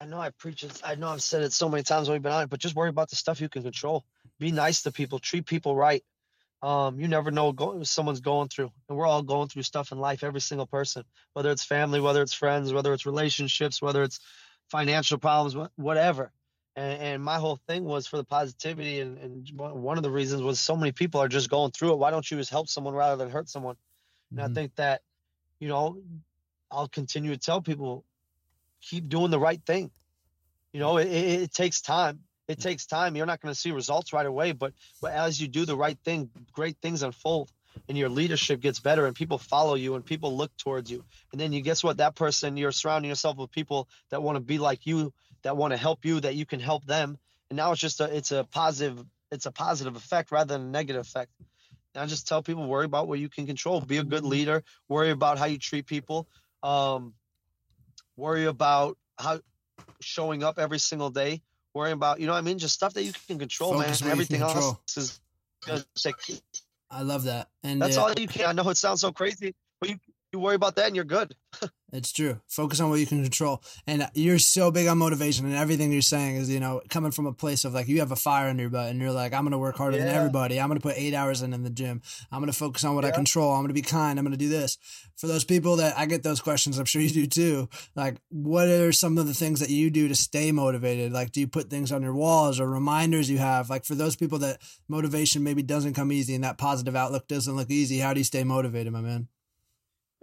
I 0.00 0.06
know 0.06 0.20
I 0.20 0.30
preach 0.30 0.62
it. 0.62 0.80
I 0.84 0.94
know 0.94 1.08
I've 1.08 1.22
said 1.22 1.42
it 1.42 1.52
so 1.52 1.68
many 1.68 1.82
times 1.82 2.08
when 2.08 2.16
we've 2.16 2.22
been 2.22 2.32
on 2.32 2.44
it, 2.44 2.50
but 2.50 2.60
just 2.60 2.76
worry 2.76 2.90
about 2.90 3.10
the 3.10 3.16
stuff 3.16 3.40
you 3.40 3.48
can 3.48 3.62
control. 3.62 4.04
Be 4.38 4.52
nice 4.52 4.82
to 4.82 4.92
people. 4.92 5.18
Treat 5.18 5.46
people 5.46 5.76
right. 5.76 6.02
Um, 6.62 6.98
you 6.98 7.08
never 7.08 7.30
know 7.30 7.52
what 7.52 7.86
someone's 7.86 8.20
going 8.20 8.48
through, 8.48 8.72
and 8.88 8.96
we're 8.96 9.06
all 9.06 9.22
going 9.22 9.48
through 9.48 9.64
stuff 9.64 9.92
in 9.92 9.98
life. 9.98 10.24
Every 10.24 10.40
single 10.40 10.66
person, 10.66 11.04
whether 11.34 11.50
it's 11.50 11.64
family, 11.64 12.00
whether 12.00 12.22
it's 12.22 12.32
friends, 12.32 12.72
whether 12.72 12.94
it's 12.94 13.04
relationships, 13.04 13.82
whether 13.82 14.02
it's 14.02 14.18
financial 14.70 15.18
problems, 15.18 15.68
whatever. 15.76 16.32
And, 16.74 17.02
and 17.02 17.22
my 17.22 17.38
whole 17.38 17.60
thing 17.68 17.84
was 17.84 18.06
for 18.06 18.16
the 18.16 18.24
positivity, 18.24 19.00
and, 19.00 19.18
and, 19.18 19.50
one 19.54 19.98
of 19.98 20.02
the 20.02 20.10
reasons 20.10 20.42
was 20.42 20.58
so 20.58 20.74
many 20.74 20.92
people 20.92 21.20
are 21.20 21.28
just 21.28 21.50
going 21.50 21.70
through 21.70 21.92
it. 21.92 21.98
Why 21.98 22.10
don't 22.10 22.28
you 22.28 22.38
just 22.38 22.50
help 22.50 22.68
someone 22.68 22.94
rather 22.94 23.16
than 23.16 23.30
hurt 23.30 23.48
someone? 23.50 23.76
And 24.30 24.40
mm-hmm. 24.40 24.50
I 24.50 24.54
think 24.54 24.74
that, 24.76 25.02
you 25.60 25.68
know, 25.68 26.02
I'll 26.70 26.88
continue 26.88 27.32
to 27.32 27.38
tell 27.38 27.60
people 27.60 28.04
keep 28.80 29.08
doing 29.08 29.30
the 29.30 29.38
right 29.38 29.60
thing. 29.64 29.90
You 30.72 30.80
know, 30.80 30.96
it, 30.96 31.08
it, 31.08 31.42
it 31.42 31.52
takes 31.52 31.80
time. 31.80 32.20
It 32.46 32.60
takes 32.60 32.86
time. 32.86 33.16
You're 33.16 33.26
not 33.26 33.40
going 33.40 33.54
to 33.54 33.58
see 33.58 33.70
results 33.70 34.12
right 34.12 34.26
away, 34.26 34.52
but, 34.52 34.72
but 35.00 35.12
as 35.12 35.40
you 35.40 35.48
do 35.48 35.64
the 35.64 35.76
right 35.76 35.98
thing, 36.04 36.30
great 36.52 36.76
things 36.82 37.02
unfold 37.02 37.50
and 37.88 37.98
your 37.98 38.08
leadership 38.08 38.60
gets 38.60 38.80
better 38.80 39.06
and 39.06 39.14
people 39.16 39.38
follow 39.38 39.74
you 39.74 39.94
and 39.94 40.04
people 40.04 40.36
look 40.36 40.56
towards 40.56 40.90
you. 40.90 41.04
And 41.32 41.40
then 41.40 41.52
you 41.52 41.60
guess 41.60 41.82
what? 41.82 41.98
That 41.98 42.14
person, 42.14 42.56
you're 42.56 42.72
surrounding 42.72 43.08
yourself 43.08 43.36
with 43.36 43.50
people 43.50 43.88
that 44.10 44.22
want 44.22 44.36
to 44.36 44.40
be 44.40 44.58
like 44.58 44.86
you, 44.86 45.12
that 45.42 45.56
want 45.56 45.72
to 45.72 45.76
help 45.76 46.04
you, 46.04 46.20
that 46.20 46.34
you 46.34 46.46
can 46.46 46.60
help 46.60 46.84
them. 46.84 47.18
And 47.50 47.56
now 47.56 47.72
it's 47.72 47.80
just 47.80 48.00
a, 48.00 48.14
it's 48.14 48.30
a 48.30 48.44
positive, 48.44 49.04
it's 49.30 49.46
a 49.46 49.52
positive 49.52 49.96
effect 49.96 50.30
rather 50.30 50.54
than 50.54 50.66
a 50.66 50.70
negative 50.70 51.02
effect. 51.02 51.30
And 51.94 52.02
I 52.02 52.06
just 52.06 52.26
tell 52.26 52.42
people 52.42 52.66
worry 52.66 52.84
about 52.84 53.08
what 53.08 53.18
you 53.18 53.28
can 53.28 53.46
control. 53.46 53.80
Be 53.80 53.98
a 53.98 54.04
good 54.04 54.24
leader. 54.24 54.64
Worry 54.88 55.10
about 55.10 55.38
how 55.38 55.46
you 55.46 55.58
treat 55.58 55.86
people. 55.86 56.26
Um, 56.62 57.14
worry 58.16 58.46
about 58.46 58.96
how 59.18 59.40
showing 60.00 60.42
up 60.42 60.58
every 60.58 60.78
single 60.78 61.10
day, 61.10 61.42
worrying 61.74 61.94
about 61.94 62.20
you 62.20 62.26
know 62.26 62.32
what 62.32 62.38
I 62.38 62.42
mean, 62.42 62.58
just 62.58 62.74
stuff 62.74 62.94
that 62.94 63.02
you 63.02 63.12
can 63.26 63.38
control, 63.38 63.74
Focus 63.74 64.02
man. 64.02 64.12
Everything 64.12 64.40
can 64.40 64.48
else 64.48 64.96
is. 64.96 65.20
I 66.90 67.02
love 67.02 67.24
that. 67.24 67.48
And 67.62 67.82
That's 67.82 67.96
uh, 67.96 68.02
all 68.02 68.12
you 68.16 68.28
can. 68.28 68.46
I 68.46 68.52
know 68.52 68.68
it 68.70 68.76
sounds 68.76 69.00
so 69.00 69.12
crazy, 69.12 69.54
but 69.80 69.90
you 69.90 69.96
you 70.34 70.40
worry 70.40 70.56
about 70.56 70.74
that 70.76 70.86
and 70.86 70.96
you're 70.96 71.04
good. 71.04 71.34
It's 71.94 72.10
true. 72.10 72.40
Focus 72.48 72.80
on 72.80 72.90
what 72.90 72.98
you 72.98 73.06
can 73.06 73.22
control. 73.22 73.62
And 73.86 74.08
you're 74.14 74.40
so 74.40 74.72
big 74.72 74.88
on 74.88 74.98
motivation, 74.98 75.46
and 75.46 75.54
everything 75.54 75.92
you're 75.92 76.02
saying 76.02 76.34
is, 76.34 76.50
you 76.50 76.58
know, 76.58 76.82
coming 76.90 77.12
from 77.12 77.26
a 77.26 77.32
place 77.32 77.64
of 77.64 77.72
like 77.72 77.86
you 77.86 78.00
have 78.00 78.10
a 78.10 78.16
fire 78.16 78.48
under 78.48 78.64
your 78.64 78.70
butt, 78.70 78.90
and 78.90 79.00
you're 79.00 79.12
like, 79.12 79.32
I'm 79.32 79.42
going 79.44 79.52
to 79.52 79.58
work 79.58 79.76
harder 79.76 79.98
than 79.98 80.08
everybody. 80.08 80.60
I'm 80.60 80.66
going 80.66 80.80
to 80.80 80.82
put 80.82 80.98
eight 80.98 81.14
hours 81.14 81.40
in 81.42 81.52
in 81.52 81.62
the 81.62 81.70
gym. 81.70 82.02
I'm 82.32 82.40
going 82.40 82.50
to 82.50 82.58
focus 82.58 82.82
on 82.82 82.96
what 82.96 83.04
I 83.04 83.12
control. 83.12 83.52
I'm 83.52 83.60
going 83.60 83.68
to 83.68 83.74
be 83.74 83.82
kind. 83.82 84.18
I'm 84.18 84.24
going 84.24 84.36
to 84.36 84.44
do 84.44 84.48
this. 84.48 84.76
For 85.14 85.28
those 85.28 85.44
people 85.44 85.76
that 85.76 85.96
I 85.96 86.06
get 86.06 86.24
those 86.24 86.40
questions, 86.40 86.78
I'm 86.78 86.84
sure 86.84 87.00
you 87.00 87.10
do 87.10 87.28
too. 87.28 87.68
Like, 87.94 88.16
what 88.28 88.66
are 88.66 88.90
some 88.90 89.16
of 89.16 89.28
the 89.28 89.34
things 89.34 89.60
that 89.60 89.70
you 89.70 89.88
do 89.88 90.08
to 90.08 90.16
stay 90.16 90.50
motivated? 90.50 91.12
Like, 91.12 91.30
do 91.30 91.38
you 91.38 91.46
put 91.46 91.70
things 91.70 91.92
on 91.92 92.02
your 92.02 92.14
walls 92.14 92.58
or 92.58 92.68
reminders 92.68 93.30
you 93.30 93.38
have? 93.38 93.70
Like, 93.70 93.84
for 93.84 93.94
those 93.94 94.16
people 94.16 94.38
that 94.40 94.60
motivation 94.88 95.44
maybe 95.44 95.62
doesn't 95.62 95.94
come 95.94 96.10
easy 96.10 96.34
and 96.34 96.42
that 96.42 96.58
positive 96.58 96.96
outlook 96.96 97.28
doesn't 97.28 97.54
look 97.54 97.70
easy, 97.70 98.00
how 98.00 98.14
do 98.14 98.18
you 98.18 98.24
stay 98.24 98.42
motivated, 98.42 98.92
my 98.92 99.00
man? 99.00 99.28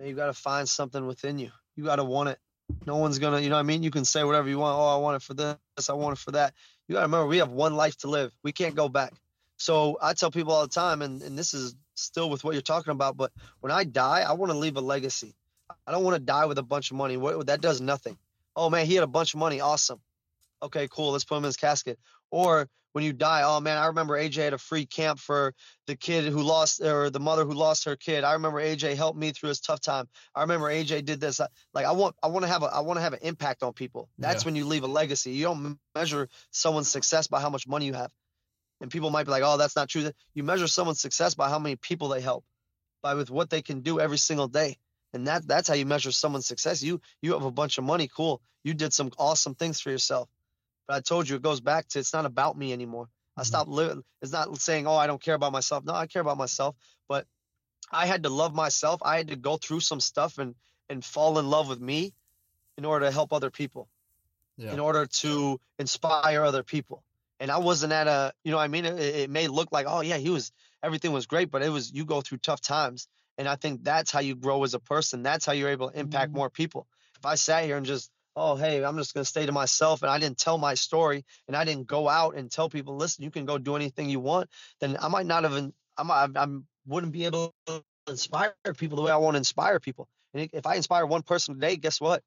You 0.03 0.15
got 0.15 0.27
to 0.27 0.33
find 0.33 0.67
something 0.67 1.05
within 1.05 1.37
you. 1.37 1.51
You 1.75 1.83
got 1.83 1.97
to 1.97 2.03
want 2.03 2.29
it. 2.29 2.39
No 2.85 2.97
one's 2.97 3.19
gonna, 3.19 3.39
you 3.39 3.49
know 3.49 3.57
I 3.57 3.63
mean? 3.63 3.83
You 3.83 3.91
can 3.91 4.05
say 4.05 4.23
whatever 4.23 4.47
you 4.47 4.57
want. 4.57 4.77
Oh, 4.77 4.95
I 4.95 4.97
want 4.97 5.17
it 5.17 5.25
for 5.25 5.33
this. 5.33 5.57
I 5.89 5.93
want 5.93 6.17
it 6.17 6.21
for 6.21 6.31
that. 6.31 6.53
You 6.87 6.93
got 6.93 7.01
to 7.01 7.05
remember, 7.05 7.27
we 7.27 7.37
have 7.37 7.51
one 7.51 7.75
life 7.75 7.97
to 7.97 8.09
live. 8.09 8.31
We 8.43 8.51
can't 8.51 8.75
go 8.75 8.89
back. 8.89 9.13
So 9.57 9.97
I 10.01 10.13
tell 10.13 10.31
people 10.31 10.53
all 10.53 10.63
the 10.63 10.73
time, 10.73 11.01
and, 11.01 11.21
and 11.21 11.37
this 11.37 11.53
is 11.53 11.75
still 11.95 12.29
with 12.29 12.43
what 12.43 12.53
you're 12.53 12.61
talking 12.61 12.91
about, 12.91 13.15
but 13.17 13.31
when 13.59 13.71
I 13.71 13.83
die, 13.83 14.21
I 14.21 14.33
want 14.33 14.51
to 14.51 14.57
leave 14.57 14.77
a 14.77 14.81
legacy. 14.81 15.35
I 15.85 15.91
don't 15.91 16.03
want 16.03 16.15
to 16.15 16.21
die 16.21 16.45
with 16.45 16.57
a 16.57 16.63
bunch 16.63 16.91
of 16.91 16.97
money. 16.97 17.17
What, 17.17 17.47
that 17.47 17.61
does 17.61 17.79
nothing. 17.81 18.17
Oh 18.55 18.69
man, 18.69 18.85
he 18.85 18.95
had 18.95 19.03
a 19.03 19.07
bunch 19.07 19.33
of 19.33 19.39
money. 19.39 19.61
Awesome. 19.61 20.01
Okay, 20.63 20.87
cool. 20.89 21.11
Let's 21.11 21.25
put 21.25 21.37
him 21.37 21.43
in 21.43 21.49
his 21.49 21.57
casket. 21.57 21.99
Or 22.29 22.67
when 22.93 23.03
you 23.03 23.13
die, 23.13 23.41
oh 23.43 23.59
man, 23.59 23.77
I 23.77 23.87
remember 23.87 24.17
AJ 24.17 24.35
had 24.43 24.53
a 24.53 24.57
free 24.57 24.85
camp 24.85 25.19
for 25.19 25.53
the 25.87 25.95
kid 25.95 26.25
who 26.25 26.41
lost 26.41 26.81
or 26.81 27.09
the 27.09 27.19
mother 27.19 27.45
who 27.45 27.53
lost 27.53 27.85
her 27.85 27.95
kid. 27.95 28.23
I 28.23 28.33
remember 28.33 28.59
AJ 28.61 28.95
helped 28.95 29.17
me 29.17 29.31
through 29.31 29.49
his 29.49 29.61
tough 29.61 29.79
time. 29.79 30.07
I 30.35 30.41
remember 30.41 30.67
AJ 30.69 31.05
did 31.05 31.19
this. 31.19 31.39
I- 31.39 31.47
Like 31.73 31.85
I 31.85 31.91
want 31.93 32.15
I 32.21 32.27
want 32.27 32.43
to 32.43 32.47
have 32.51 32.63
a 32.63 32.67
I 32.67 32.81
want 32.81 32.97
to 32.97 33.01
have 33.01 33.13
an 33.13 33.19
impact 33.21 33.63
on 33.63 33.73
people. 33.73 34.09
That's 34.17 34.43
Yeah. 34.43 34.47
when 34.47 34.55
you 34.55 34.65
leave 34.65 34.83
a 34.83 34.87
legacy. 34.87 35.31
You 35.31 35.45
don't 35.45 35.79
measure 35.95 36.27
someone's 36.51 36.89
success 36.89 37.27
by 37.27 37.39
how 37.39 37.49
much 37.49 37.67
money 37.67 37.85
you 37.85 37.93
have. 37.93 38.11
And 38.81 38.89
people 38.91 39.09
might 39.11 39.25
be 39.25 39.31
like, 39.31 39.43
"Oh, 39.43 39.57
that's 39.57 39.75
not 39.75 39.89
true." 39.89 40.11
You 40.33 40.43
measure 40.43 40.67
someone's 40.67 40.99
success 41.01 41.35
by 41.35 41.49
how 41.49 41.59
many 41.59 41.75
people 41.75 42.09
they 42.09 42.21
help, 42.21 42.43
by 43.01 43.13
with 43.13 43.29
what 43.29 43.49
they 43.49 43.61
can 43.61 43.81
do 43.81 43.99
every 43.99 44.17
single 44.17 44.47
day. 44.47 44.77
And 45.13 45.27
that 45.27 45.47
that's 45.47 45.67
how 45.67 45.75
you 45.75 45.85
measure 45.85 46.11
someone's 46.11 46.47
success. 46.47 46.81
You 46.81 46.99
you 47.21 47.33
have 47.33 47.43
a 47.45 47.51
bunch 47.51 47.77
of 47.77 47.83
money, 47.83 48.07
cool. 48.07 48.41
You 48.63 48.73
did 48.73 48.93
some 48.93 49.11
awesome 49.17 49.55
things 49.55 49.79
for 49.81 49.91
yourself. 49.91 50.29
But 50.91 50.97
I 50.97 50.99
told 50.99 51.29
you 51.29 51.37
it 51.37 51.41
goes 51.41 51.61
back 51.61 51.87
to 51.87 51.99
it's 51.99 52.11
not 52.11 52.25
about 52.25 52.57
me 52.57 52.73
anymore. 52.73 53.07
I 53.37 53.43
Mhm. 53.43 53.45
stopped 53.45 53.69
living. 53.69 54.03
It's 54.21 54.33
not 54.33 54.59
saying, 54.59 54.87
"Oh, 54.87 54.97
I 54.97 55.07
don't 55.07 55.21
care 55.21 55.35
about 55.35 55.53
myself." 55.53 55.85
No, 55.85 55.93
I 55.93 56.05
care 56.05 56.21
about 56.21 56.37
myself, 56.37 56.75
but 57.07 57.27
I 57.89 58.07
had 58.07 58.23
to 58.23 58.29
love 58.29 58.53
myself. 58.53 59.01
I 59.01 59.15
had 59.15 59.29
to 59.29 59.37
go 59.37 59.55
through 59.55 59.79
some 59.79 60.01
stuff 60.01 60.37
and 60.37 60.53
and 60.89 61.05
fall 61.05 61.39
in 61.39 61.49
love 61.49 61.69
with 61.69 61.79
me 61.79 62.13
in 62.77 62.83
order 62.83 63.05
to 63.05 63.11
help 63.13 63.31
other 63.31 63.49
people, 63.49 63.87
Yeah. 64.57 64.73
in 64.73 64.81
order 64.81 65.05
to 65.05 65.61
inspire 65.79 66.43
other 66.43 66.63
people. 66.63 67.05
And 67.39 67.49
I 67.51 67.59
wasn't 67.59 67.93
at 67.93 68.07
a, 68.07 68.33
you 68.43 68.51
know, 68.51 68.57
what 68.57 68.63
I 68.63 68.67
mean, 68.67 68.83
it, 68.83 68.99
it 68.99 69.29
may 69.29 69.47
look 69.47 69.71
like, 69.71 69.85
oh 69.87 70.01
yeah, 70.01 70.17
he 70.17 70.29
was 70.29 70.51
everything 70.83 71.13
was 71.13 71.25
great, 71.25 71.51
but 71.51 71.61
it 71.63 71.69
was 71.69 71.93
you 71.93 72.03
go 72.03 72.19
through 72.19 72.39
tough 72.39 72.59
times, 72.59 73.07
and 73.37 73.47
I 73.47 73.55
think 73.55 73.85
that's 73.85 74.11
how 74.11 74.19
you 74.19 74.35
grow 74.35 74.61
as 74.65 74.73
a 74.73 74.79
person. 74.81 75.23
That's 75.23 75.45
how 75.45 75.53
you're 75.53 75.69
able 75.69 75.89
to 75.89 75.97
impact 75.97 76.33
Mhm. 76.33 76.35
more 76.35 76.49
people. 76.49 76.85
If 77.17 77.25
I 77.25 77.35
sat 77.35 77.63
here 77.63 77.77
and 77.77 77.85
just 77.85 78.11
oh 78.35 78.55
hey 78.55 78.83
i'm 78.83 78.97
just 78.97 79.13
going 79.13 79.23
to 79.23 79.29
stay 79.29 79.45
to 79.45 79.51
myself 79.51 80.01
and 80.01 80.11
i 80.11 80.19
didn't 80.19 80.37
tell 80.37 80.57
my 80.57 80.73
story 80.73 81.25
and 81.47 81.55
i 81.55 81.63
didn't 81.63 81.87
go 81.87 82.07
out 82.07 82.35
and 82.35 82.51
tell 82.51 82.69
people 82.69 82.95
listen 82.95 83.23
you 83.23 83.31
can 83.31 83.45
go 83.45 83.57
do 83.57 83.75
anything 83.75 84.09
you 84.09 84.19
want 84.19 84.49
then 84.79 84.97
i 85.01 85.07
might 85.07 85.25
not 85.25 85.43
have 85.43 85.55
in- 85.55 85.73
i 85.97 86.03
might 86.03 86.29
i 86.35 86.47
wouldn't 86.85 87.11
be 87.11 87.25
able 87.25 87.53
to 87.65 87.83
inspire 88.07 88.53
people 88.77 88.95
the 88.95 89.01
way 89.01 89.11
i 89.11 89.17
want 89.17 89.35
to 89.35 89.37
inspire 89.39 89.79
people 89.79 90.07
and 90.33 90.49
if 90.53 90.65
i 90.65 90.75
inspire 90.75 91.05
one 91.05 91.23
person 91.23 91.55
today 91.55 91.75
guess 91.75 91.99
what? 91.99 92.23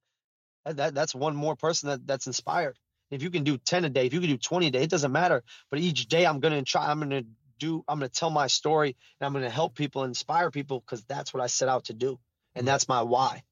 That, 0.64 0.76
that 0.76 0.94
that's 0.94 1.14
one 1.14 1.36
more 1.36 1.56
person 1.56 1.90
that, 1.90 2.06
that's 2.06 2.26
inspired. 2.26 2.78
If 3.10 3.22
you 3.22 3.30
can 3.30 3.44
do 3.44 3.58
10 3.58 3.84
a 3.84 3.90
day 3.90 4.06
if 4.06 4.14
you 4.14 4.20
can 4.20 4.30
do 4.30 4.38
20 4.38 4.66
a 4.66 4.70
day 4.70 4.82
it 4.82 4.90
doesn't 4.90 5.12
matter 5.12 5.44
but 5.70 5.78
each 5.78 6.06
day 6.06 6.26
i'm 6.26 6.40
going 6.40 6.54
to 6.54 6.62
try 6.62 6.90
i'm 6.90 6.98
going 6.98 7.10
to 7.10 7.26
do 7.60 7.84
i'm 7.86 7.98
going 7.98 8.10
to 8.10 8.14
tell 8.14 8.30
my 8.30 8.48
story 8.48 8.96
and 9.20 9.26
i'm 9.26 9.32
going 9.32 9.44
to 9.44 9.50
help 9.50 9.76
people 9.76 10.02
inspire 10.04 10.50
people 10.50 10.80
because 10.80 11.04
that's 11.04 11.32
what 11.32 11.42
i 11.42 11.46
set 11.46 11.68
out 11.68 11.84
to 11.84 11.92
do 11.92 12.18
and 12.54 12.62
mm-hmm. 12.62 12.66
that's 12.66 12.88
my 12.88 13.02
why 13.02 13.44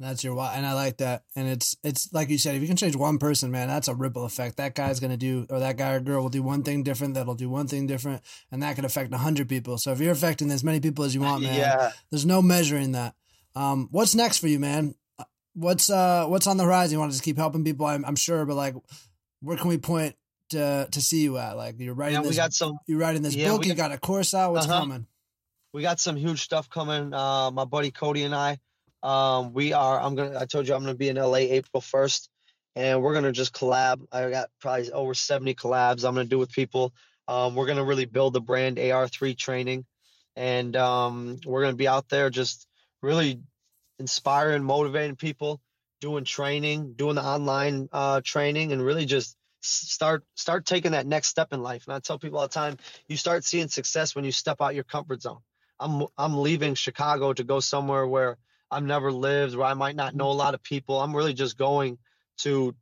That's 0.00 0.22
your 0.24 0.34
why, 0.34 0.54
and 0.54 0.64
I 0.66 0.74
like 0.74 0.98
that. 0.98 1.24
And 1.36 1.48
it's 1.48 1.76
it's 1.82 2.12
like 2.12 2.28
you 2.28 2.38
said, 2.38 2.54
if 2.54 2.62
you 2.62 2.68
can 2.68 2.76
change 2.76 2.94
one 2.96 3.18
person, 3.18 3.50
man, 3.50 3.68
that's 3.68 3.88
a 3.88 3.94
ripple 3.94 4.24
effect. 4.24 4.56
That 4.56 4.74
guy's 4.74 5.00
gonna 5.00 5.16
do, 5.16 5.46
or 5.50 5.58
that 5.60 5.76
guy 5.76 5.92
or 5.92 6.00
girl 6.00 6.22
will 6.22 6.28
do 6.28 6.42
one 6.42 6.62
thing 6.62 6.82
different. 6.82 7.14
That'll 7.14 7.34
do 7.34 7.48
one 7.50 7.66
thing 7.66 7.86
different, 7.86 8.22
and 8.52 8.62
that 8.62 8.76
could 8.76 8.84
affect 8.84 9.12
a 9.12 9.18
hundred 9.18 9.48
people. 9.48 9.76
So 9.78 9.92
if 9.92 10.00
you're 10.00 10.12
affecting 10.12 10.50
as 10.50 10.62
many 10.64 10.80
people 10.80 11.04
as 11.04 11.14
you 11.14 11.20
want, 11.20 11.42
man, 11.42 11.54
yeah 11.56 11.92
there's 12.10 12.26
no 12.26 12.40
measuring 12.42 12.92
that. 12.92 13.14
Um, 13.56 13.88
what's 13.90 14.14
next 14.14 14.38
for 14.38 14.48
you, 14.48 14.58
man? 14.58 14.94
Uh, 15.18 15.24
What's 15.54 15.90
uh 15.90 16.26
what's 16.26 16.46
on 16.46 16.56
the 16.56 16.64
horizon? 16.64 16.92
You 16.94 16.98
want 17.00 17.10
to 17.10 17.14
just 17.16 17.24
keep 17.24 17.36
helping 17.36 17.64
people? 17.64 17.86
I'm, 17.86 18.04
I'm 18.04 18.14
sure, 18.16 18.44
but 18.46 18.54
like, 18.54 18.74
where 19.40 19.56
can 19.56 19.68
we 19.68 19.78
point 19.78 20.14
to 20.50 20.86
to 20.90 21.00
see 21.00 21.22
you 21.22 21.38
at? 21.38 21.56
Like, 21.56 21.74
you're 21.80 21.94
writing 21.94 22.14
yeah 22.16 22.22
this, 22.22 22.30
we 22.30 22.36
got 22.36 22.52
some 22.52 22.78
you're 22.86 22.98
writing 23.00 23.22
this 23.22 23.34
yeah, 23.34 23.48
book. 23.50 23.62
we 23.62 23.68
You 23.68 23.74
got- 23.74 23.88
got 23.90 23.96
a 23.96 23.98
course 23.98 24.34
out. 24.34 24.52
What's 24.52 24.66
Uh-huh. 24.66 24.80
coming? 24.80 25.06
we 25.72 25.82
got 25.82 25.98
some 26.00 26.16
huge 26.16 26.40
stuff 26.42 26.70
coming. 26.70 27.12
Uh, 27.12 27.50
my 27.50 27.64
buddy 27.64 27.90
Cody 27.90 28.22
and 28.22 28.34
I, 28.34 28.58
um, 29.02 29.52
we 29.52 29.72
are. 29.72 30.00
I'm 30.00 30.14
gonna. 30.14 30.38
I 30.38 30.46
told 30.46 30.66
you 30.66 30.74
I'm 30.74 30.82
gonna 30.82 30.94
be 30.94 31.08
in 31.08 31.16
LA 31.16 31.36
April 31.36 31.80
1st, 31.80 32.28
and 32.76 33.02
we're 33.02 33.14
gonna 33.14 33.32
just 33.32 33.52
collab. 33.52 34.06
I 34.12 34.30
got 34.30 34.48
probably 34.60 34.90
over 34.92 35.14
70 35.14 35.54
collabs 35.54 36.04
I'm 36.04 36.14
gonna 36.14 36.24
do 36.24 36.38
with 36.38 36.50
people. 36.50 36.92
Um, 37.26 37.54
we're 37.54 37.66
gonna 37.66 37.84
really 37.84 38.06
build 38.06 38.32
the 38.32 38.40
brand 38.40 38.78
AR3 38.78 39.36
training, 39.36 39.84
and 40.36 40.74
um, 40.76 41.38
we're 41.44 41.62
gonna 41.62 41.76
be 41.76 41.88
out 41.88 42.08
there 42.08 42.30
just 42.30 42.66
really 43.02 43.40
inspiring, 43.98 44.62
motivating 44.64 45.16
people, 45.16 45.60
doing 46.00 46.24
training, 46.24 46.94
doing 46.94 47.14
the 47.14 47.24
online 47.24 47.88
uh, 47.92 48.20
training, 48.24 48.72
and 48.72 48.84
really 48.84 49.06
just 49.06 49.36
start 49.60 50.24
start 50.34 50.66
taking 50.66 50.92
that 50.92 51.06
next 51.06 51.28
step 51.28 51.52
in 51.52 51.62
life. 51.62 51.84
And 51.86 51.94
I 51.94 52.00
tell 52.00 52.18
people 52.18 52.38
all 52.38 52.48
the 52.48 52.54
time, 52.54 52.78
you 53.08 53.16
start 53.16 53.44
seeing 53.44 53.68
success 53.68 54.14
when 54.14 54.24
you 54.24 54.32
step 54.32 54.60
out 54.60 54.74
your 54.74 54.84
comfort 54.84 55.22
zone. 55.22 55.38
I'm 55.78 56.06
I'm 56.16 56.38
leaving 56.38 56.74
Chicago 56.74 57.32
to 57.32 57.44
go 57.44 57.60
somewhere 57.60 58.06
where 58.06 58.38
I've 58.70 58.84
never 58.84 59.12
lived, 59.12 59.56
where 59.56 59.66
I 59.66 59.74
might 59.74 59.96
not 59.96 60.14
know 60.14 60.30
a 60.30 60.32
lot 60.32 60.54
of 60.54 60.62
people. 60.62 61.00
I'm 61.00 61.14
really 61.14 61.34
just 61.34 61.56
going 61.56 61.98
to 62.38 62.74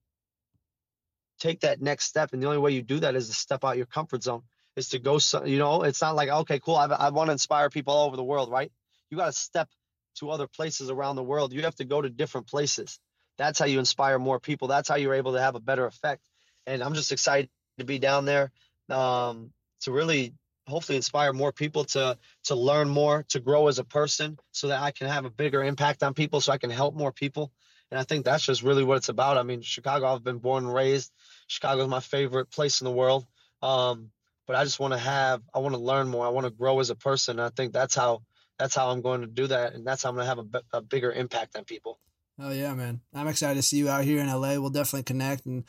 take 1.38 1.60
that 1.60 1.80
next 1.80 2.04
step, 2.04 2.32
and 2.32 2.42
the 2.42 2.46
only 2.46 2.58
way 2.58 2.72
you 2.72 2.82
do 2.82 3.00
that 3.00 3.14
is 3.14 3.28
to 3.28 3.34
step 3.34 3.64
out 3.64 3.76
your 3.76 3.86
comfort 3.86 4.22
zone. 4.22 4.42
Is 4.76 4.90
to 4.90 4.98
go, 4.98 5.16
so, 5.16 5.44
you 5.44 5.58
know, 5.58 5.84
it's 5.84 6.02
not 6.02 6.16
like 6.16 6.28
okay, 6.28 6.60
cool. 6.60 6.76
I, 6.76 6.86
I 6.86 7.08
want 7.08 7.28
to 7.28 7.32
inspire 7.32 7.70
people 7.70 7.94
all 7.94 8.06
over 8.06 8.16
the 8.16 8.24
world, 8.24 8.50
right? 8.50 8.70
You 9.10 9.16
got 9.16 9.26
to 9.26 9.32
step 9.32 9.70
to 10.16 10.30
other 10.30 10.46
places 10.46 10.90
around 10.90 11.16
the 11.16 11.22
world. 11.22 11.52
You 11.52 11.62
have 11.62 11.76
to 11.76 11.84
go 11.84 12.02
to 12.02 12.10
different 12.10 12.46
places. 12.46 12.98
That's 13.38 13.58
how 13.58 13.66
you 13.66 13.78
inspire 13.78 14.18
more 14.18 14.40
people. 14.40 14.68
That's 14.68 14.88
how 14.88 14.96
you're 14.96 15.14
able 15.14 15.32
to 15.32 15.40
have 15.40 15.54
a 15.54 15.60
better 15.60 15.86
effect. 15.86 16.22
And 16.66 16.82
I'm 16.82 16.94
just 16.94 17.12
excited 17.12 17.48
to 17.78 17.84
be 17.84 17.98
down 17.98 18.24
there 18.24 18.50
um, 18.90 19.52
to 19.82 19.92
really 19.92 20.34
hopefully 20.66 20.96
inspire 20.96 21.32
more 21.32 21.52
people 21.52 21.84
to 21.84 22.18
to 22.44 22.54
learn 22.54 22.88
more, 22.88 23.24
to 23.28 23.40
grow 23.40 23.68
as 23.68 23.78
a 23.78 23.84
person, 23.84 24.38
so 24.52 24.68
that 24.68 24.82
I 24.82 24.90
can 24.90 25.08
have 25.08 25.24
a 25.24 25.30
bigger 25.30 25.62
impact 25.62 26.02
on 26.02 26.14
people, 26.14 26.40
so 26.40 26.52
I 26.52 26.58
can 26.58 26.70
help 26.70 26.94
more 26.94 27.12
people. 27.12 27.52
And 27.90 28.00
I 28.00 28.02
think 28.02 28.24
that's 28.24 28.44
just 28.44 28.62
really 28.62 28.82
what 28.82 28.96
it's 28.96 29.08
about. 29.08 29.38
I 29.38 29.44
mean, 29.44 29.62
Chicago, 29.62 30.06
I've 30.06 30.24
been 30.24 30.38
born 30.38 30.64
and 30.64 30.74
raised. 30.74 31.12
Chicago 31.46 31.82
is 31.82 31.88
my 31.88 32.00
favorite 32.00 32.50
place 32.50 32.80
in 32.80 32.84
the 32.84 32.90
world. 32.90 33.24
Um, 33.62 34.10
but 34.46 34.56
I 34.56 34.64
just 34.64 34.80
want 34.80 34.92
to 34.92 34.98
have, 34.98 35.42
I 35.54 35.60
want 35.60 35.74
to 35.74 35.80
learn 35.80 36.08
more. 36.08 36.26
I 36.26 36.30
want 36.30 36.46
to 36.46 36.50
grow 36.50 36.80
as 36.80 36.90
a 36.90 36.96
person. 36.96 37.38
And 37.38 37.46
I 37.46 37.50
think 37.50 37.72
that's 37.72 37.94
how 37.94 38.22
that's 38.58 38.74
how 38.74 38.90
I'm 38.90 39.02
going 39.02 39.20
to 39.20 39.26
do 39.26 39.46
that, 39.48 39.74
and 39.74 39.86
that's 39.86 40.02
how 40.02 40.08
I'm 40.08 40.14
going 40.14 40.24
to 40.24 40.34
have 40.34 40.62
a, 40.72 40.78
a 40.78 40.80
bigger 40.80 41.12
impact 41.12 41.56
on 41.56 41.64
people. 41.64 41.98
Oh 42.38 42.50
yeah, 42.50 42.74
man. 42.74 43.00
I'm 43.14 43.28
excited 43.28 43.56
to 43.56 43.62
see 43.62 43.78
you 43.78 43.88
out 43.88 44.04
here 44.04 44.20
in 44.20 44.28
LA. 44.28 44.58
We'll 44.58 44.70
definitely 44.70 45.04
connect 45.04 45.46
and 45.46 45.64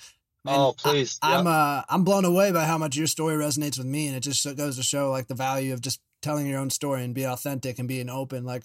man, 0.48 0.60
oh, 0.60 0.74
please. 0.74 1.20
I, 1.22 1.34
yeah. 1.34 1.40
am 1.40 1.48
uh 1.48 1.82
I'm 1.90 2.04
blown 2.04 2.26
away 2.26 2.52
by 2.52 2.66
how 2.66 2.78
much 2.78 2.96
your 2.96 3.08
story 3.08 3.36
resonates 3.36 3.78
with 3.78 3.88
me 3.88 4.08
and 4.08 4.16
it 4.16 4.22
just 4.22 4.44
goes 4.56 4.78
to 4.78 4.84
show 4.84 5.12
like 5.12 5.28
the 5.28 5.36
value 5.36 5.74
of 5.74 5.82
just 5.82 6.02
telling 6.22 6.48
your 6.48 6.60
own 6.60 6.70
story 6.70 7.04
and 7.04 7.14
being 7.14 7.28
authentic 7.28 7.80
and 7.80 7.88
being 7.88 8.10
open. 8.10 8.46
Like 8.46 8.64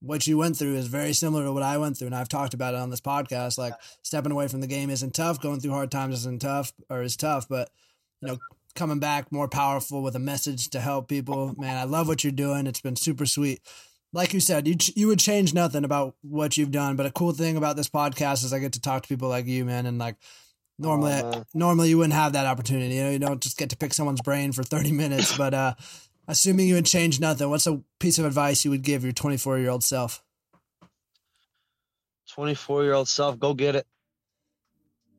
what 0.00 0.26
you 0.26 0.38
went 0.38 0.56
through 0.56 0.76
is 0.76 0.86
very 0.86 1.12
similar 1.12 1.44
to 1.44 1.52
what 1.52 1.62
I 1.62 1.78
went 1.78 1.96
through 1.96 2.06
and 2.06 2.14
I've 2.14 2.28
talked 2.28 2.54
about 2.54 2.74
it 2.74 2.80
on 2.80 2.90
this 2.90 3.00
podcast. 3.00 3.58
Like 3.58 3.74
stepping 4.02 4.32
away 4.32 4.48
from 4.48 4.60
the 4.60 4.66
game 4.66 4.90
isn't 4.90 5.14
tough, 5.14 5.40
going 5.40 5.60
through 5.60 5.72
hard 5.72 5.90
times 5.90 6.20
isn't 6.20 6.42
tough 6.42 6.72
or 6.88 7.02
is 7.02 7.16
tough, 7.16 7.48
but 7.48 7.70
you 8.20 8.28
know, 8.28 8.38
coming 8.74 8.98
back 8.98 9.30
more 9.32 9.48
powerful 9.48 10.02
with 10.02 10.16
a 10.16 10.20
message 10.20 10.70
to 10.70 10.80
help 10.80 11.08
people. 11.08 11.54
Man, 11.58 11.76
I 11.76 11.84
love 11.84 12.08
what 12.08 12.24
you're 12.24 12.32
doing. 12.32 12.66
It's 12.66 12.80
been 12.80 12.96
super 12.96 13.26
sweet 13.26 13.60
like 14.14 14.32
you 14.32 14.40
said, 14.40 14.68
you 14.68 14.76
ch- 14.76 14.96
you 14.96 15.08
would 15.08 15.18
change 15.18 15.52
nothing 15.52 15.84
about 15.84 16.14
what 16.22 16.56
you've 16.56 16.70
done. 16.70 16.94
But 16.94 17.06
a 17.06 17.10
cool 17.10 17.32
thing 17.32 17.56
about 17.56 17.76
this 17.76 17.88
podcast 17.88 18.44
is 18.44 18.52
I 18.52 18.60
get 18.60 18.72
to 18.74 18.80
talk 18.80 19.02
to 19.02 19.08
people 19.08 19.28
like 19.28 19.46
you, 19.46 19.64
man. 19.64 19.86
And 19.86 19.98
like 19.98 20.14
normally, 20.78 21.12
man. 21.12 21.44
normally 21.54 21.88
you 21.88 21.98
wouldn't 21.98 22.14
have 22.14 22.32
that 22.32 22.46
opportunity. 22.46 22.94
You 22.94 23.04
know, 23.04 23.10
you 23.10 23.18
don't 23.18 23.40
just 23.40 23.56
get 23.56 23.70
to 23.70 23.76
pick 23.76 23.94
someone's 23.94 24.20
brain 24.20 24.52
for 24.52 24.62
thirty 24.62 24.92
minutes. 25.02 25.36
But 25.36 25.54
uh, 25.54 25.74
assuming 26.28 26.68
you 26.68 26.74
would 26.74 26.86
change 26.86 27.20
nothing, 27.20 27.50
what's 27.50 27.66
a 27.66 27.80
piece 27.98 28.18
of 28.18 28.24
advice 28.24 28.64
you 28.64 28.70
would 28.70 28.82
give 28.82 29.04
your 29.04 29.12
twenty 29.12 29.36
four 29.36 29.58
year 29.58 29.70
old 29.70 29.84
self? 29.84 30.22
24 32.34 32.82
year 32.82 32.94
old 32.94 33.08
self, 33.08 33.38
go 33.38 33.54
get 33.54 33.76
it. 33.76 33.86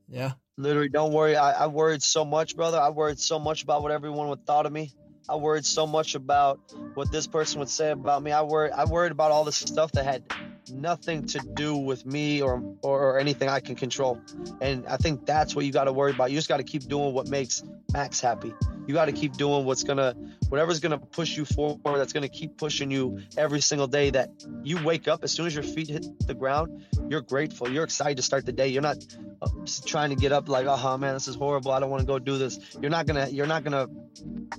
Yeah. 0.09 0.33
Literally, 0.57 0.89
don't 0.89 1.13
worry. 1.13 1.35
I, 1.35 1.63
I 1.63 1.67
worried 1.67 2.03
so 2.03 2.25
much, 2.25 2.55
brother. 2.55 2.79
I 2.79 2.89
worried 2.89 3.19
so 3.19 3.39
much 3.39 3.63
about 3.63 3.83
what 3.83 3.91
everyone 3.91 4.29
would 4.29 4.45
thought 4.45 4.65
of 4.65 4.71
me. 4.71 4.91
I 5.27 5.35
worried 5.35 5.65
so 5.65 5.87
much 5.87 6.15
about 6.15 6.59
what 6.93 7.11
this 7.11 7.27
person 7.27 7.59
would 7.59 7.69
say 7.69 7.91
about 7.91 8.21
me. 8.21 8.31
I 8.31 8.43
worried 8.43 8.71
I 8.71 8.85
worried 8.85 9.11
about 9.11 9.31
all 9.31 9.43
this 9.43 9.55
stuff 9.55 9.91
that 9.93 10.05
had 10.05 10.23
nothing 10.69 11.25
to 11.27 11.39
do 11.39 11.75
with 11.75 12.05
me 12.05 12.41
or, 12.41 12.63
or, 12.81 13.11
or 13.11 13.19
anything 13.19 13.49
I 13.49 13.59
can 13.59 13.75
control. 13.75 14.19
And 14.61 14.85
I 14.87 14.97
think 14.97 15.25
that's 15.25 15.55
what 15.55 15.65
you 15.65 15.71
got 15.71 15.85
to 15.85 15.93
worry 15.93 16.11
about. 16.11 16.31
You 16.31 16.37
just 16.37 16.49
got 16.49 16.57
to 16.57 16.63
keep 16.63 16.87
doing 16.87 17.13
what 17.13 17.27
makes 17.27 17.63
Max 17.93 18.19
happy. 18.19 18.53
You 18.87 18.93
got 18.93 19.05
to 19.05 19.11
keep 19.11 19.33
doing 19.33 19.65
what's 19.65 19.83
gonna, 19.83 20.15
whatever's 20.49 20.79
gonna 20.79 20.99
push 20.99 21.35
you 21.35 21.45
forward. 21.45 21.79
That's 21.83 22.13
gonna 22.13 22.29
keep 22.29 22.57
pushing 22.57 22.91
you 22.91 23.21
every 23.37 23.61
single 23.61 23.87
day. 23.87 24.11
That 24.11 24.29
you 24.63 24.83
wake 24.83 25.07
up 25.07 25.23
as 25.23 25.31
soon 25.31 25.47
as 25.47 25.55
your 25.55 25.63
feet 25.63 25.87
hit 25.87 26.05
the 26.27 26.35
ground, 26.35 26.85
you're 27.09 27.21
grateful. 27.21 27.69
You're 27.69 27.83
excited 27.83 28.17
to 28.17 28.23
start 28.23 28.45
the 28.45 28.51
day. 28.51 28.67
You're 28.67 28.83
not 28.83 28.97
uh, 29.41 29.47
trying 29.85 30.11
to 30.11 30.15
get 30.15 30.31
up 30.31 30.49
like, 30.49 30.67
oh 30.67 30.97
man, 30.97 31.13
this 31.13 31.27
is 31.27 31.35
horrible. 31.35 31.71
I 31.71 31.79
don't 31.79 31.89
want 31.89 32.01
to 32.01 32.07
go 32.07 32.19
do 32.19 32.37
this. 32.37 32.59
You're 32.79 32.91
not 32.91 33.07
gonna, 33.07 33.27
you're 33.29 33.47
not 33.47 33.63
gonna 33.63 33.87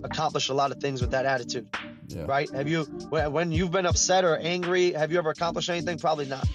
accomplish 0.02 0.48
a 0.48 0.54
lot 0.54 0.72
of 0.72 0.78
things 0.78 1.00
with 1.00 1.12
that 1.12 1.26
attitude. 1.26 1.68
Yeah. 2.08 2.24
Right? 2.26 2.48
Have 2.50 2.68
you, 2.68 2.84
when 3.10 3.52
you've 3.52 3.72
been 3.72 3.86
upset 3.86 4.24
or 4.24 4.36
angry, 4.36 4.92
have 4.92 5.10
you 5.12 5.18
ever 5.18 5.30
accomplished 5.30 5.68
anything? 5.70 5.95
Probably 5.98 6.26
not. 6.26 6.48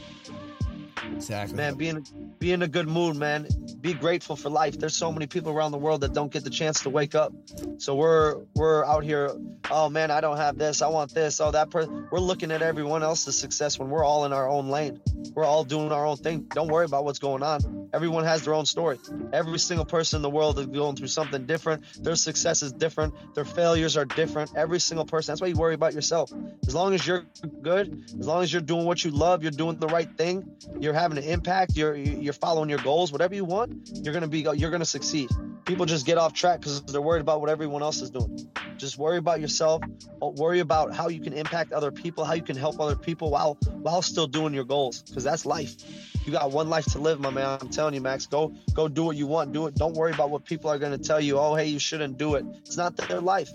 Exactly. 1.15 1.57
Man, 1.57 1.75
be 1.75 1.89
in, 1.89 2.05
be 2.39 2.51
in 2.51 2.61
a 2.61 2.67
good 2.67 2.87
mood, 2.87 3.15
man. 3.15 3.47
Be 3.79 3.93
grateful 3.93 4.35
for 4.35 4.49
life. 4.49 4.79
There's 4.79 4.95
so 4.95 5.11
many 5.11 5.27
people 5.27 5.51
around 5.51 5.71
the 5.71 5.77
world 5.77 6.01
that 6.01 6.13
don't 6.13 6.31
get 6.31 6.43
the 6.43 6.49
chance 6.49 6.81
to 6.81 6.89
wake 6.89 7.15
up. 7.15 7.33
So 7.77 7.95
we're 7.95 8.37
we're 8.55 8.85
out 8.85 9.03
here, 9.03 9.31
oh 9.69 9.89
man, 9.89 10.11
I 10.11 10.21
don't 10.21 10.37
have 10.37 10.57
this. 10.57 10.81
I 10.81 10.87
want 10.87 11.13
this. 11.13 11.39
Oh, 11.39 11.51
that 11.51 11.69
person. 11.69 12.07
We're 12.11 12.19
looking 12.19 12.51
at 12.51 12.61
everyone 12.61 13.03
else's 13.03 13.37
success 13.37 13.79
when 13.79 13.89
we're 13.89 14.03
all 14.03 14.25
in 14.25 14.33
our 14.33 14.47
own 14.47 14.69
lane. 14.69 15.01
We're 15.33 15.45
all 15.45 15.63
doing 15.63 15.91
our 15.91 16.05
own 16.05 16.17
thing. 16.17 16.47
Don't 16.53 16.67
worry 16.67 16.85
about 16.85 17.05
what's 17.05 17.19
going 17.19 17.43
on. 17.43 17.89
Everyone 17.93 18.23
has 18.23 18.43
their 18.43 18.53
own 18.53 18.65
story. 18.65 18.97
Every 19.33 19.59
single 19.59 19.85
person 19.85 20.17
in 20.17 20.21
the 20.21 20.29
world 20.29 20.59
is 20.59 20.67
going 20.67 20.95
through 20.95 21.07
something 21.07 21.45
different. 21.45 21.83
Their 22.01 22.15
success 22.15 22.61
is 22.61 22.71
different. 22.71 23.13
Their 23.35 23.45
failures 23.45 23.97
are 23.97 24.05
different. 24.05 24.51
Every 24.55 24.79
single 24.79 25.05
person. 25.05 25.33
That's 25.33 25.41
why 25.41 25.47
you 25.47 25.55
worry 25.55 25.73
about 25.73 25.93
yourself. 25.93 26.31
As 26.67 26.73
long 26.73 26.93
as 26.93 27.05
you're 27.05 27.23
good, 27.61 28.03
as 28.19 28.27
long 28.27 28.43
as 28.43 28.51
you're 28.51 28.61
doing 28.61 28.85
what 28.85 29.03
you 29.03 29.11
love, 29.11 29.43
you're 29.43 29.51
doing 29.51 29.77
the 29.77 29.87
right 29.87 30.09
thing, 30.17 30.49
you're 30.79 30.93
having 30.93 31.17
an 31.17 31.25
impact, 31.25 31.75
you're 31.75 31.95
you're 31.95 32.33
following 32.33 32.69
your 32.69 32.79
goals, 32.79 33.11
whatever 33.11 33.35
you 33.35 33.45
want, 33.45 33.89
you're 34.03 34.13
gonna 34.13 34.27
be 34.27 34.47
you're 34.55 34.71
gonna 34.71 34.85
succeed. 34.85 35.29
People 35.65 35.85
just 35.85 36.05
get 36.05 36.17
off 36.17 36.33
track 36.33 36.59
because 36.59 36.81
they're 36.83 37.01
worried 37.01 37.21
about 37.21 37.39
what 37.39 37.49
everyone 37.49 37.81
else 37.81 38.01
is 38.01 38.09
doing. 38.09 38.49
Just 38.77 38.97
worry 38.97 39.17
about 39.17 39.39
yourself. 39.39 39.83
Worry 40.19 40.59
about 40.59 40.93
how 40.93 41.09
you 41.09 41.19
can 41.19 41.33
impact 41.33 41.71
other 41.71 41.91
people, 41.91 42.25
how 42.25 42.33
you 42.33 42.41
can 42.41 42.57
help 42.57 42.79
other 42.79 42.95
people 42.95 43.29
while 43.29 43.55
while 43.73 44.01
still 44.01 44.27
doing 44.27 44.53
your 44.53 44.63
goals. 44.63 45.03
Because 45.11 45.23
that's 45.23 45.45
life. 45.45 45.75
You 46.25 46.31
got 46.31 46.51
one 46.51 46.69
life 46.69 46.85
to 46.93 46.99
live, 46.99 47.19
my 47.19 47.29
man. 47.29 47.57
I'm 47.61 47.69
telling 47.69 47.93
you, 47.93 48.01
Max. 48.01 48.27
Go 48.27 48.53
go 48.73 48.87
do 48.87 49.03
what 49.03 49.17
you 49.17 49.27
want. 49.27 49.53
Do 49.53 49.67
it. 49.67 49.75
Don't 49.75 49.93
worry 49.93 50.11
about 50.11 50.29
what 50.29 50.45
people 50.45 50.69
are 50.69 50.77
gonna 50.77 50.97
tell 50.97 51.19
you. 51.19 51.37
Oh, 51.37 51.55
hey, 51.55 51.65
you 51.65 51.79
shouldn't 51.79 52.17
do 52.17 52.35
it. 52.35 52.45
It's 52.65 52.77
not 52.77 52.95
their 52.95 53.19
life. 53.19 53.49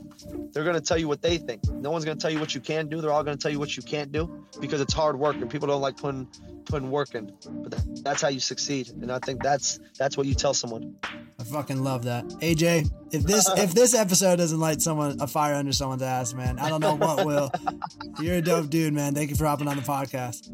They're 0.52 0.64
gonna 0.64 0.80
tell 0.80 0.98
you 0.98 1.08
what 1.08 1.22
they 1.22 1.38
think. 1.38 1.66
No 1.70 1.90
one's 1.90 2.04
gonna 2.04 2.20
tell 2.20 2.30
you 2.30 2.40
what 2.40 2.54
you 2.54 2.60
can 2.60 2.88
do. 2.88 3.00
They're 3.00 3.12
all 3.12 3.24
gonna 3.24 3.36
tell 3.36 3.50
you 3.50 3.58
what 3.58 3.76
you 3.76 3.82
can't 3.82 4.12
do 4.12 4.44
because 4.60 4.80
it's 4.80 4.92
hard 4.92 5.18
work 5.18 5.36
and 5.36 5.50
people 5.50 5.68
don't 5.68 5.80
like 5.80 5.96
putting 5.96 6.28
putting 6.66 6.90
work 6.90 7.14
in. 7.14 7.32
But 7.48 8.04
that's 8.04 8.20
how 8.20 8.28
you 8.28 8.40
succeed. 8.40 8.90
And 8.90 9.10
I 9.10 9.18
think 9.18 9.42
that's 9.42 9.80
that's 9.98 10.16
what 10.16 10.26
you 10.26 10.34
tell 10.34 10.54
someone. 10.54 10.96
I 11.38 11.44
fucking 11.44 11.82
love 11.82 12.04
that. 12.04 12.24
AJ, 12.40 12.90
if 13.12 13.22
this 13.22 13.48
if 13.56 13.74
this 13.74 13.94
episode 13.94 14.36
doesn't 14.36 14.58
light 14.58 14.82
someone 14.82 15.20
a 15.20 15.26
fire 15.26 15.54
under 15.54 15.72
someone's 15.72 16.02
ass, 16.02 16.34
man, 16.34 16.58
I 16.58 16.68
don't 16.68 16.80
know 16.80 16.94
what 16.94 17.24
will. 17.24 17.50
You're 18.20 18.36
a 18.36 18.42
dope 18.42 18.68
dude, 18.68 18.92
man. 18.92 19.14
Thank 19.14 19.30
you 19.30 19.36
for 19.36 19.46
hopping 19.46 19.68
on 19.68 19.76
the 19.76 19.82
podcast. 19.82 20.50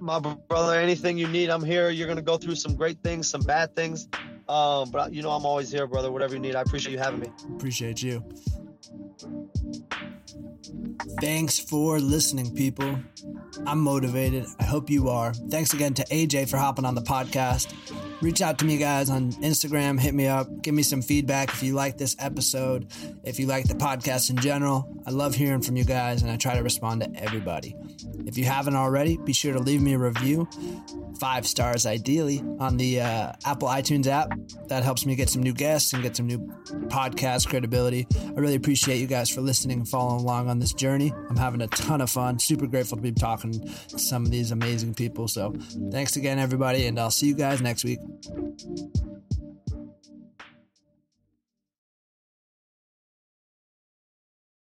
My 0.00 0.18
brother, 0.18 0.78
anything 0.78 1.18
you 1.18 1.28
need, 1.28 1.50
I'm 1.50 1.64
here. 1.64 1.90
You're 1.90 2.08
gonna 2.08 2.22
go 2.22 2.36
through 2.36 2.56
some 2.56 2.74
great 2.74 3.02
things, 3.02 3.28
some 3.28 3.42
bad 3.42 3.74
things. 3.74 4.08
Um, 4.48 4.90
but 4.90 5.12
you 5.12 5.22
know 5.22 5.30
I'm 5.30 5.46
always 5.46 5.70
here, 5.70 5.86
brother. 5.86 6.10
Whatever 6.10 6.34
you 6.34 6.40
need. 6.40 6.56
I 6.56 6.62
appreciate 6.62 6.92
you 6.92 6.98
having 6.98 7.20
me. 7.20 7.28
Appreciate 7.54 8.02
you. 8.02 8.24
Thanks 11.20 11.58
for 11.58 11.98
listening, 11.98 12.54
people. 12.54 12.98
I'm 13.66 13.80
motivated. 13.80 14.46
I 14.58 14.64
hope 14.64 14.90
you 14.90 15.08
are. 15.08 15.32
Thanks 15.34 15.72
again 15.72 15.94
to 15.94 16.04
AJ 16.04 16.48
for 16.48 16.56
hopping 16.56 16.84
on 16.84 16.94
the 16.94 17.02
podcast. 17.02 17.72
Reach 18.20 18.42
out 18.42 18.58
to 18.58 18.66
me, 18.66 18.76
guys, 18.76 19.08
on 19.08 19.32
Instagram. 19.32 19.98
Hit 19.98 20.12
me 20.12 20.26
up. 20.26 20.60
Give 20.60 20.74
me 20.74 20.82
some 20.82 21.00
feedback 21.00 21.48
if 21.48 21.62
you 21.62 21.72
like 21.72 21.96
this 21.96 22.16
episode, 22.18 22.86
if 23.24 23.38
you 23.38 23.46
like 23.46 23.66
the 23.66 23.74
podcast 23.74 24.28
in 24.28 24.36
general. 24.36 24.94
I 25.06 25.10
love 25.10 25.34
hearing 25.34 25.62
from 25.62 25.76
you 25.76 25.84
guys, 25.84 26.20
and 26.20 26.30
I 26.30 26.36
try 26.36 26.54
to 26.54 26.62
respond 26.62 27.00
to 27.02 27.22
everybody. 27.22 27.74
If 28.26 28.36
you 28.36 28.44
haven't 28.44 28.76
already, 28.76 29.16
be 29.16 29.32
sure 29.32 29.54
to 29.54 29.58
leave 29.58 29.80
me 29.80 29.94
a 29.94 29.98
review, 29.98 30.46
five 31.18 31.46
stars 31.46 31.86
ideally, 31.86 32.44
on 32.58 32.76
the 32.76 33.00
uh, 33.00 33.32
Apple 33.46 33.68
iTunes 33.68 34.06
app. 34.06 34.30
That 34.68 34.82
helps 34.82 35.06
me 35.06 35.16
get 35.16 35.30
some 35.30 35.42
new 35.42 35.54
guests 35.54 35.94
and 35.94 36.02
get 36.02 36.14
some 36.14 36.26
new 36.26 36.38
podcast 36.88 37.48
credibility. 37.48 38.06
I 38.16 38.38
really 38.38 38.54
appreciate 38.54 38.98
you 38.98 39.06
guys 39.06 39.30
for 39.30 39.40
listening 39.40 39.78
and 39.78 39.88
following 39.88 40.20
along 40.20 40.50
on 40.50 40.58
this 40.58 40.74
journey. 40.74 41.12
I'm 41.30 41.36
having 41.36 41.62
a 41.62 41.68
ton 41.68 42.02
of 42.02 42.10
fun. 42.10 42.38
Super 42.38 42.66
grateful 42.66 42.98
to 42.98 43.02
be 43.02 43.12
talking 43.12 43.52
to 43.88 43.98
some 43.98 44.26
of 44.26 44.30
these 44.30 44.50
amazing 44.50 44.94
people. 44.94 45.26
So 45.26 45.54
thanks 45.90 46.16
again, 46.16 46.38
everybody, 46.38 46.86
and 46.86 46.98
I'll 47.00 47.10
see 47.10 47.26
you 47.26 47.34
guys 47.34 47.62
next 47.62 47.84
week. 47.84 47.98
Thank 48.10 48.64
you. 48.64 49.39